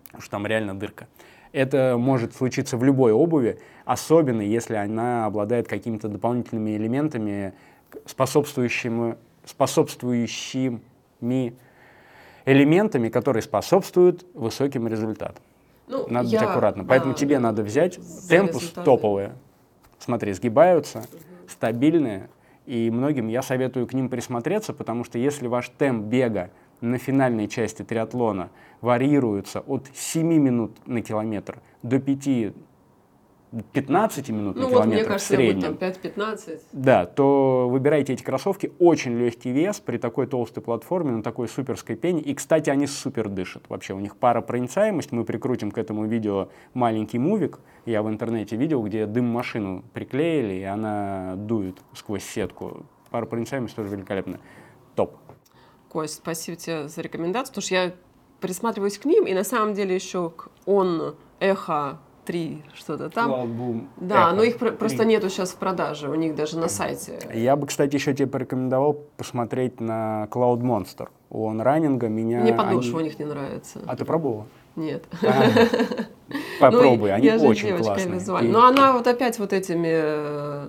потому 0.06 0.22
что 0.22 0.30
там 0.30 0.46
реально 0.46 0.74
дырка. 0.74 1.06
Это 1.56 1.96
может 1.98 2.34
случиться 2.34 2.76
в 2.76 2.84
любой 2.84 3.12
обуви, 3.12 3.58
особенно 3.86 4.42
если 4.42 4.74
она 4.74 5.24
обладает 5.24 5.66
какими-то 5.68 6.06
дополнительными 6.06 6.76
элементами, 6.76 7.54
способствующими, 8.04 9.16
способствующими 9.46 10.82
элементами, 12.44 13.08
которые 13.08 13.42
способствуют 13.42 14.26
высоким 14.34 14.86
результатам. 14.86 15.42
Ну, 15.88 16.06
надо 16.10 16.28
я, 16.28 16.40
быть 16.40 16.48
аккуратно. 16.50 16.84
Поэтому 16.84 17.14
тебе 17.14 17.38
надо 17.38 17.62
взять 17.62 17.98
темпус 18.28 18.60
результаты. 18.60 18.84
топовые. 18.84 19.32
Смотри, 19.98 20.34
сгибаются, 20.34 20.98
угу. 20.98 21.06
стабильные. 21.48 22.28
И 22.66 22.90
многим 22.90 23.28
я 23.28 23.40
советую 23.40 23.86
к 23.86 23.94
ним 23.94 24.10
присмотреться, 24.10 24.74
потому 24.74 25.04
что 25.04 25.16
если 25.18 25.46
ваш 25.46 25.70
темп 25.70 26.04
бега 26.04 26.50
на 26.80 26.98
финальной 26.98 27.48
части 27.48 27.82
триатлона 27.82 28.50
варьируется 28.80 29.60
от 29.60 29.86
7 29.94 30.26
минут 30.26 30.72
на 30.86 31.02
километр 31.02 31.60
до 31.82 31.98
5 31.98 32.54
15 33.72 34.28
минут 34.30 34.56
ну, 34.56 34.62
на 34.62 34.68
километр 34.68 34.76
вот, 34.76 34.86
мне 34.86 35.04
кажется, 35.04 35.34
в 35.34 35.36
среднем, 35.36 35.76
там 35.76 35.88
5-15. 35.88 36.60
да, 36.72 37.06
то 37.06 37.68
выбирайте 37.70 38.12
эти 38.12 38.22
кроссовки. 38.22 38.72
Очень 38.78 39.16
легкий 39.18 39.50
вес 39.50 39.80
при 39.80 39.98
такой 39.98 40.26
толстой 40.26 40.62
платформе, 40.62 41.12
на 41.12 41.22
такой 41.22 41.48
суперской 41.48 41.96
пене. 41.96 42.20
И, 42.20 42.34
кстати, 42.34 42.70
они 42.70 42.86
супер 42.86 43.28
дышат. 43.28 43.62
Вообще, 43.68 43.94
у 43.94 44.00
них 44.00 44.16
пара 44.16 44.40
проницаемость. 44.40 45.12
Мы 45.12 45.24
прикрутим 45.24 45.70
к 45.70 45.78
этому 45.78 46.06
видео 46.06 46.48
маленький 46.74 47.18
мувик. 47.18 47.60
Я 47.86 48.02
в 48.02 48.08
интернете 48.08 48.56
видел, 48.56 48.82
где 48.82 49.06
дым 49.06 49.26
машину 49.26 49.84
приклеили, 49.94 50.54
и 50.54 50.62
она 50.64 51.34
дует 51.36 51.76
сквозь 51.94 52.24
сетку. 52.24 52.84
Пара 53.10 53.26
проницаемость 53.26 53.76
тоже 53.76 53.90
великолепная. 53.90 54.40
Кость, 55.96 56.16
спасибо 56.16 56.58
тебе 56.58 56.88
за 56.88 57.00
рекомендацию, 57.00 57.54
потому 57.54 57.62
что 57.62 57.74
я 57.74 57.92
присматриваюсь 58.42 58.98
к 58.98 59.06
ним, 59.06 59.26
и 59.26 59.32
на 59.32 59.44
самом 59.44 59.72
деле 59.72 59.94
еще 59.94 60.28
к 60.28 60.50
он, 60.66 61.16
эхо, 61.40 62.00
три 62.26 62.62
что-то 62.74 63.08
там. 63.08 63.30
Cloud 63.30 63.86
Да, 63.96 64.28
Echo 64.28 64.34
но 64.34 64.42
их 64.42 64.58
3. 64.58 64.72
просто 64.72 65.06
нету 65.06 65.30
сейчас 65.30 65.52
в 65.52 65.56
продаже, 65.56 66.10
у 66.10 66.14
них 66.14 66.34
даже 66.34 66.58
на 66.58 66.68
сайте. 66.68 67.18
Я 67.32 67.56
бы, 67.56 67.66
кстати, 67.66 67.94
еще 67.94 68.12
тебе 68.12 68.26
порекомендовал 68.26 69.06
посмотреть 69.16 69.80
на 69.80 70.28
Cloud 70.30 70.60
Monster. 70.60 71.08
У 71.30 71.48
онранинга 71.48 72.08
меня... 72.08 72.40
Мне 72.42 72.52
подошва 72.52 72.98
они... 72.98 73.08
у 73.08 73.10
них 73.10 73.18
не 73.18 73.24
нравится. 73.24 73.80
А 73.86 73.96
ты 73.96 74.04
пробовала? 74.04 74.46
Нет. 74.76 75.02
А, 75.22 75.48
попробуй, 76.60 77.10
они 77.10 77.30
очень 77.30 77.74
классные. 77.78 78.50
Но 78.50 78.66
она 78.66 78.92
вот 78.92 79.06
опять 79.06 79.38
вот 79.38 79.54
этими... 79.54 79.88
Э, 79.94 80.68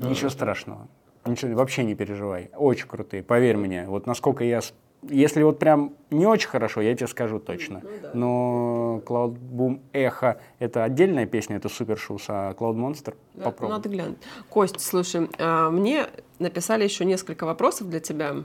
Ничего 0.00 0.28
страшного. 0.28 0.86
Ничего, 1.26 1.54
вообще 1.56 1.84
не 1.84 1.94
переживай. 1.94 2.50
Очень 2.56 2.88
крутые, 2.88 3.22
поверь 3.22 3.56
мне. 3.56 3.86
Вот 3.86 4.06
насколько 4.06 4.44
я 4.44 4.60
если 5.08 5.42
вот 5.42 5.58
прям 5.58 5.94
не 6.10 6.26
очень 6.26 6.48
хорошо, 6.48 6.80
я 6.80 6.94
тебе 6.94 7.06
скажу 7.06 7.38
точно. 7.38 7.80
Ну, 7.82 7.90
да. 8.02 8.10
Но 8.14 9.02
Cloud 9.06 9.38
Boom 9.38 9.80
Echo— 9.92 10.38
это 10.58 10.84
отдельная 10.84 11.26
песня, 11.26 11.56
это 11.56 11.68
Супер 11.68 11.98
Шус, 11.98 12.24
а 12.28 12.54
Cloud 12.54 12.74
Monster 12.74 13.14
да, 13.34 13.44
попробуй. 13.44 13.76
Надо 13.76 13.88
глянуть. 13.88 14.18
Кость, 14.48 14.80
слушай, 14.80 15.28
а, 15.38 15.70
мне 15.70 16.06
написали 16.38 16.84
еще 16.84 17.04
несколько 17.04 17.46
вопросов 17.46 17.88
для 17.88 18.00
тебя, 18.00 18.36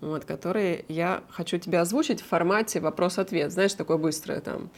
вот, 0.00 0.24
которые 0.24 0.84
я 0.88 1.22
хочу 1.30 1.58
тебе 1.58 1.78
озвучить 1.78 2.20
в 2.20 2.26
формате 2.26 2.80
вопрос-ответ. 2.80 3.52
Знаешь, 3.52 3.74
такое 3.74 3.96
быстрое 3.96 4.40
там. 4.40 4.70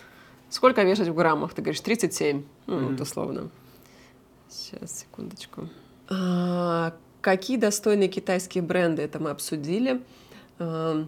Сколько 0.50 0.82
вешать 0.82 1.08
в 1.08 1.14
граммах? 1.14 1.54
Ты 1.54 1.62
говоришь 1.62 1.80
37, 1.80 2.44
ну, 2.66 2.74
mm-hmm. 2.74 2.90
вот 2.90 3.00
условно. 3.00 3.50
Сейчас, 4.48 5.00
секундочку. 5.00 5.68
А, 6.08 6.92
какие 7.24 7.56
достойные 7.56 8.08
китайские 8.08 8.62
бренды, 8.62 9.00
это 9.00 9.18
мы 9.18 9.30
обсудили. 9.30 10.02
А, 10.58 11.06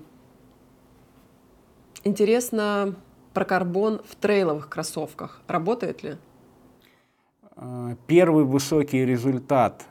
Интересно 2.05 2.95
про 3.35 3.45
карбон 3.45 4.01
в 4.09 4.15
трейловых 4.15 4.69
кроссовках. 4.71 5.43
Работает 5.47 6.03
ли? 6.03 6.17
А, 7.55 7.97
первый 8.07 8.45
высокий 8.45 9.05
результат, 9.05 9.85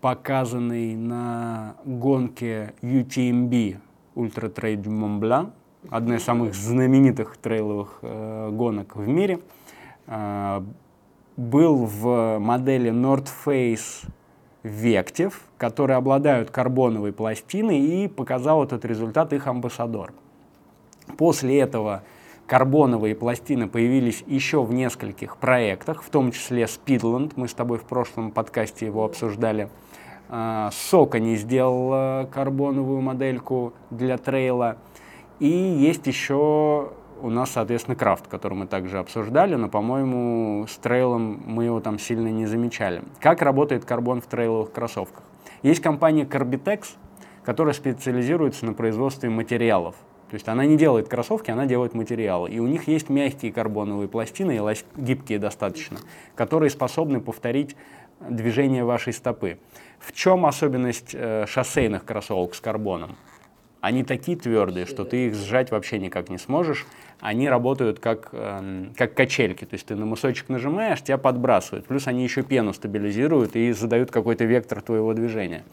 показанный 0.00 0.94
на 0.94 1.74
гонке 1.84 2.74
UTMB 2.82 3.78
Ultra 4.14 4.54
Trail 4.54 4.84
Mont 4.84 5.18
Blanc, 5.18 5.50
одной 5.90 6.18
из 6.18 6.22
самых 6.22 6.54
знаменитых 6.54 7.36
трейловых 7.38 7.98
э, 8.02 8.50
гонок 8.52 8.94
в 8.94 9.08
мире, 9.08 9.40
э, 10.06 10.62
был 11.36 11.86
в 11.86 12.38
модели 12.38 12.92
North 12.92 13.30
Face 13.44 14.06
Vective, 14.62 15.34
которые 15.58 15.96
обладают 15.96 16.50
карбоновой 16.50 17.12
пластиной, 17.12 17.80
и 17.80 18.08
показал 18.08 18.62
этот 18.64 18.84
результат 18.84 19.32
их 19.32 19.46
амбассадор. 19.46 20.12
После 21.18 21.58
этого 21.58 22.02
карбоновые 22.46 23.14
пластины 23.14 23.68
появились 23.68 24.22
еще 24.26 24.62
в 24.62 24.72
нескольких 24.72 25.36
проектах, 25.36 26.02
в 26.02 26.10
том 26.10 26.30
числе 26.30 26.64
Speedland, 26.64 27.32
мы 27.36 27.48
с 27.48 27.54
тобой 27.54 27.78
в 27.78 27.84
прошлом 27.84 28.30
подкасте 28.30 28.86
его 28.86 29.04
обсуждали. 29.04 29.68
Сока 30.70 31.18
не 31.18 31.36
сделал 31.36 32.26
карбоновую 32.28 33.00
модельку 33.02 33.74
для 33.90 34.16
трейла. 34.16 34.78
И 35.40 35.48
есть 35.48 36.06
еще 36.06 36.92
у 37.22 37.30
нас, 37.30 37.52
соответственно, 37.52 37.96
крафт, 37.96 38.26
который 38.26 38.54
мы 38.54 38.66
также 38.66 38.98
обсуждали, 38.98 39.54
но, 39.54 39.68
по-моему, 39.68 40.66
с 40.68 40.76
трейлом 40.76 41.42
мы 41.46 41.64
его 41.64 41.80
там 41.80 41.98
сильно 41.98 42.28
не 42.28 42.46
замечали. 42.46 43.02
Как 43.20 43.42
работает 43.42 43.84
карбон 43.84 44.20
в 44.20 44.26
трейловых 44.26 44.72
кроссовках? 44.72 45.22
Есть 45.62 45.80
компания 45.80 46.24
Carbitex, 46.24 46.96
которая 47.44 47.74
специализируется 47.74 48.66
на 48.66 48.74
производстве 48.74 49.30
материалов 49.30 49.94
то 50.32 50.36
есть 50.36 50.48
она 50.48 50.64
не 50.64 50.78
делает 50.78 51.08
кроссовки, 51.08 51.50
она 51.50 51.66
делает 51.66 51.92
материалы. 51.92 52.48
И 52.48 52.58
у 52.58 52.66
них 52.66 52.88
есть 52.88 53.10
мягкие 53.10 53.52
карбоновые 53.52 54.08
пластины, 54.08 54.58
гибкие 54.96 55.38
достаточно, 55.38 55.98
которые 56.34 56.70
способны 56.70 57.20
повторить 57.20 57.76
движение 58.18 58.82
вашей 58.82 59.12
стопы. 59.12 59.58
В 59.98 60.12
чем 60.12 60.46
особенность 60.46 61.10
э, 61.12 61.44
шоссейных 61.46 62.06
кроссовок 62.06 62.54
с 62.54 62.62
карбоном? 62.62 63.16
Они 63.82 64.04
такие 64.04 64.38
твердые, 64.38 64.86
что 64.86 65.04
ты 65.04 65.26
их 65.26 65.34
сжать 65.34 65.72
вообще 65.72 65.98
никак 65.98 66.30
не 66.30 66.38
сможешь. 66.38 66.86
Они 67.20 67.48
работают 67.48 67.98
как, 67.98 68.28
э, 68.30 68.86
как 68.96 69.14
качельки. 69.14 69.64
То 69.64 69.74
есть 69.74 69.86
ты 69.86 69.96
на 69.96 70.06
мысочек 70.06 70.48
нажимаешь, 70.48 71.02
тебя 71.02 71.18
подбрасывают. 71.18 71.86
Плюс 71.86 72.06
они 72.06 72.22
еще 72.22 72.44
пену 72.44 72.72
стабилизируют 72.74 73.56
и 73.56 73.72
задают 73.72 74.12
какой-то 74.12 74.44
вектор 74.44 74.82
твоего 74.82 75.14
движения. 75.14 75.64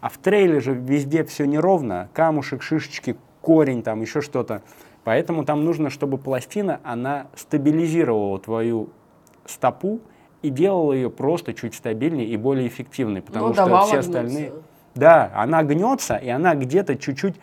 А 0.00 0.08
в 0.08 0.18
трейле 0.18 0.58
же 0.58 0.74
везде 0.74 1.22
все 1.22 1.44
неровно. 1.44 2.08
Камушек, 2.12 2.60
шишечки, 2.60 3.16
корень, 3.40 3.84
там 3.84 4.00
еще 4.00 4.20
что-то. 4.20 4.62
Поэтому 5.04 5.44
там 5.44 5.64
нужно, 5.64 5.90
чтобы 5.90 6.18
пластина, 6.18 6.80
она 6.82 7.28
стабилизировала 7.36 8.40
твою 8.40 8.88
стопу 9.46 10.00
и 10.42 10.50
делала 10.50 10.92
ее 10.92 11.08
просто 11.08 11.54
чуть 11.54 11.76
стабильнее 11.76 12.26
и 12.26 12.36
более 12.36 12.66
эффективной, 12.66 13.22
потому 13.22 13.48
ну, 13.48 13.54
что 13.54 13.82
все 13.86 13.98
остальные... 13.98 14.48
Гнуться. 14.48 14.73
Да, 14.94 15.30
она 15.34 15.62
гнется, 15.62 16.16
и 16.16 16.28
она 16.28 16.54
где-то 16.54 16.96
чуть-чуть, 16.96 17.34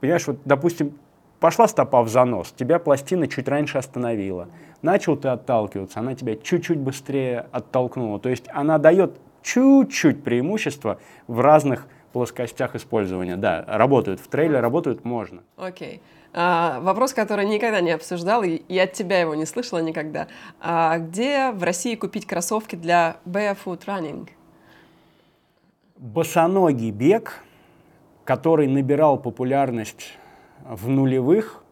понимаешь, 0.00 0.26
вот, 0.26 0.38
допустим, 0.44 0.98
пошла 1.40 1.66
стопа 1.66 2.02
в 2.02 2.08
занос, 2.08 2.52
тебя 2.52 2.78
пластина 2.78 3.26
чуть 3.26 3.48
раньше 3.48 3.78
остановила. 3.78 4.48
Начал 4.82 5.16
ты 5.16 5.28
отталкиваться, 5.28 6.00
она 6.00 6.14
тебя 6.14 6.36
чуть-чуть 6.36 6.78
быстрее 6.78 7.46
оттолкнула. 7.52 8.20
То 8.20 8.28
есть 8.28 8.44
она 8.52 8.78
дает 8.78 9.18
чуть-чуть 9.42 10.22
преимущество 10.22 10.98
в 11.26 11.40
разных 11.40 11.86
плоскостях 12.12 12.74
использования. 12.74 13.36
Да, 13.36 13.64
работают 13.66 14.20
в 14.20 14.28
трейле, 14.28 14.60
работают 14.60 15.04
можно. 15.04 15.42
Окей. 15.56 15.96
Okay. 15.96 16.00
А, 16.32 16.78
вопрос, 16.80 17.12
который 17.12 17.44
никогда 17.44 17.80
не 17.80 17.90
обсуждал, 17.90 18.42
и, 18.42 18.50
и 18.50 18.78
от 18.78 18.92
тебя 18.92 19.20
его 19.20 19.34
не 19.34 19.46
слышала 19.46 19.80
никогда. 19.80 20.28
А 20.60 20.98
где 20.98 21.50
в 21.50 21.62
России 21.62 21.96
купить 21.96 22.26
кроссовки 22.26 22.76
для 22.76 23.16
barefoot 23.26 23.84
running? 23.86 24.28
Босоногий 26.00 26.90
бег, 26.90 27.44
который 28.24 28.66
набирал 28.66 29.18
популярность 29.18 30.18
в 30.64 30.88
нулевых, 30.88 31.62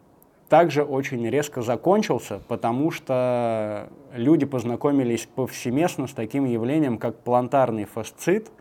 также 0.47 0.83
очень 0.83 1.27
резко 1.29 1.61
закончился, 1.61 2.39
потому 2.47 2.91
что 2.91 3.89
люди 4.13 4.45
познакомились 4.45 5.27
повсеместно 5.27 6.07
с 6.07 6.13
таким 6.13 6.45
явлением, 6.45 6.97
как 6.97 7.19
плантарный 7.19 7.83
фасцит– 7.83 8.49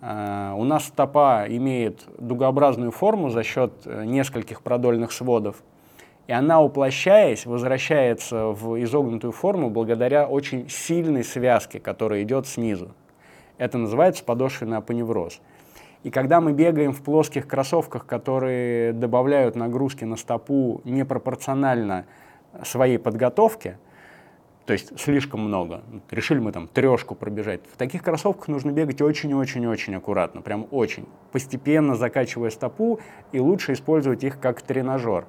Э, 0.00 0.52
у 0.56 0.64
нас 0.64 0.86
стопа 0.86 1.46
имеет 1.48 2.04
дугообразную 2.18 2.90
форму 2.90 3.30
за 3.30 3.42
счет 3.42 3.72
э, 3.84 4.04
нескольких 4.04 4.62
продольных 4.62 5.12
сводов, 5.12 5.62
и 6.26 6.32
она, 6.32 6.62
уплощаясь, 6.62 7.46
возвращается 7.46 8.46
в 8.46 8.82
изогнутую 8.82 9.32
форму 9.32 9.70
благодаря 9.70 10.26
очень 10.26 10.68
сильной 10.68 11.24
связке, 11.24 11.80
которая 11.80 12.22
идет 12.22 12.46
снизу. 12.46 12.92
Это 13.58 13.78
называется 13.78 14.24
подошвенный 14.24 14.78
апоневроз. 14.78 15.40
И 16.02 16.10
когда 16.10 16.40
мы 16.40 16.52
бегаем 16.52 16.92
в 16.92 17.02
плоских 17.02 17.48
кроссовках, 17.48 18.04
которые 18.04 18.92
добавляют 18.92 19.56
нагрузки 19.56 20.04
на 20.04 20.16
стопу 20.16 20.82
непропорционально 20.84 22.04
своей 22.62 22.98
подготовке, 22.98 23.78
то 24.66 24.72
есть 24.72 24.98
слишком 24.98 25.40
много. 25.40 25.82
Решили 26.10 26.38
мы 26.38 26.50
там 26.50 26.68
трешку 26.68 27.14
пробежать. 27.14 27.60
В 27.70 27.76
таких 27.76 28.02
кроссовках 28.02 28.48
нужно 28.48 28.70
бегать 28.70 29.02
очень-очень-очень 29.02 29.94
аккуратно, 29.94 30.40
прям 30.40 30.66
очень. 30.70 31.06
Постепенно 31.32 31.96
закачивая 31.96 32.50
стопу 32.50 32.98
и 33.32 33.40
лучше 33.40 33.74
использовать 33.74 34.24
их 34.24 34.40
как 34.40 34.62
тренажер. 34.62 35.26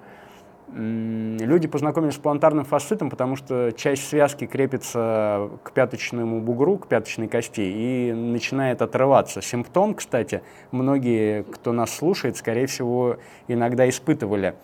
Люди 0.74 1.68
познакомились 1.68 2.16
с 2.16 2.18
плантарным 2.18 2.66
фасцитом, 2.66 3.09
потому 3.09 3.36
что 3.36 3.72
часть 3.72 4.07
связки 4.07 4.45
крепится 4.47 5.51
к 5.63 5.72
пяточному 5.72 6.41
бугру, 6.41 6.80
к 6.80 6.88
пяточной 6.88 7.28
кости 7.28 7.61
и 7.61 8.11
начинает 8.11 8.82
отрываться. 8.82 9.41
Симптом, 9.41 9.93
кстати, 9.93 10.41
многие, 10.72 11.43
кто 11.43 11.72
нас 11.72 11.95
слушает, 11.95 12.36
скорее 12.36 12.66
всего, 12.66 13.18
иногда 13.47 13.88
испытывали 13.88 14.55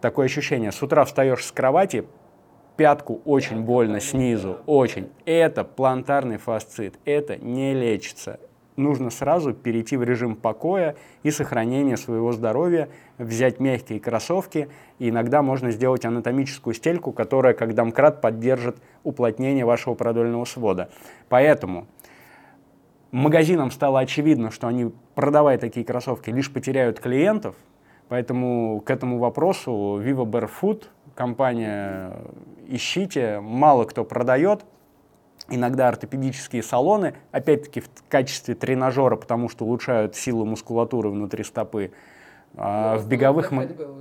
такое 0.00 0.26
ощущение. 0.26 0.70
С 0.70 0.82
утра 0.82 1.04
встаешь 1.04 1.44
с 1.44 1.50
кровати, 1.50 2.06
пятку 2.76 3.20
очень 3.24 3.62
больно 3.62 4.00
снизу, 4.00 4.58
очень. 4.66 5.10
Это 5.24 5.64
плантарный 5.64 6.38
фасцит, 6.38 6.98
это 7.04 7.36
не 7.36 7.74
лечится. 7.74 8.38
Нужно 8.76 9.10
сразу 9.10 9.52
перейти 9.52 9.96
в 9.96 10.02
режим 10.02 10.36
покоя 10.36 10.96
и 11.22 11.30
сохранения 11.30 11.96
своего 11.96 12.32
здоровья, 12.32 12.88
взять 13.18 13.60
мягкие 13.60 14.00
кроссовки. 14.00 14.68
И 14.98 15.10
иногда 15.10 15.42
можно 15.42 15.70
сделать 15.70 16.04
анатомическую 16.04 16.74
стельку, 16.74 17.12
которая 17.12 17.54
как 17.54 17.74
домкрат 17.74 18.20
поддержит 18.20 18.76
уплотнение 19.02 19.64
вашего 19.64 19.94
продольного 19.94 20.44
свода. 20.44 20.90
Поэтому 21.28 21.86
магазинам 23.10 23.70
стало 23.70 24.00
очевидно, 24.00 24.50
что 24.50 24.68
они, 24.68 24.92
продавая 25.14 25.58
такие 25.58 25.84
кроссовки, 25.84 26.30
лишь 26.30 26.52
потеряют 26.52 27.00
клиентов. 27.00 27.56
Поэтому 28.08 28.80
к 28.80 28.90
этому 28.90 29.18
вопросу 29.18 30.00
Viva 30.02 30.24
Barefoot 30.24 30.84
компания 31.14 32.12
ищите, 32.66 33.40
мало 33.40 33.84
кто 33.84 34.04
продает. 34.04 34.64
Иногда 35.50 35.88
ортопедические 35.88 36.62
салоны, 36.62 37.14
опять-таки 37.32 37.80
в 37.80 37.88
качестве 38.08 38.54
тренажера, 38.54 39.16
потому 39.16 39.48
что 39.48 39.64
улучшают 39.64 40.14
силу 40.14 40.44
мускулатуры 40.44 41.10
внутри 41.10 41.44
стопы. 41.44 41.90
А 42.56 42.96
в, 42.96 43.06
беговых, 43.06 43.52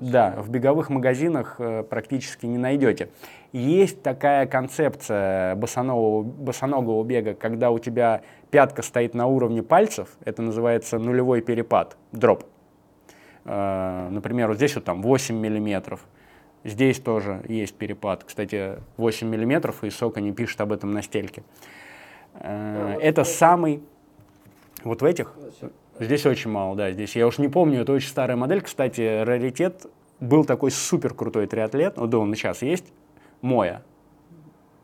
да, 0.02 0.36
в 0.38 0.50
беговых 0.50 0.90
магазинах 0.90 1.56
э, 1.60 1.84
практически 1.84 2.48
не 2.48 2.58
найдете. 2.58 3.10
Есть 3.52 4.02
такая 4.02 4.48
концепция 4.48 5.56
босоногого, 5.56 6.24
босоногого 6.24 7.04
бега, 7.04 7.36
когда 7.36 7.70
у 7.70 7.78
тебя 7.78 8.22
пятка 8.50 8.82
стоит 8.82 9.14
на 9.14 9.28
уровне 9.28 9.62
пальцев, 9.62 10.10
это 10.26 10.42
называется 10.42 10.98
нулевой 10.98 11.42
перепад, 11.42 11.96
дроп. 12.12 12.44
Э, 13.46 14.08
например, 14.10 14.48
вот 14.48 14.58
здесь 14.58 14.74
вот 14.76 14.84
там 14.84 15.04
8 15.04 15.36
миллиметров, 15.36 16.02
Здесь 16.70 17.00
тоже 17.00 17.42
есть 17.48 17.74
перепад. 17.74 18.24
Кстати, 18.24 18.80
8 18.98 19.28
миллиметров, 19.28 19.84
и 19.84 19.90
Сока 19.90 20.22
не 20.22 20.32
пишет 20.32 20.62
об 20.62 20.72
этом 20.72 20.92
на 20.92 21.02
стельке. 21.02 21.42
Э, 22.36 22.96
это 23.02 23.24
самый... 23.24 23.82
Вот 24.84 25.02
в 25.02 25.06
этих? 25.06 25.34
Здесь 26.00 26.26
очень 26.28 26.52
мало, 26.52 26.76
да. 26.76 26.92
Здесь 26.92 27.16
я 27.16 27.26
уж 27.26 27.40
не 27.40 27.48
помню, 27.48 27.82
это 27.82 27.92
очень 27.92 28.10
старая 28.10 28.38
модель. 28.38 28.62
Кстати, 28.62 29.24
раритет. 29.24 29.88
Был 30.20 30.46
такой 30.46 30.70
супер 30.70 31.14
крутой 31.14 31.48
триатлет, 31.48 31.98
ну 31.98 32.06
да, 32.06 32.20
он 32.20 32.36
сейчас 32.36 32.62
есть. 32.62 32.86
Моя. 33.42 33.82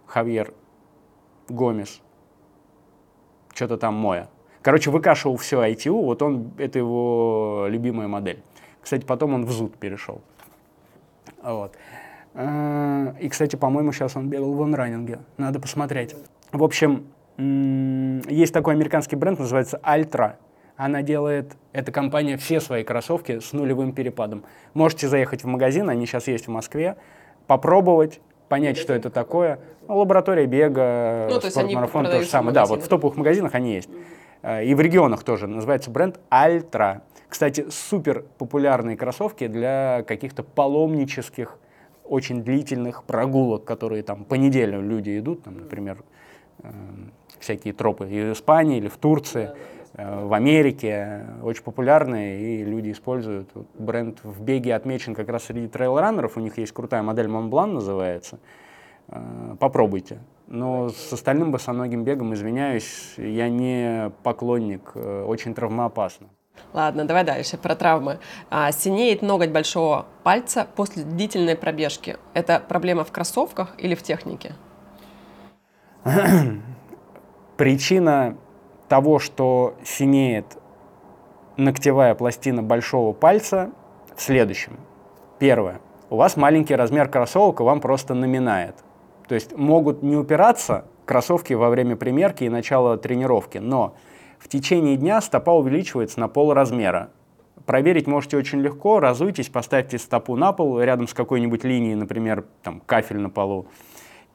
Хавьер 0.07 0.53
Гомес. 1.49 2.01
Что-то 3.53 3.77
там 3.77 3.93
Моя. 3.93 4.29
Короче, 4.61 4.89
выкашивал 4.89 5.37
все 5.37 5.61
ITU, 5.63 5.91
вот 5.91 6.21
он, 6.23 6.51
это 6.57 6.79
его 6.79 7.67
любимая 7.69 8.07
модель. 8.07 8.41
Кстати, 8.81 9.05
потом 9.05 9.33
он 9.33 9.45
в 9.45 9.51
ЗУД 9.51 9.77
перешел. 9.77 10.21
Вот. 11.45 11.75
Э, 12.33 13.13
и, 13.19 13.29
кстати, 13.29 13.55
по-моему, 13.55 13.91
сейчас 13.91 14.15
он 14.15 14.29
бегал 14.29 14.53
в 14.53 14.61
онранинге. 14.61 15.19
Надо 15.37 15.59
посмотреть. 15.59 16.15
В 16.51 16.63
общем, 16.63 17.05
есть 17.37 18.53
такой 18.53 18.73
американский 18.73 19.15
бренд, 19.15 19.39
называется 19.39 19.79
Altra. 19.83 20.33
Она 20.77 21.01
делает, 21.01 21.55
эта 21.71 21.91
компания, 21.91 22.37
все 22.37 22.59
свои 22.59 22.83
кроссовки 22.83 23.39
с 23.39 23.53
нулевым 23.53 23.93
перепадом. 23.93 24.43
Можете 24.73 25.07
заехать 25.07 25.43
в 25.43 25.47
магазин, 25.47 25.89
они 25.89 26.05
сейчас 26.05 26.27
есть 26.27 26.47
в 26.47 26.51
Москве, 26.51 26.97
попробовать, 27.47 28.19
понять, 28.49 28.77
что 28.77 28.93
это 28.93 29.09
такое. 29.09 29.59
Ну, 29.87 29.97
лаборатория 29.97 30.45
бега, 30.45 31.27
ну, 31.29 31.39
спортмарафон, 31.39 32.05
то 32.05 32.21
же 32.21 32.27
самое. 32.27 32.53
Да, 32.53 32.65
вот 32.65 32.83
в 32.83 32.87
топовых 32.87 33.15
магазинах 33.15 33.53
они 33.55 33.75
есть. 33.75 33.89
Э, 34.41 34.65
и 34.65 34.73
в 34.73 34.81
регионах 34.81 35.23
тоже. 35.23 35.47
Называется 35.47 35.91
бренд 35.91 36.19
Altra. 36.29 37.01
Кстати, 37.29 37.67
супер 37.69 38.23
популярные 38.37 38.97
кроссовки 38.97 39.47
для 39.47 40.03
каких-то 40.07 40.43
паломнических, 40.43 41.57
очень 42.03 42.43
длительных 42.43 43.03
прогулок, 43.03 43.65
которые 43.65 44.03
там 44.03 44.25
по 44.25 44.35
неделю 44.35 44.81
люди 44.81 45.17
идут, 45.17 45.43
там, 45.43 45.57
например, 45.57 46.03
э, 46.59 46.69
всякие 47.39 47.73
тропы 47.73 48.07
и 48.09 48.21
в 48.29 48.33
Испании 48.33 48.77
или 48.77 48.87
в 48.87 48.97
Турции, 48.97 49.51
э, 49.93 50.25
в 50.25 50.33
Америке, 50.33 51.25
очень 51.41 51.63
популярные, 51.63 52.61
и 52.61 52.63
люди 52.63 52.91
используют. 52.91 53.49
Вот 53.55 53.67
бренд 53.73 54.19
в 54.23 54.41
беге 54.43 54.75
отмечен 54.75 55.15
как 55.15 55.29
раз 55.29 55.45
среди 55.45 55.67
трейл-раннеров, 55.67 56.37
у 56.37 56.39
них 56.39 56.57
есть 56.57 56.73
крутая 56.73 57.01
модель 57.01 57.27
Монблан 57.27 57.73
называется. 57.73 58.39
Э, 59.07 59.55
попробуйте. 59.59 60.19
Но 60.47 60.89
с 60.89 61.13
остальным 61.13 61.51
босоногим 61.51 62.03
бегом, 62.03 62.33
извиняюсь, 62.33 63.15
я 63.17 63.49
не 63.49 64.11
поклонник, 64.23 64.91
э, 64.93 65.23
очень 65.23 65.53
травмоопасно. 65.53 66.27
Ладно, 66.73 67.05
давай 67.05 67.23
дальше 67.23 67.57
про 67.57 67.75
травмы. 67.75 68.19
А, 68.49 68.71
синеет 68.71 69.21
ноготь 69.21 69.51
большого 69.51 70.05
пальца 70.23 70.67
после 70.75 71.03
длительной 71.03 71.55
пробежки. 71.55 72.17
Это 72.33 72.61
проблема 72.65 73.03
в 73.03 73.11
кроссовках 73.11 73.75
или 73.77 73.95
в 73.95 74.03
технике? 74.03 74.53
Причина 77.57 78.37
того, 78.89 79.19
что 79.19 79.75
синеет 79.83 80.57
ногтевая 81.57 82.13
пластина 82.15 82.61
большого 82.61 83.13
пальца 83.13 83.71
в 84.15 84.21
следующем. 84.21 84.77
Первое. 85.39 85.79
У 86.09 86.17
вас 86.17 86.37
маленький 86.37 86.75
размер 86.75 87.07
кроссовок, 87.09 87.61
и 87.61 87.63
вам 87.63 87.81
просто 87.81 88.13
наминает. 88.13 88.75
То 89.27 89.35
есть 89.35 89.55
могут 89.57 90.03
не 90.03 90.15
упираться 90.15 90.85
кроссовки 91.05 91.53
во 91.53 91.69
время 91.69 91.95
примерки 91.95 92.43
и 92.43 92.49
начала 92.49 92.97
тренировки, 92.97 93.57
но 93.57 93.95
в 94.45 94.47
течение 94.47 94.95
дня 94.95 95.21
стопа 95.21 95.57
увеличивается 95.57 96.19
на 96.19 96.27
пол 96.27 96.53
размера. 96.53 97.09
Проверить 97.65 98.05
можете 98.05 98.37
очень 98.37 98.61
легко. 98.61 98.99
Разуйтесь, 98.99 99.49
поставьте 99.49 99.97
стопу 99.97 100.35
на 100.35 100.51
пол 100.51 100.79
рядом 100.79 101.07
с 101.07 101.15
какой-нибудь 101.15 101.63
линией, 101.63 101.95
например, 101.95 102.45
там, 102.61 102.79
кафель 102.85 103.17
на 103.17 103.31
полу, 103.31 103.65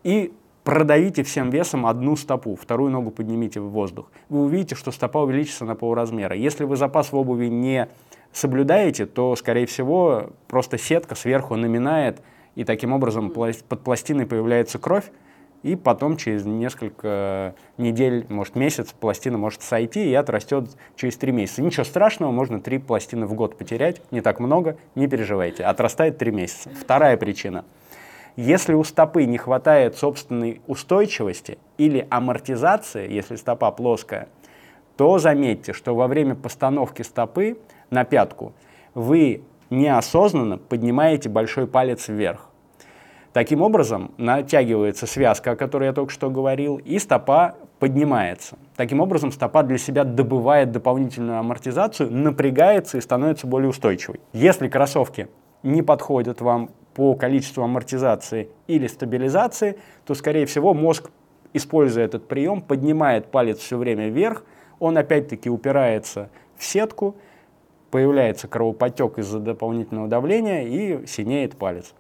и 0.02 0.32
продавите 0.64 1.22
всем 1.22 1.50
весом 1.50 1.86
одну 1.86 2.16
стопу, 2.16 2.56
вторую 2.56 2.90
ногу 2.90 3.12
поднимите 3.12 3.60
в 3.60 3.68
воздух. 3.68 4.10
Вы 4.28 4.42
увидите, 4.42 4.74
что 4.74 4.90
стопа 4.90 5.18
увеличится 5.18 5.64
на 5.64 5.76
пол 5.76 5.94
размера. 5.94 6.34
Если 6.34 6.64
вы 6.64 6.74
запас 6.74 7.12
в 7.12 7.16
обуви 7.16 7.46
не 7.46 7.86
соблюдаете, 8.32 9.06
то, 9.06 9.36
скорее 9.36 9.66
всего, 9.66 10.30
просто 10.48 10.76
сетка 10.76 11.14
сверху 11.14 11.54
наминает, 11.54 12.20
и 12.56 12.64
таким 12.64 12.92
образом 12.92 13.30
под 13.30 13.80
пластиной 13.84 14.26
появляется 14.26 14.80
кровь, 14.80 15.12
и 15.62 15.76
потом 15.76 16.16
через 16.16 16.44
несколько 16.44 17.54
недель, 17.76 18.26
может 18.28 18.56
месяц, 18.56 18.92
пластина 18.92 19.38
может 19.38 19.62
сойти 19.62 20.10
и 20.10 20.14
отрастет 20.14 20.70
через 20.96 21.16
три 21.16 21.32
месяца. 21.32 21.62
Ничего 21.62 21.84
страшного, 21.84 22.30
можно 22.30 22.60
три 22.60 22.78
пластины 22.78 23.26
в 23.26 23.34
год 23.34 23.56
потерять, 23.56 24.00
не 24.10 24.20
так 24.20 24.40
много, 24.40 24.76
не 24.94 25.06
переживайте, 25.06 25.64
отрастает 25.64 26.18
три 26.18 26.32
месяца. 26.32 26.70
Вторая 26.70 27.16
причина. 27.16 27.64
Если 28.36 28.74
у 28.74 28.84
стопы 28.84 29.24
не 29.24 29.38
хватает 29.38 29.96
собственной 29.96 30.62
устойчивости 30.66 31.58
или 31.78 32.06
амортизации, 32.10 33.10
если 33.10 33.36
стопа 33.36 33.70
плоская, 33.70 34.28
то 34.96 35.18
заметьте, 35.18 35.72
что 35.72 35.94
во 35.94 36.06
время 36.06 36.34
постановки 36.34 37.02
стопы 37.02 37.58
на 37.90 38.04
пятку 38.04 38.52
вы 38.94 39.42
неосознанно 39.68 40.58
поднимаете 40.58 41.28
большой 41.28 41.66
палец 41.66 42.08
вверх. 42.08 42.49
Таким 43.32 43.62
образом, 43.62 44.10
натягивается 44.16 45.06
связка, 45.06 45.52
о 45.52 45.56
которой 45.56 45.84
я 45.84 45.92
только 45.92 46.12
что 46.12 46.30
говорил, 46.30 46.78
и 46.78 46.98
стопа 46.98 47.54
поднимается. 47.78 48.58
Таким 48.76 49.00
образом, 49.00 49.30
стопа 49.30 49.62
для 49.62 49.78
себя 49.78 50.02
добывает 50.02 50.72
дополнительную 50.72 51.38
амортизацию, 51.38 52.10
напрягается 52.10 52.98
и 52.98 53.00
становится 53.00 53.46
более 53.46 53.68
устойчивой. 53.68 54.18
Если 54.32 54.68
кроссовки 54.68 55.28
не 55.62 55.82
подходят 55.82 56.40
вам 56.40 56.70
по 56.94 57.14
количеству 57.14 57.62
амортизации 57.62 58.48
или 58.66 58.88
стабилизации, 58.88 59.78
то, 60.06 60.14
скорее 60.14 60.46
всего, 60.46 60.74
мозг, 60.74 61.10
используя 61.52 62.06
этот 62.06 62.26
прием, 62.26 62.60
поднимает 62.60 63.26
палец 63.26 63.58
все 63.58 63.76
время 63.78 64.08
вверх, 64.08 64.44
он 64.80 64.98
опять-таки 64.98 65.48
упирается 65.48 66.30
в 66.56 66.64
сетку, 66.64 67.14
появляется 67.92 68.48
кровоподтек 68.48 69.18
из-за 69.18 69.38
дополнительного 69.38 70.08
давления 70.08 70.62
и 70.62 71.06
синеет 71.06 71.56
палец. 71.56 71.94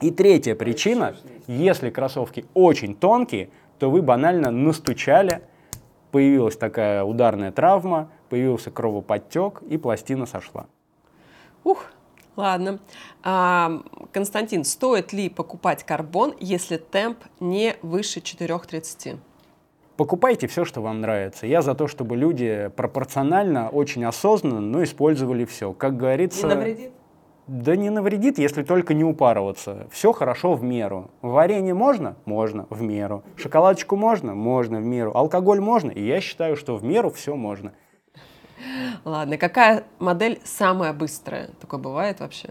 И 0.00 0.10
третья 0.10 0.54
причина, 0.54 1.16
если 1.46 1.90
кроссовки 1.90 2.44
очень 2.54 2.94
тонкие, 2.94 3.50
то 3.78 3.90
вы 3.90 4.02
банально 4.02 4.50
настучали, 4.50 5.42
появилась 6.10 6.56
такая 6.56 7.02
ударная 7.04 7.52
травма, 7.52 8.10
появился 8.28 8.70
кровоподтек, 8.70 9.62
и 9.62 9.76
пластина 9.76 10.26
сошла. 10.26 10.66
Ух, 11.64 11.86
ладно. 12.36 12.78
А, 13.22 13.82
Константин, 14.12 14.64
стоит 14.64 15.12
ли 15.12 15.28
покупать 15.28 15.84
карбон, 15.84 16.34
если 16.38 16.76
темп 16.76 17.18
не 17.40 17.76
выше 17.82 18.20
4.30? 18.20 19.18
Покупайте 19.96 20.46
все, 20.46 20.64
что 20.64 20.80
вам 20.80 21.00
нравится. 21.00 21.44
Я 21.44 21.60
за 21.60 21.74
то, 21.74 21.88
чтобы 21.88 22.16
люди 22.16 22.70
пропорционально, 22.76 23.68
очень 23.68 24.04
осознанно, 24.04 24.60
но 24.60 24.84
использовали 24.84 25.44
все. 25.44 25.72
Как 25.72 25.96
говорится... 25.96 26.46
Не 26.46 26.54
навредит? 26.54 26.92
Да 27.48 27.76
не 27.76 27.88
навредит, 27.88 28.38
если 28.38 28.62
только 28.62 28.92
не 28.92 29.04
упарываться. 29.04 29.86
Все 29.90 30.12
хорошо 30.12 30.52
в 30.52 30.62
меру. 30.62 31.10
Варенье 31.22 31.72
можно? 31.72 32.16
Можно, 32.26 32.66
в 32.68 32.82
меру. 32.82 33.24
Шоколадочку 33.36 33.96
можно? 33.96 34.34
Можно, 34.34 34.80
в 34.80 34.84
меру. 34.84 35.12
Алкоголь 35.16 35.58
можно? 35.58 35.90
И 35.90 36.04
я 36.04 36.20
считаю, 36.20 36.56
что 36.56 36.76
в 36.76 36.84
меру 36.84 37.10
все 37.10 37.34
можно. 37.36 37.72
Ладно, 39.06 39.38
какая 39.38 39.84
модель 39.98 40.40
самая 40.44 40.92
быстрая? 40.92 41.48
Такое 41.58 41.80
бывает 41.80 42.20
вообще? 42.20 42.50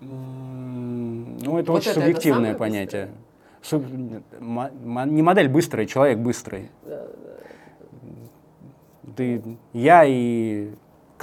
Ну, 0.00 1.58
это 1.58 1.70
вот 1.70 1.78
очень 1.78 1.92
это, 1.92 2.00
субъективное 2.00 2.50
это 2.50 2.58
понятие. 2.58 3.10
Быстрое? 3.60 4.22
не 5.06 5.22
модель 5.22 5.48
быстрая, 5.48 5.86
человек 5.86 6.18
быстрый. 6.18 6.70
Ты, 9.14 9.42
я 9.72 10.04
и 10.04 10.72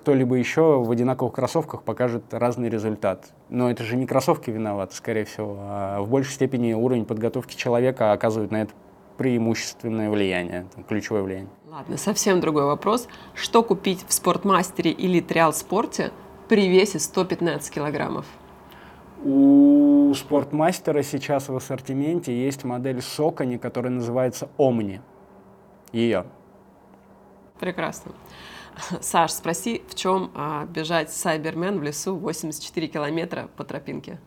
кто-либо 0.08 0.36
еще 0.36 0.82
в 0.82 0.90
одинаковых 0.90 1.34
кроссовках 1.34 1.84
покажет 1.84 2.34
разный 2.34 2.70
результат. 2.70 3.26
Но 3.50 3.70
это 3.70 3.84
же 3.84 3.98
не 3.98 4.08
кроссовки 4.08 4.50
виноваты, 4.50 4.96
скорее 4.96 5.26
всего, 5.26 5.58
а 5.60 6.00
в 6.00 6.08
большей 6.10 6.32
степени 6.32 6.72
уровень 6.72 7.04
подготовки 7.04 7.58
человека 7.58 8.14
оказывает 8.14 8.50
на 8.50 8.62
это 8.62 8.72
преимущественное 9.18 10.10
влияние, 10.10 10.66
ключевое 10.88 11.24
влияние. 11.24 11.50
Ладно, 11.70 11.98
совсем 11.98 12.40
другой 12.40 12.64
вопрос. 12.64 13.10
Что 13.34 13.64
купить 13.64 14.06
в 14.08 14.14
спортмастере 14.14 14.92
или 14.92 15.20
триал 15.20 15.52
спорте 15.52 16.14
при 16.48 16.70
весе 16.70 17.00
115 17.00 17.70
килограммов? 17.70 18.26
У 19.26 20.14
спортмастера 20.16 21.04
сейчас 21.04 21.50
в 21.50 21.56
ассортименте 21.58 22.34
есть 22.34 22.64
модель 22.64 23.02
Сокони, 23.02 23.58
которая 23.58 23.92
называется 23.92 24.48
Омни. 24.56 25.02
Ее. 25.92 26.24
Прекрасно. 27.60 28.14
Саш, 29.02 29.32
спроси, 29.32 29.82
в 29.88 29.96
чем 29.96 30.32
а, 30.36 30.66
бежать 30.66 31.12
Сайбермен 31.12 31.80
в 31.80 31.84
лесу 31.84 32.16
84 32.16 32.88
километра 32.88 33.50
по 33.56 33.64
тропинке? 33.64 34.20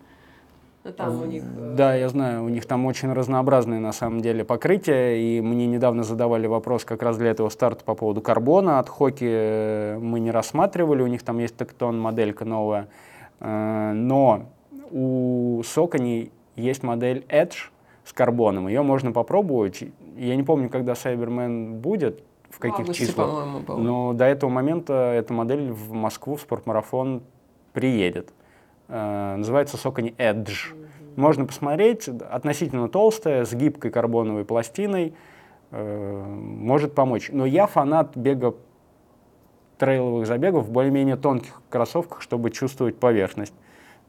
Ну, 0.82 0.92
там 0.92 1.20
у 1.20 1.26
них... 1.26 1.42
Э, 1.42 1.74
да, 1.76 1.94
я 1.94 2.08
знаю, 2.08 2.44
у 2.44 2.48
них 2.48 2.64
там 2.64 2.86
очень 2.86 3.12
разнообразные 3.12 3.80
на 3.80 3.92
самом 3.92 4.20
деле 4.22 4.44
покрытия, 4.44 5.16
и 5.16 5.40
мне 5.42 5.66
недавно 5.66 6.04
задавали 6.04 6.46
вопрос 6.46 6.84
как 6.84 7.02
раз 7.02 7.18
для 7.18 7.30
этого 7.30 7.50
старта 7.50 7.84
по 7.84 7.94
поводу 7.94 8.22
карбона. 8.22 8.78
От 8.78 8.88
Хоки 8.88 9.96
мы 9.98 10.20
не 10.20 10.30
рассматривали, 10.30 11.02
у 11.02 11.06
них 11.06 11.22
там 11.22 11.38
есть 11.38 11.56
тактон 11.56 12.00
моделька 12.00 12.46
новая, 12.46 12.88
э, 13.40 13.92
но 13.94 14.46
у 14.90 15.60
Socony 15.60 16.30
есть 16.56 16.82
модель 16.82 17.26
Edge 17.28 17.68
с 18.04 18.12
карбоном. 18.14 18.66
Ее 18.66 18.82
можно 18.82 19.12
попробовать. 19.12 19.84
Я 20.16 20.34
не 20.34 20.42
помню, 20.42 20.70
когда 20.70 20.92
Cyberman 20.92 21.74
будет, 21.74 22.22
в 22.50 22.58
каких 22.58 22.80
августе, 22.80 23.06
числах. 23.06 23.46
Но 23.68 24.12
до 24.12 24.24
этого 24.24 24.50
момента 24.50 24.92
эта 24.92 25.32
модель 25.32 25.70
в 25.70 25.92
Москву 25.92 26.36
в 26.36 26.40
спортмарафон 26.40 27.22
приедет. 27.72 28.32
Э, 28.88 29.36
называется 29.36 29.76
Socony 29.76 30.14
Edge. 30.16 30.46
Mm-hmm. 30.46 30.86
Можно 31.16 31.46
посмотреть, 31.46 32.08
относительно 32.08 32.88
толстая, 32.88 33.44
с 33.44 33.54
гибкой 33.54 33.90
карбоновой 33.90 34.44
пластиной, 34.44 35.14
э, 35.70 36.24
может 36.24 36.94
помочь. 36.94 37.30
Но 37.32 37.46
я 37.46 37.66
фанат 37.66 38.16
бега 38.16 38.54
трейловых 39.78 40.26
забегов 40.26 40.66
в 40.66 40.70
более-менее 40.70 41.16
тонких 41.16 41.62
кроссовках, 41.70 42.20
чтобы 42.20 42.50
чувствовать 42.50 42.96
поверхность. 42.98 43.54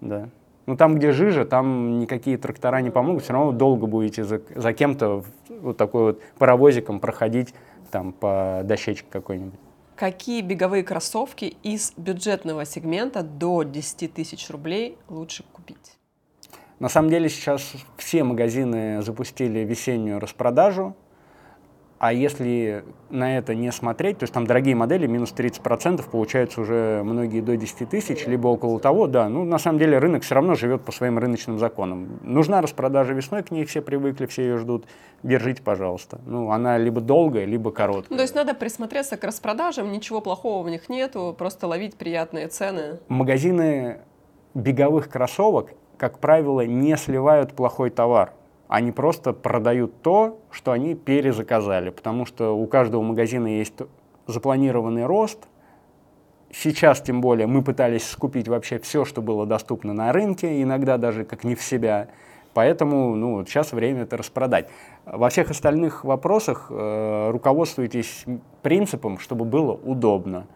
Да. 0.02 0.30
Ну, 0.68 0.78
там, 0.78 0.96
где 0.96 1.12
жижа, 1.12 1.46
там 1.46 2.00
никакие 2.00 2.38
трактора 2.38 2.82
не 2.82 2.92
помогут, 2.92 3.24
все 3.24 3.34
равно 3.34 3.52
долго 3.52 3.88
будете 3.88 4.24
за, 4.24 4.42
за 4.54 4.74
кем-то 4.74 5.24
вот 5.50 5.78
такой 5.78 6.04
вот 6.04 6.22
паровозиком 6.38 7.00
проходить 7.00 7.54
там 7.92 8.14
по 8.14 8.62
дощечке 8.64 9.08
какой-нибудь. 9.10 9.60
Какие 9.96 10.42
беговые 10.42 10.84
кроссовки 10.84 11.56
из 11.62 11.94
бюджетного 11.96 12.66
сегмента 12.66 13.22
до 13.22 13.62
10 13.62 14.14
тысяч 14.14 14.50
рублей 14.50 14.98
лучше 15.10 15.44
купить? 15.52 15.98
На 16.80 16.90
самом 16.90 17.12
деле 17.12 17.30
сейчас 17.30 17.74
все 17.98 18.24
магазины 18.24 19.04
запустили 19.04 19.60
весеннюю 19.60 20.20
распродажу. 20.20 20.96
А 22.02 22.14
если 22.14 22.84
на 23.12 23.38
это 23.38 23.54
не 23.54 23.72
смотреть, 23.72 24.18
то 24.18 24.24
есть 24.24 24.34
там 24.34 24.48
дорогие 24.48 24.74
модели, 24.74 25.06
минус 25.06 25.36
30%, 25.38 26.04
получается 26.10 26.60
уже 26.60 27.04
многие 27.04 27.42
до 27.42 27.56
10 27.56 27.88
тысяч, 27.88 28.26
либо 28.26 28.48
около 28.48 28.80
того, 28.80 29.06
да. 29.06 29.30
Ну, 29.30 29.44
на 29.44 29.60
самом 29.60 29.78
деле 29.78 30.00
рынок 30.00 30.24
все 30.24 30.34
равно 30.34 30.56
живет 30.56 30.82
по 30.82 30.92
своим 30.92 31.20
рыночным 31.20 31.60
законам. 31.60 32.20
Нужна 32.24 32.60
распродажа 32.64 33.14
весной, 33.14 33.44
к 33.44 33.52
ней 33.52 33.66
все 33.66 33.84
привыкли, 33.84 34.26
все 34.26 34.42
ее 34.42 34.58
ждут. 34.58 34.88
Держите, 35.22 35.62
пожалуйста. 35.62 36.20
Ну, 36.26 36.50
она 36.50 36.80
либо 36.80 37.02
долгая, 37.02 37.46
либо 37.46 37.70
короткая. 37.70 38.08
Ну, 38.10 38.16
то 38.16 38.24
есть 38.24 38.34
надо 38.34 38.56
присмотреться 38.56 39.16
к 39.16 39.24
распродажам, 39.24 39.92
ничего 39.92 40.22
плохого 40.22 40.66
в 40.66 40.72
них 40.72 40.90
нету, 40.90 41.36
просто 41.38 41.68
ловить 41.68 41.98
приятные 41.98 42.48
цены. 42.48 42.98
Магазины 43.10 44.00
беговых 44.56 45.08
кроссовок, 45.08 45.76
как 45.98 46.18
правило, 46.18 46.66
не 46.66 46.98
сливают 46.98 47.54
плохой 47.54 47.92
товар 47.92 48.34
они 48.72 48.94
просто 48.94 49.34
продают 49.34 50.02
то, 50.02 50.40
что 50.50 50.72
они 50.72 50.96
перезаказали, 50.96 51.90
потому 51.90 52.26
что 52.26 52.56
у 52.58 52.66
каждого 52.68 53.02
магазина 53.02 53.48
есть 53.48 53.74
запланированный 54.28 55.06
рост. 55.06 55.40
Сейчас, 56.54 57.02
тем 57.02 57.20
более, 57.20 57.48
мы 57.48 57.64
пытались 57.64 58.08
скупить 58.10 58.48
вообще 58.48 58.80
все, 58.80 59.04
что 59.04 59.22
было 59.22 59.46
доступно 59.46 59.92
на 59.92 60.14
рынке, 60.14 60.62
иногда 60.62 60.98
даже 60.98 61.26
как 61.26 61.44
не 61.44 61.56
в 61.56 61.62
себя. 61.62 62.08
Поэтому 62.54 63.14
ну, 63.18 63.46
сейчас 63.46 63.74
время 63.74 64.04
это 64.04 64.16
распродать. 64.16 64.70
Во 65.06 65.28
всех 65.28 65.52
остальных 65.52 66.06
вопросах 66.06 66.68
э, 66.70 67.30
руководствуйтесь 67.30 68.24
принципом, 68.62 69.20
чтобы 69.20 69.44
было 69.44 69.74
удобно 69.74 70.48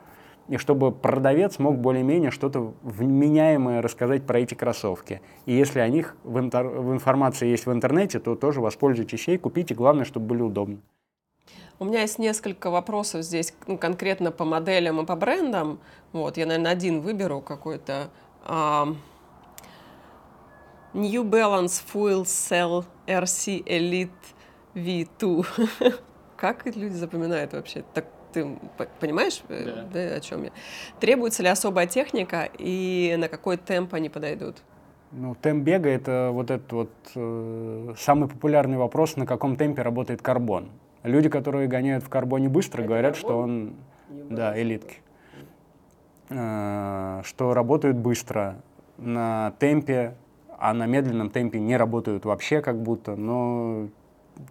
и 0.47 0.57
чтобы 0.57 0.91
продавец 0.91 1.59
мог 1.59 1.77
более-менее 1.77 2.31
что-то 2.31 2.73
вменяемое 2.83 3.81
рассказать 3.81 4.25
про 4.25 4.39
эти 4.39 4.53
кроссовки. 4.53 5.21
И 5.45 5.53
если 5.53 5.79
о 5.79 5.87
них 5.87 6.15
в, 6.23 6.39
интер... 6.39 6.67
в 6.67 6.93
информации 6.93 7.47
есть 7.47 7.65
в 7.65 7.71
интернете, 7.71 8.19
то 8.19 8.35
тоже 8.35 8.61
воспользуйтесь 8.61 9.27
ей, 9.27 9.37
купите, 9.37 9.73
главное, 9.73 10.05
чтобы 10.05 10.27
были 10.27 10.41
удобны. 10.41 10.79
У 11.77 11.85
меня 11.85 12.01
есть 12.01 12.19
несколько 12.19 12.69
вопросов 12.69 13.23
здесь 13.23 13.53
ну, 13.67 13.77
конкретно 13.77 14.31
по 14.31 14.45
моделям 14.45 15.01
и 15.01 15.05
по 15.05 15.15
брендам. 15.15 15.79
Вот, 16.13 16.37
я, 16.37 16.45
наверное, 16.45 16.71
один 16.71 17.01
выберу 17.01 17.41
какой-то. 17.41 18.09
Uh, 18.47 18.95
New 20.93 21.23
Balance 21.25 21.83
Fuel 21.93 22.23
Cell 22.23 22.85
RC 23.05 23.65
Elite 23.65 24.09
V2. 24.75 25.99
как 26.37 26.65
люди 26.65 26.93
запоминают 26.93 27.51
вообще? 27.51 27.83
Так 27.93 28.05
ты 28.35 28.57
понимаешь, 28.99 29.41
э, 29.47 29.63
да. 29.65 29.85
Да, 29.93 30.15
о 30.15 30.19
чем 30.19 30.43
я? 30.43 30.51
Требуется 30.99 31.41
ли 31.41 31.49
особая 31.49 31.87
техника 31.87 32.49
и 32.57 33.15
на 33.17 33.29
какой 33.29 33.57
темп 33.57 33.93
они 33.93 34.09
подойдут? 34.09 34.57
Ну, 35.11 35.35
темп 35.35 35.63
бега— 35.63 35.89
это 35.99 36.29
вот 36.33 36.51
этот 36.51 36.71
вот 36.73 36.91
э, 37.15 37.93
самый 37.97 38.27
популярный 38.27 38.77
вопрос, 38.77 39.15
на 39.15 39.25
каком 39.25 39.55
темпе 39.55 39.81
работает 39.81 40.21
карбон. 40.21 40.69
Люди, 41.03 41.29
которые 41.29 41.67
гоняют 41.67 42.03
в 42.03 42.09
карбоне 42.09 42.49
быстро, 42.49 42.81
это 42.81 42.87
говорят, 42.89 43.15
карбон? 43.15 43.29
что 43.29 43.39
он... 43.39 43.75
Да, 44.29 44.61
элитки. 44.61 44.97
Э, 46.29 47.21
что 47.23 47.53
работают 47.53 47.97
быстро 47.97 48.57
на 48.97 49.53
темпе, 49.59 50.15
а 50.57 50.73
на 50.73 50.85
медленном 50.85 51.29
темпе 51.29 51.59
не 51.59 51.77
работают 51.77 52.25
вообще 52.25 52.61
как 52.61 52.81
будто. 52.81 53.15
Но, 53.15 53.87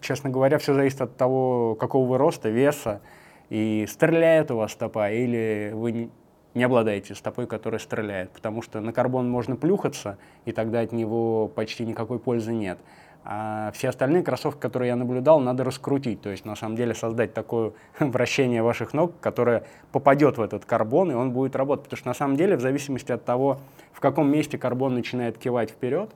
честно 0.01 0.31
говоря, 0.31 0.59
все 0.59 0.73
зависит 0.73 1.03
от 1.03 1.17
того, 1.17 1.75
какого 1.75 2.09
вы 2.09 2.19
роста, 2.19 2.49
веса, 2.49 3.03
и 3.51 3.87
стреляет 3.89 4.51
у 4.51 4.57
вас 4.57 4.73
стопа, 4.73 5.11
или 5.11 5.71
вы 5.75 6.11
не 6.55 6.63
обладаете 6.63 7.15
стопой, 7.15 7.47
которая 7.47 7.79
стреляет, 7.79 8.31
потому 8.31 8.63
что 8.63 8.81
на 8.81 8.93
карбон 8.93 9.29
можно 9.29 9.57
плюхаться, 9.57 10.19
и 10.45 10.53
тогда 10.53 10.81
от 10.81 10.93
него 10.93 11.49
почти 11.49 11.85
никакой 11.85 12.19
пользы 12.19 12.53
нет. 12.53 12.79
А 13.27 13.73
все 13.73 13.89
остальные 13.89 14.23
кроссовки, 14.23 14.61
которые 14.61 14.91
я 14.91 14.97
наблюдал, 14.97 15.41
надо 15.41 15.65
раскрутить, 15.65 16.21
то 16.21 16.29
есть 16.29 16.45
на 16.45 16.57
самом 16.57 16.77
деле 16.77 16.95
создать 16.95 17.33
такое 17.33 17.73
вращение 17.99 18.63
ваших 18.63 18.93
ног, 18.93 19.15
которое 19.21 19.65
попадет 19.93 20.37
в 20.37 20.43
этот 20.43 20.67
карбон, 20.67 21.11
и 21.11 21.15
он 21.15 21.33
будет 21.33 21.57
работать. 21.57 21.85
Потому 21.85 21.99
что 21.99 22.09
на 22.09 22.15
самом 22.15 22.37
деле, 22.37 22.57
в 22.57 22.61
зависимости 22.61 23.13
от 23.13 23.25
того, 23.25 23.61
в 23.93 24.01
каком 24.01 24.31
месте 24.31 24.59
карбон 24.59 24.95
начинает 24.95 25.39
кивать 25.39 25.71
вперед, 25.71 26.11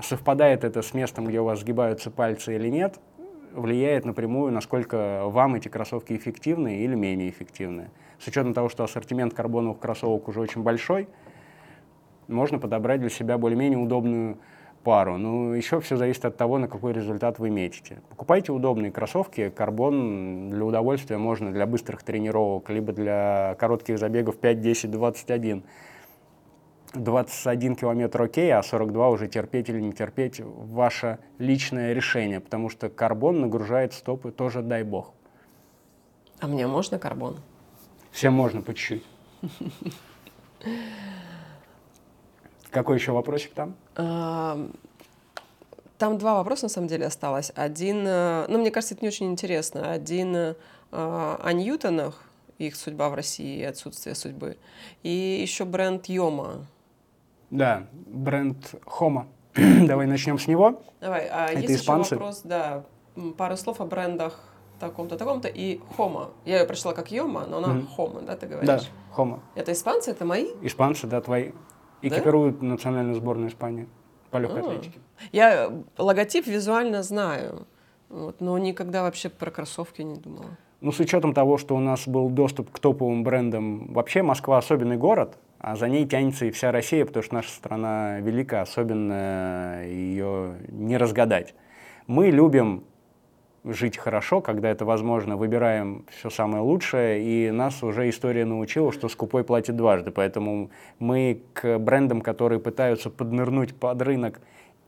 совпадает 0.00 0.62
это 0.62 0.82
с 0.82 0.94
местом, 0.94 1.24
где 1.24 1.40
у 1.40 1.44
вас 1.44 1.60
сгибаются 1.60 2.10
пальцы 2.10 2.54
или 2.54 2.68
нет, 2.68 3.00
влияет 3.52 4.04
напрямую, 4.04 4.52
насколько 4.52 5.22
вам 5.26 5.54
эти 5.54 5.68
кроссовки 5.68 6.14
эффективны 6.14 6.78
или 6.78 6.94
менее 6.94 7.30
эффективны. 7.30 7.90
С 8.18 8.26
учетом 8.26 8.54
того, 8.54 8.68
что 8.68 8.84
ассортимент 8.84 9.34
карбоновых 9.34 9.78
кроссовок 9.78 10.28
уже 10.28 10.40
очень 10.40 10.62
большой, 10.62 11.08
можно 12.26 12.58
подобрать 12.58 13.00
для 13.00 13.10
себя 13.10 13.38
более-менее 13.38 13.78
удобную 13.78 14.38
пару. 14.84 15.18
Ну, 15.18 15.52
еще 15.52 15.80
все 15.80 15.96
зависит 15.96 16.24
от 16.24 16.36
того, 16.36 16.58
на 16.58 16.68
какой 16.68 16.92
результат 16.92 17.38
вы 17.38 17.50
метите. 17.50 18.00
Покупайте 18.08 18.52
удобные 18.52 18.90
кроссовки. 18.90 19.50
Карбон 19.50 20.50
для 20.50 20.64
удовольствия 20.64 21.18
можно 21.18 21.52
для 21.52 21.66
быстрых 21.66 22.02
тренировок, 22.02 22.70
либо 22.70 22.92
для 22.92 23.56
коротких 23.58 23.98
забегов 23.98 24.38
5, 24.38 24.60
10, 24.60 24.90
21. 24.90 25.62
21 26.98 27.76
километр 27.76 28.22
окей, 28.22 28.52
а 28.52 28.62
42 28.62 29.08
уже 29.08 29.28
терпеть 29.28 29.68
или 29.68 29.80
не 29.80 29.92
терпеть, 29.92 30.40
ваше 30.40 31.18
личное 31.38 31.92
решение, 31.92 32.40
потому 32.40 32.68
что 32.68 32.88
карбон 32.88 33.40
нагружает 33.40 33.92
стопы 33.92 34.30
тоже, 34.30 34.62
дай 34.62 34.82
бог. 34.82 35.12
А 36.40 36.46
мне 36.46 36.66
можно 36.66 36.98
карбон? 36.98 37.38
Всем 38.10 38.32
можно 38.32 38.62
по 38.62 38.74
чуть-чуть. 38.74 39.04
Какой 42.70 42.96
еще 42.96 43.12
вопросик 43.12 43.52
там? 43.54 43.74
Там 45.98 46.16
два 46.18 46.34
вопроса, 46.34 46.66
на 46.66 46.68
самом 46.68 46.86
деле, 46.86 47.06
осталось. 47.06 47.50
Один, 47.56 48.04
э, 48.06 48.46
ну, 48.48 48.58
мне 48.58 48.70
кажется, 48.70 48.94
это 48.94 49.04
не 49.04 49.08
очень 49.08 49.32
интересно. 49.32 49.90
Один 49.90 50.36
э, 50.36 50.54
о 50.92 51.52
Ньютонах, 51.52 52.22
их 52.58 52.76
судьба 52.76 53.08
в 53.08 53.14
России 53.14 53.58
и 53.58 53.64
отсутствие 53.64 54.14
судьбы. 54.14 54.58
И 55.02 55.40
еще 55.42 55.64
бренд 55.64 56.06
Йома. 56.06 56.66
Да, 57.50 57.86
бренд 58.06 58.74
Хома. 58.86 59.26
Давай 59.54 60.06
начнем 60.06 60.38
с 60.38 60.46
него. 60.46 60.82
Давай, 61.00 61.26
а 61.30 61.46
Это 61.50 61.60
есть 61.60 61.82
испанцы? 61.82 62.14
еще 62.14 62.16
вопрос, 62.16 62.42
да, 62.44 62.84
пару 63.36 63.56
слов 63.56 63.80
о 63.80 63.84
брендах 63.86 64.38
таком-то, 64.78 65.16
таком-то 65.16 65.48
и 65.48 65.80
Хома. 65.96 66.30
Я 66.44 66.60
ее 66.60 66.66
прочла 66.66 66.92
как 66.92 67.10
Йома, 67.10 67.46
но 67.46 67.58
она 67.58 67.68
Мгм. 67.68 67.86
Хома, 67.88 68.20
да, 68.20 68.36
ты 68.36 68.46
Да, 68.46 68.54
говоришь? 68.60 68.90
Хома. 69.12 69.40
Это 69.54 69.72
испанцы, 69.72 70.10
это 70.12 70.24
мои? 70.24 70.46
Испанцы, 70.62 71.06
да, 71.06 71.20
твои. 71.20 71.50
Экипируют 72.02 72.62
национальную 72.62 73.16
сборную 73.16 73.48
Испании 73.50 73.88
по 74.30 74.36
легкой 74.36 74.62
А. 74.62 74.66
атлетике. 74.66 75.00
Я 75.32 75.64
э, 75.66 75.70
логотип 75.96 76.46
визуально 76.46 77.02
знаю, 77.02 77.66
вот, 78.08 78.40
но 78.40 78.56
никогда 78.58 79.02
вообще 79.02 79.28
про 79.30 79.50
кроссовки 79.50 80.02
не 80.02 80.14
думала. 80.14 80.50
Ну, 80.80 80.92
с 80.92 81.00
учетом 81.00 81.34
того, 81.34 81.58
что 81.58 81.74
у 81.74 81.80
нас 81.80 82.06
был 82.06 82.28
доступ 82.28 82.70
к 82.70 82.78
топовым 82.78 83.24
брендам, 83.24 83.92
вообще 83.92 84.22
Москва 84.22 84.58
особенный 84.58 84.96
город, 84.96 85.36
а 85.58 85.76
за 85.76 85.88
ней 85.88 86.06
тянется 86.06 86.46
и 86.46 86.50
вся 86.50 86.72
Россия, 86.72 87.04
потому 87.04 87.22
что 87.22 87.34
наша 87.34 87.50
страна 87.50 88.20
велика, 88.20 88.62
особенно 88.62 89.82
ее 89.84 90.56
не 90.68 90.96
разгадать. 90.96 91.54
Мы 92.06 92.30
любим 92.30 92.84
жить 93.64 93.98
хорошо, 93.98 94.40
когда 94.40 94.70
это 94.70 94.84
возможно, 94.84 95.36
выбираем 95.36 96.06
все 96.10 96.30
самое 96.30 96.62
лучшее, 96.62 97.22
и 97.22 97.50
нас 97.50 97.82
уже 97.82 98.08
история 98.08 98.44
научила, 98.44 98.92
что 98.92 99.08
скупой 99.08 99.44
платит 99.44 99.76
дважды, 99.76 100.10
поэтому 100.10 100.70
мы 100.98 101.42
к 101.52 101.78
брендам, 101.78 102.20
которые 102.20 102.60
пытаются 102.60 103.10
поднырнуть 103.10 103.74
под 103.74 104.00
рынок 104.02 104.40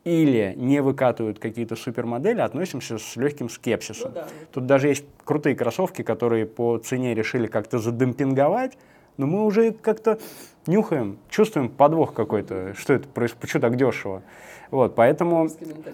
или 0.05 0.55
не 0.57 0.81
выкатывают 0.81 1.39
какие-то 1.39 1.77
супермодели, 1.77 2.41
относимся 2.41 2.99
с 2.99 3.16
легким 3.16 3.51
скепсисом. 3.51 4.12
да. 4.14 4.27
Тут 4.51 4.66
даже 4.66 4.89
есть 4.89 5.05
крутые 5.25 5.55
кроссовки, 5.55 6.03
которые 6.03 6.47
по 6.47 6.79
цене 6.79 7.14
решили 7.14 7.47
как-то 7.47 7.79
задемпинговать, 7.79 8.79
но 9.21 9.27
мы 9.27 9.45
уже 9.45 9.73
как-то 9.73 10.18
нюхаем, 10.66 11.18
чувствуем 11.29 11.68
подвох 11.68 12.14
какой-то, 12.14 12.73
что 12.75 12.95
это 12.95 13.07
происходит, 13.07 13.41
почему 13.43 13.61
так 13.61 13.77
дешево. 13.77 14.23
Вот, 14.71 14.95
поэтому 14.95 15.49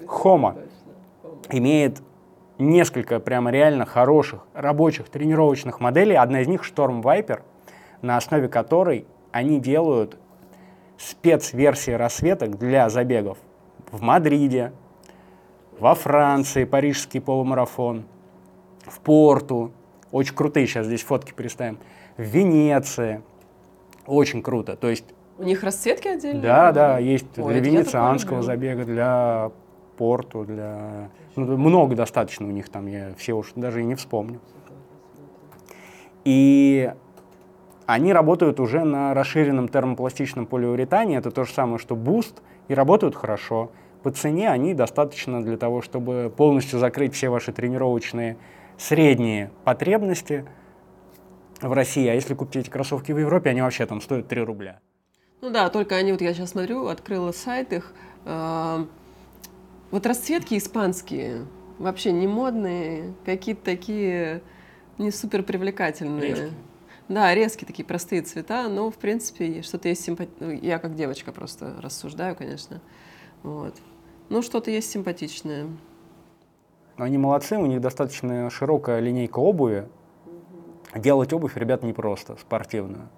Хома 0.06 0.56
имеет 1.50 2.00
несколько 2.58 3.18
прямо 3.18 3.50
реально 3.50 3.84
хороших 3.84 4.46
рабочих 4.54 5.08
тренировочных 5.08 5.80
моделей. 5.80 6.14
Одна 6.14 6.40
из 6.40 6.46
них 6.46 6.62
Storm 6.62 7.02
Viper, 7.02 7.42
на 8.00 8.16
основе 8.16 8.48
которой 8.48 9.06
они 9.32 9.58
делают 9.58 10.16
спецверсии 10.96 11.90
рассветок 11.90 12.58
для 12.58 12.88
забегов 12.88 13.38
в 13.90 14.02
Мадриде, 14.02 14.72
во 15.80 15.96
Франции, 15.96 16.64
парижский 16.64 17.20
полумарафон, 17.20 18.04
в 18.86 19.00
Порту, 19.00 19.72
очень 20.12 20.34
крутые, 20.34 20.66
сейчас 20.68 20.86
здесь 20.86 21.02
фотки 21.02 21.32
переставим, 21.32 21.78
в 22.16 22.22
Венеции, 22.22 23.22
очень 24.06 24.42
круто. 24.42 24.76
То 24.76 24.88
есть, 24.88 25.04
У 25.38 25.42
них 25.42 25.62
расцветки 25.62 26.08
отдельные? 26.08 26.42
да, 26.42 26.72
да, 26.72 26.98
есть 26.98 27.26
Ой, 27.38 27.52
для 27.52 27.60
венецианского 27.60 28.42
забега, 28.42 28.84
для 28.84 29.50
Порту, 29.96 30.44
для... 30.44 31.10
ну, 31.36 31.56
много 31.56 31.96
достаточно 31.96 32.46
у 32.46 32.50
них 32.50 32.68
там, 32.68 32.86
я 32.86 33.14
все 33.16 33.32
уж 33.32 33.52
даже 33.54 33.80
и 33.82 33.84
не 33.84 33.94
вспомню. 33.94 34.40
И 36.24 36.92
они 37.86 38.12
работают 38.12 38.60
уже 38.60 38.84
на 38.84 39.14
расширенном 39.14 39.68
термопластичном 39.68 40.46
полиуретане, 40.46 41.16
это 41.16 41.30
то 41.30 41.44
же 41.44 41.52
самое, 41.52 41.78
что 41.78 41.94
Boost, 41.94 42.34
и 42.68 42.74
работают 42.74 43.14
хорошо. 43.14 43.70
По 44.02 44.10
цене 44.10 44.50
они 44.50 44.74
достаточно 44.74 45.42
для 45.42 45.56
того, 45.56 45.82
чтобы 45.82 46.32
полностью 46.36 46.78
закрыть 46.78 47.14
все 47.14 47.28
ваши 47.28 47.52
тренировочные 47.52 48.36
средние 48.76 49.50
потребности 49.64 50.44
в 51.60 51.72
России. 51.72 52.06
А 52.08 52.14
если 52.14 52.34
купить 52.34 52.56
эти 52.56 52.70
кроссовки 52.70 53.12
в 53.12 53.18
Европе, 53.18 53.50
они 53.50 53.62
вообще 53.62 53.86
там 53.86 54.00
стоят 54.00 54.28
3 54.28 54.42
рубля. 54.42 54.80
Ну 55.40 55.50
да, 55.50 55.68
только 55.68 55.96
они, 55.96 56.12
вот 56.12 56.20
я 56.20 56.32
сейчас 56.34 56.50
смотрю, 56.50 56.86
открыла 56.86 57.32
сайт 57.32 57.72
их. 57.72 57.92
э, 58.24 58.86
вот 59.90 60.06
расцветки 60.06 60.56
испанские, 60.56 61.46
вообще 61.78 62.12
не 62.12 62.26
модные, 62.26 63.14
какие-то 63.24 63.62
такие 63.64 64.42
не 64.98 65.10
супер 65.10 65.42
привлекательные. 65.42 66.28
Резкие. 66.28 66.50
Да, 67.08 67.32
резкие 67.34 67.66
такие 67.66 67.84
простые 67.84 68.22
цвета, 68.22 68.68
но 68.68 68.90
в 68.90 68.96
принципе 68.96 69.62
что-то 69.62 69.88
есть 69.88 70.02
симпатичное. 70.02 70.56
Я 70.56 70.78
как 70.78 70.96
девочка 70.96 71.30
просто 71.30 71.76
рассуждаю, 71.80 72.34
конечно. 72.34 72.80
Вот. 73.42 73.74
Ну, 74.28 74.42
что-то 74.42 74.72
есть 74.72 74.90
симпатичное. 74.90 75.68
Но 76.96 77.04
они 77.04 77.16
молодцы, 77.16 77.56
у 77.56 77.66
них 77.66 77.80
достаточно 77.80 78.50
широкая 78.50 78.98
линейка 79.00 79.38
обуви. 79.38 79.86
Делать 80.96 81.32
обувь, 81.32 81.56
ребят, 81.56 81.82
непросто, 81.82 82.36
спортивную. 82.40 83.08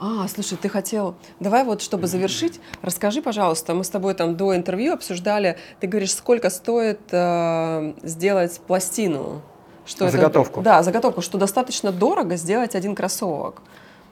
А, 0.00 0.26
слушай, 0.28 0.58
ты 0.60 0.68
хотел... 0.68 1.14
Давай 1.38 1.64
вот, 1.64 1.80
чтобы 1.80 2.06
завершить, 2.08 2.60
расскажи, 2.82 3.22
пожалуйста, 3.22 3.72
мы 3.74 3.84
с 3.84 3.90
тобой 3.90 4.14
там 4.14 4.36
до 4.36 4.56
интервью 4.56 4.94
обсуждали, 4.94 5.56
ты 5.78 5.86
говоришь, 5.86 6.12
сколько 6.14 6.50
стоит 6.50 7.00
э, 7.12 7.92
сделать 8.02 8.60
пластину? 8.66 9.42
Что 9.86 10.06
это- 10.06 10.16
Заготовку. 10.16 10.62
да, 10.62 10.82
заготовку, 10.82 11.20
что 11.20 11.38
достаточно 11.38 11.92
дорого 11.92 12.36
сделать 12.36 12.74
один 12.74 12.94
кроссовок. 12.96 13.62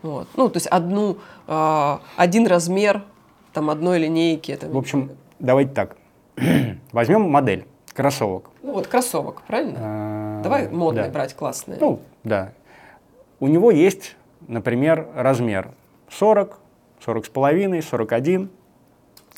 Вот. 0.03 0.29
Ну, 0.37 0.49
то 0.49 0.57
есть 0.59 0.69
одну, 0.69 1.19
э, 1.49 1.99
один 2.17 2.47
размер 2.47 3.03
там 3.53 3.69
одной 3.71 3.99
линейки. 3.99 4.53
Это, 4.53 4.69
В 4.69 4.77
общем, 4.77 5.11
давайте 5.41 5.73
так. 5.73 5.97
Возьмем 6.93 7.23
модель 7.23 7.67
кроссовок. 7.95 8.51
ну 8.63 8.75
вот 8.75 8.87
кроссовок, 8.87 9.43
правильно? 9.43 9.79
А, 9.81 10.43
Давай 10.43 10.69
модные 10.69 11.11
брать, 11.11 11.35
классные. 11.35 11.79
Ну, 11.81 12.01
да. 12.23 12.53
У 13.41 13.47
него 13.47 13.71
есть, 13.71 14.17
например, 14.47 15.09
размер 15.15 15.71
40, 16.11 16.59
40 17.05 17.27
с 17.27 17.29
половиной, 17.29 17.83
41, 17.83 18.51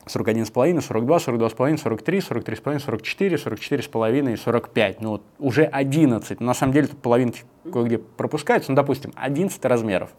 41 0.06 0.46
с 0.46 0.50
половиной, 0.50 0.80
42, 0.80 1.18
42 1.20 1.50
с 1.50 1.52
половиной, 1.52 1.78
43, 1.78 2.20
43 2.20 2.56
с 2.56 2.60
половиной, 2.60 2.80
44, 2.82 3.38
44 3.38 3.82
с 3.82 3.88
половиной, 3.88 4.36
45. 4.38 5.00
Ну, 5.02 5.10
вот 5.10 5.22
уже 5.38 5.64
11. 5.64 6.40
Но 6.40 6.46
на 6.46 6.54
самом 6.54 6.72
деле 6.72 6.86
тут 6.88 6.98
половинки 7.02 7.42
кое-где 7.70 7.98
пропускаются. 7.98 8.72
Ну, 8.72 8.76
допустим, 8.76 9.12
11 9.16 9.62
размеров. 9.66 10.10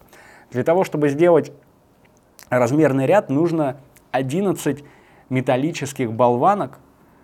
Для 0.52 0.64
того, 0.64 0.84
чтобы 0.84 1.10
сделать 1.10 1.52
размерный 2.50 3.08
ряд, 3.08 3.30
нужно 3.30 3.78
11 4.12 4.84
металлических 5.30 6.12
болванок 6.12 6.78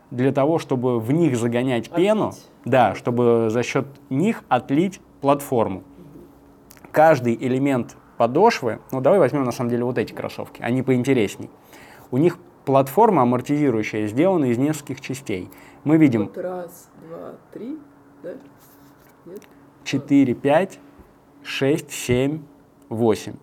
для 0.10 0.32
того, 0.32 0.58
чтобы 0.58 1.00
в 1.00 1.12
них 1.12 1.38
загонять 1.38 1.92
пену, 1.92 2.30
Отлить. 2.30 2.46
да, 2.66 2.96
чтобы 2.96 3.50
за 3.50 3.62
счет 3.62 3.86
них 4.10 4.44
отлить 4.48 5.02
платформу. 5.22 5.84
Каждый 6.92 7.36
элемент 7.36 7.98
подошвы, 8.18 8.80
ну 8.92 9.02
давай 9.02 9.20
возьмем 9.20 9.44
на 9.44 9.52
самом 9.52 9.70
деле 9.70 9.84
вот 9.84 9.98
эти 9.98 10.14
кроссовки, 10.14 10.62
они 10.62 10.82
поинтересней. 10.82 11.50
У 12.12 12.18
них 12.18 12.38
платформа 12.66 13.22
амортизирующая 13.24 14.08
сделана 14.08 14.46
из 14.46 14.58
нескольких 14.58 15.02
частей. 15.02 15.50
Мы 15.84 15.98
видим 15.98 16.32
раз, 16.36 16.90
два, 17.08 17.36
три, 17.54 17.78
да? 18.24 18.34
4, 19.84 20.34
5, 20.34 20.80
6, 21.44 21.92
7, 21.92 22.42
8 22.90 23.34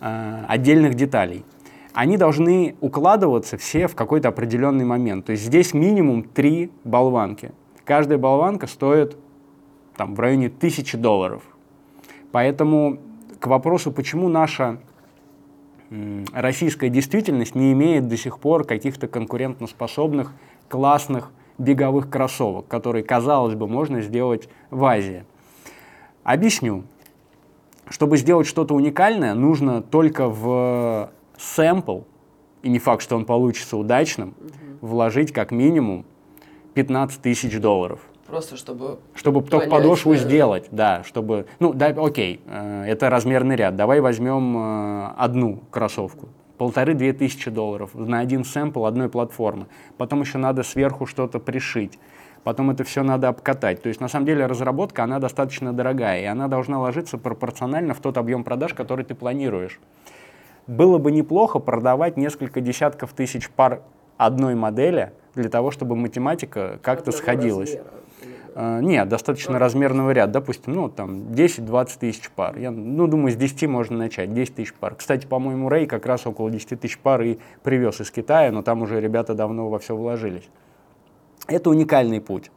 э, 0.00 0.44
отдельных 0.48 0.94
деталей. 0.94 1.44
Они 1.92 2.16
должны 2.16 2.76
укладываться 2.80 3.56
все 3.56 3.86
в 3.86 3.94
какой-то 3.94 4.28
определенный 4.28 4.84
момент. 4.84 5.26
То 5.26 5.32
есть 5.32 5.44
здесь 5.44 5.74
минимум 5.74 6.22
три 6.22 6.70
болванки. 6.84 7.52
Каждая 7.84 8.18
болванка 8.18 8.66
стоит 8.66 9.16
там, 9.96 10.14
в 10.14 10.20
районе 10.20 10.50
тысячи 10.50 10.96
долларов. 10.96 11.42
Поэтому 12.32 12.98
к 13.38 13.46
вопросу, 13.46 13.92
почему 13.92 14.28
наша 14.28 14.78
российская 16.32 16.88
действительность 16.88 17.54
не 17.54 17.72
имеет 17.72 18.06
до 18.06 18.16
сих 18.16 18.38
пор 18.38 18.64
каких-то 18.64 19.08
конкурентоспособных, 19.08 20.32
классных 20.68 21.32
беговых 21.58 22.08
кроссовок, 22.08 22.68
которые, 22.68 23.02
казалось 23.02 23.54
бы, 23.54 23.66
можно 23.66 24.00
сделать 24.00 24.48
в 24.70 24.84
Азии. 24.84 25.24
Объясню. 26.22 26.84
Чтобы 27.88 28.18
сделать 28.18 28.46
что-то 28.46 28.74
уникальное, 28.74 29.34
нужно 29.34 29.82
только 29.82 30.28
в 30.28 31.10
сэмпл 31.36 32.02
и 32.62 32.68
не 32.68 32.78
факт, 32.78 33.02
что 33.02 33.16
он 33.16 33.24
получится 33.24 33.76
удачным, 33.76 34.34
вложить 34.80 35.32
как 35.32 35.50
минимум 35.50 36.04
15 36.74 37.20
тысяч 37.20 37.58
долларов. 37.58 38.00
Просто 38.30 38.56
чтобы... 38.56 38.98
Чтобы 39.14 39.42
только 39.42 39.66
понять, 39.66 39.82
подошву 39.82 40.12
да. 40.12 40.18
сделать, 40.18 40.68
да, 40.70 41.02
чтобы... 41.04 41.46
Ну, 41.58 41.72
да, 41.72 41.86
окей, 41.88 42.40
э, 42.46 42.84
это 42.86 43.10
размерный 43.10 43.56
ряд. 43.56 43.74
Давай 43.74 44.00
возьмем 44.00 44.56
э, 44.56 45.06
одну 45.16 45.64
кроссовку. 45.70 46.28
Полторы-две 46.56 47.12
тысячи 47.12 47.50
долларов 47.50 47.90
на 47.94 48.20
один 48.20 48.44
сэмпл 48.44 48.84
одной 48.84 49.08
платформы. 49.08 49.66
Потом 49.96 50.20
еще 50.20 50.38
надо 50.38 50.62
сверху 50.62 51.06
что-то 51.06 51.40
пришить. 51.40 51.98
Потом 52.44 52.70
это 52.70 52.84
все 52.84 53.02
надо 53.02 53.28
обкатать. 53.28 53.82
То 53.82 53.88
есть, 53.88 54.00
на 54.00 54.08
самом 54.08 54.26
деле, 54.26 54.46
разработка, 54.46 55.02
она 55.02 55.18
достаточно 55.18 55.72
дорогая, 55.72 56.22
и 56.22 56.24
она 56.24 56.46
должна 56.46 56.80
ложиться 56.80 57.18
пропорционально 57.18 57.94
в 57.94 58.00
тот 58.00 58.16
объем 58.16 58.44
продаж, 58.44 58.74
который 58.74 59.04
ты 59.04 59.14
планируешь. 59.14 59.80
Было 60.68 60.98
бы 60.98 61.10
неплохо 61.10 61.58
продавать 61.58 62.16
несколько 62.16 62.60
десятков 62.60 63.12
тысяч 63.12 63.50
пар 63.50 63.82
одной 64.16 64.54
модели 64.54 65.12
для 65.34 65.48
того, 65.48 65.70
чтобы 65.70 65.96
математика 65.96 66.78
как-то 66.82 67.10
сходилась. 67.10 67.76
А, 67.76 67.99
Нет, 68.56 69.08
достаточно 69.08 69.58
размерного 69.58 70.10
ряда, 70.10 70.34
допустим, 70.34 70.74
ну, 70.74 70.88
там, 70.88 71.32
10-20 71.32 71.98
тысяч 71.98 72.30
пар. 72.30 72.58
Я, 72.58 72.70
ну, 72.70 73.06
думаю, 73.06 73.32
с 73.32 73.36
10 73.36 73.68
можно 73.68 73.96
начать, 73.96 74.32
10 74.32 74.54
тысяч 74.54 74.74
пар. 74.74 74.94
Кстати, 74.94 75.26
по-моему, 75.26 75.68
Рэй 75.68 75.86
как 75.86 76.06
раз 76.06 76.26
около 76.26 76.50
10 76.50 76.80
тысяч 76.80 76.98
пар 76.98 77.22
и 77.22 77.38
привез 77.62 78.00
из 78.00 78.10
Китая, 78.10 78.52
но 78.52 78.62
там 78.62 78.82
уже 78.82 79.00
ребята 79.00 79.34
давно 79.34 79.68
во 79.68 79.78
все 79.78 79.96
вложились. 79.96 80.48
Это 81.46 81.70
уникальный 81.70 82.20
путь. 82.20 82.50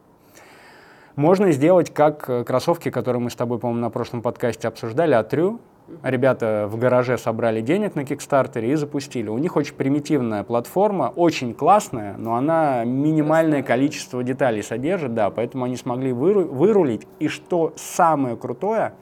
Можно 1.16 1.52
сделать 1.52 1.94
как 1.94 2.28
э, 2.28 2.44
кроссовки, 2.44 2.90
которые 2.90 3.20
мы 3.20 3.30
с 3.30 3.36
тобой, 3.36 3.58
по-моему, 3.58 3.80
на 3.80 3.90
прошлом 3.90 4.20
подкасте 4.20 4.66
обсуждали, 4.66 5.14
Атрю. 5.14 5.60
Ребята 6.02 6.66
в 6.66 6.78
гараже 6.78 7.18
собрали 7.18 7.60
денег 7.60 7.94
на 7.94 8.06
Кикстартере 8.06 8.72
и 8.72 8.74
запустили. 8.74 9.28
У 9.28 9.36
них 9.36 9.54
очень 9.56 9.74
примитивная 9.74 10.42
платформа, 10.42 11.12
очень 11.14 11.52
классная, 11.52 12.16
но 12.16 12.36
она 12.36 12.84
минимальное 12.84 13.62
количество 13.62 14.22
деталей 14.22 14.62
содержит, 14.62 15.12
да, 15.12 15.28
поэтому 15.28 15.64
они 15.64 15.76
смогли 15.76 16.12
выру- 16.12 16.48
вырулить. 16.48 17.06
И 17.18 17.28
что 17.28 17.74
самое 17.76 18.36
крутое, 18.36 18.94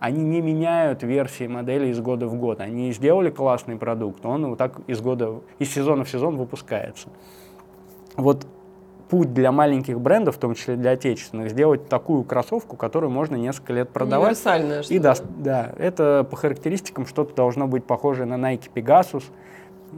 они 0.00 0.22
не 0.22 0.42
меняют 0.42 1.02
версии 1.02 1.46
модели 1.46 1.88
из 1.88 2.00
года 2.00 2.26
в 2.26 2.34
год. 2.34 2.60
Они 2.60 2.92
сделали 2.92 3.30
классный 3.30 3.76
продукт, 3.76 4.24
он 4.26 4.48
вот 4.48 4.58
так 4.58 4.80
из 4.86 5.00
года, 5.00 5.40
из 5.58 5.72
сезона 5.72 6.04
в 6.04 6.10
сезон 6.10 6.36
выпускается. 6.36 7.08
Вот 8.16 8.46
путь 9.08 9.32
для 9.32 9.52
маленьких 9.52 10.00
брендов, 10.00 10.36
в 10.36 10.38
том 10.38 10.54
числе 10.54 10.76
для 10.76 10.92
отечественных, 10.92 11.50
сделать 11.50 11.88
такую 11.88 12.24
кроссовку, 12.24 12.76
которую 12.76 13.10
можно 13.10 13.36
несколько 13.36 13.72
лет 13.72 13.88
продавать. 13.90 14.32
Универсальное 14.32 14.80
И 14.80 14.82
что-то. 14.84 15.00
даст, 15.00 15.24
да, 15.38 15.72
это 15.78 16.26
по 16.30 16.36
характеристикам 16.36 17.06
что-то 17.06 17.34
должно 17.34 17.66
быть 17.66 17.84
похожее 17.84 18.26
на 18.26 18.34
Nike 18.34 18.70
Pegasus 18.74 19.24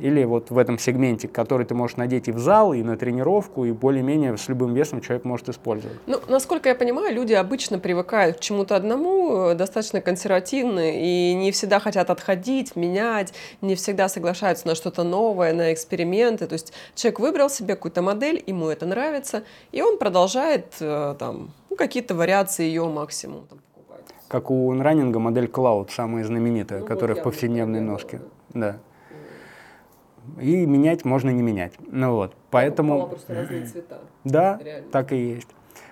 или 0.00 0.24
вот 0.24 0.50
в 0.50 0.58
этом 0.58 0.78
сегменте, 0.78 1.28
который 1.28 1.66
ты 1.66 1.74
можешь 1.74 1.96
надеть 1.96 2.28
и 2.28 2.32
в 2.32 2.38
зал, 2.38 2.72
и 2.72 2.82
на 2.82 2.96
тренировку, 2.96 3.64
и 3.64 3.72
более-менее 3.72 4.36
с 4.36 4.48
любым 4.48 4.74
весом 4.74 5.00
человек 5.00 5.24
может 5.24 5.48
использовать. 5.48 5.98
Ну, 6.06 6.18
насколько 6.28 6.68
я 6.68 6.74
понимаю, 6.74 7.14
люди 7.14 7.32
обычно 7.32 7.78
привыкают 7.78 8.38
к 8.38 8.40
чему-то 8.40 8.76
одному, 8.76 9.50
э, 9.50 9.54
достаточно 9.54 10.00
консервативны, 10.00 11.00
и 11.02 11.34
не 11.34 11.50
всегда 11.52 11.80
хотят 11.80 12.10
отходить, 12.10 12.76
менять, 12.76 13.32
не 13.60 13.74
всегда 13.74 14.08
соглашаются 14.08 14.66
на 14.66 14.74
что-то 14.74 15.02
новое, 15.02 15.52
на 15.52 15.72
эксперименты. 15.72 16.46
То 16.46 16.54
есть 16.54 16.72
человек 16.94 17.20
выбрал 17.20 17.50
себе 17.50 17.74
какую-то 17.74 18.02
модель, 18.02 18.42
ему 18.46 18.68
это 18.68 18.86
нравится, 18.86 19.42
и 19.72 19.82
он 19.82 19.98
продолжает 19.98 20.74
э, 20.80 21.14
там 21.18 21.50
ну, 21.68 21.76
какие-то 21.76 22.14
вариации 22.14 22.64
ее 22.64 22.84
максимум. 22.86 23.46
Как 24.28 24.50
у 24.50 24.72
инранинга 24.72 25.18
модель 25.18 25.46
Cloud, 25.46 25.90
самая 25.90 26.24
знаменитая, 26.24 26.80
Ну, 26.80 26.86
которая 26.86 27.16
вот 27.16 27.22
в 27.22 27.24
повседневной 27.24 27.80
носке. 27.80 28.20
Да. 28.54 28.76
И 30.40 30.66
менять 30.66 31.04
можно 31.04 31.30
не 31.30 31.42
менять. 31.42 31.72
Ну 31.90 32.14
вот, 32.14 32.34
поэтому... 32.50 33.06
просто 33.06 33.34
разные 33.34 33.66
цвета. 33.66 33.98
Да, 34.24 34.58
Реально. 34.62 34.90
так 34.90 35.12
и 35.12 35.16
есть. 35.16 35.48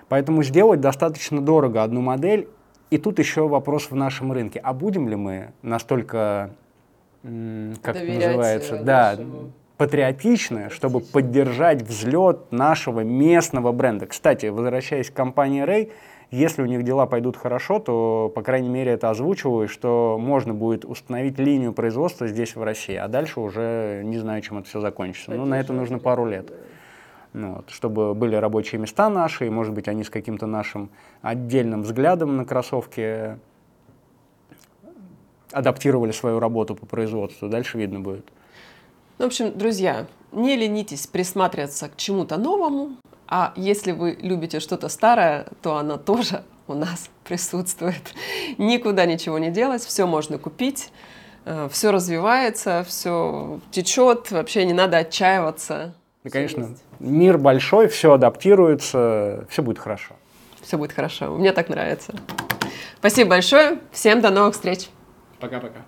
Поэтому 0.07 0.43
сделать 0.43 0.81
достаточно 0.81 1.41
дорого 1.41 1.83
одну 1.83 2.01
модель. 2.01 2.47
И 2.89 2.97
тут 2.97 3.19
еще 3.19 3.47
вопрос 3.47 3.91
в 3.91 3.95
нашем 3.95 4.31
рынке. 4.31 4.59
А 4.63 4.73
будем 4.73 5.07
ли 5.07 5.15
мы 5.15 5.51
настолько, 5.61 6.51
как 7.21 7.95
Доверять, 7.95 8.25
называется, 8.25 8.75
э, 8.77 8.83
да, 8.83 9.19
патриотичны, 9.77 10.69
чтобы 10.71 10.99
поддержать 10.99 11.83
взлет 11.83 12.51
нашего 12.51 13.01
местного 13.01 13.71
бренда. 13.71 14.07
Кстати, 14.07 14.47
возвращаясь 14.47 15.09
к 15.09 15.13
компании 15.13 15.63
Ray, 15.63 15.91
если 16.31 16.61
у 16.61 16.65
них 16.65 16.83
дела 16.83 17.05
пойдут 17.07 17.37
хорошо, 17.37 17.79
то, 17.79 18.31
по 18.33 18.43
крайней 18.43 18.69
мере, 18.69 18.91
это 18.91 19.09
озвучиваю, 19.09 19.67
что 19.67 20.17
можно 20.19 20.53
будет 20.53 20.85
установить 20.85 21.39
линию 21.39 21.73
производства 21.73 22.27
здесь, 22.27 22.55
в 22.55 22.63
России, 22.63 22.95
а 22.95 23.07
дальше 23.07 23.39
уже 23.39 24.01
не 24.03 24.17
знаю, 24.19 24.41
чем 24.41 24.59
это 24.59 24.67
все 24.67 24.79
закончится. 24.79 25.31
Ну, 25.31 25.45
на 25.45 25.59
это 25.59 25.73
нужно 25.73 25.97
пару 25.97 26.25
лет. 26.25 26.51
Ну, 27.33 27.55
вот, 27.55 27.69
чтобы 27.69 28.13
были 28.15 28.35
рабочие 28.35 28.79
места 28.79 29.09
наши, 29.09 29.47
и, 29.47 29.49
может 29.49 29.73
быть, 29.73 29.87
они 29.87 30.03
с 30.03 30.09
каким-то 30.09 30.47
нашим 30.47 30.89
отдельным 31.21 31.83
взглядом 31.83 32.37
на 32.37 32.45
кроссовки 32.45 33.37
адаптировали 35.51 36.11
свою 36.11 36.39
работу 36.39 36.75
по 36.75 36.85
производству. 36.85 37.49
Дальше 37.49 37.77
видно 37.77 37.99
будет. 37.99 38.25
Ну, 39.17 39.25
в 39.25 39.27
общем, 39.27 39.57
друзья, 39.57 40.07
не 40.31 40.55
ленитесь 40.55 41.05
присматриваться 41.07 41.89
к 41.89 41.97
чему-то 41.97 42.37
новому, 42.37 42.97
а 43.29 43.53
если 43.55 43.91
вы 43.91 44.17
любите 44.19 44.59
что-то 44.59 44.89
старое, 44.89 45.45
то 45.61 45.77
оно 45.77 45.97
тоже 45.97 46.43
у 46.67 46.73
нас 46.73 47.09
присутствует. 47.23 48.13
Никуда 48.57 49.05
ничего 49.05 49.37
не 49.37 49.51
делать, 49.51 49.83
все 49.83 50.07
можно 50.07 50.37
купить, 50.39 50.91
все 51.69 51.91
развивается, 51.91 52.83
все 52.87 53.59
течет, 53.71 54.31
вообще 54.31 54.65
не 54.65 54.73
надо 54.73 54.97
отчаиваться. 54.97 55.93
И, 56.23 56.29
конечно, 56.29 56.75
мир 56.99 57.37
большой, 57.37 57.87
все 57.87 58.13
адаптируется, 58.13 59.45
все 59.49 59.61
будет 59.61 59.79
хорошо. 59.79 60.15
Все 60.61 60.77
будет 60.77 60.91
хорошо. 60.91 61.35
Мне 61.37 61.53
так 61.53 61.69
нравится. 61.69 62.13
Спасибо 62.97 63.29
большое. 63.31 63.79
Всем 63.91 64.21
до 64.21 64.29
новых 64.29 64.53
встреч. 64.53 64.89
Пока-пока. 65.39 65.79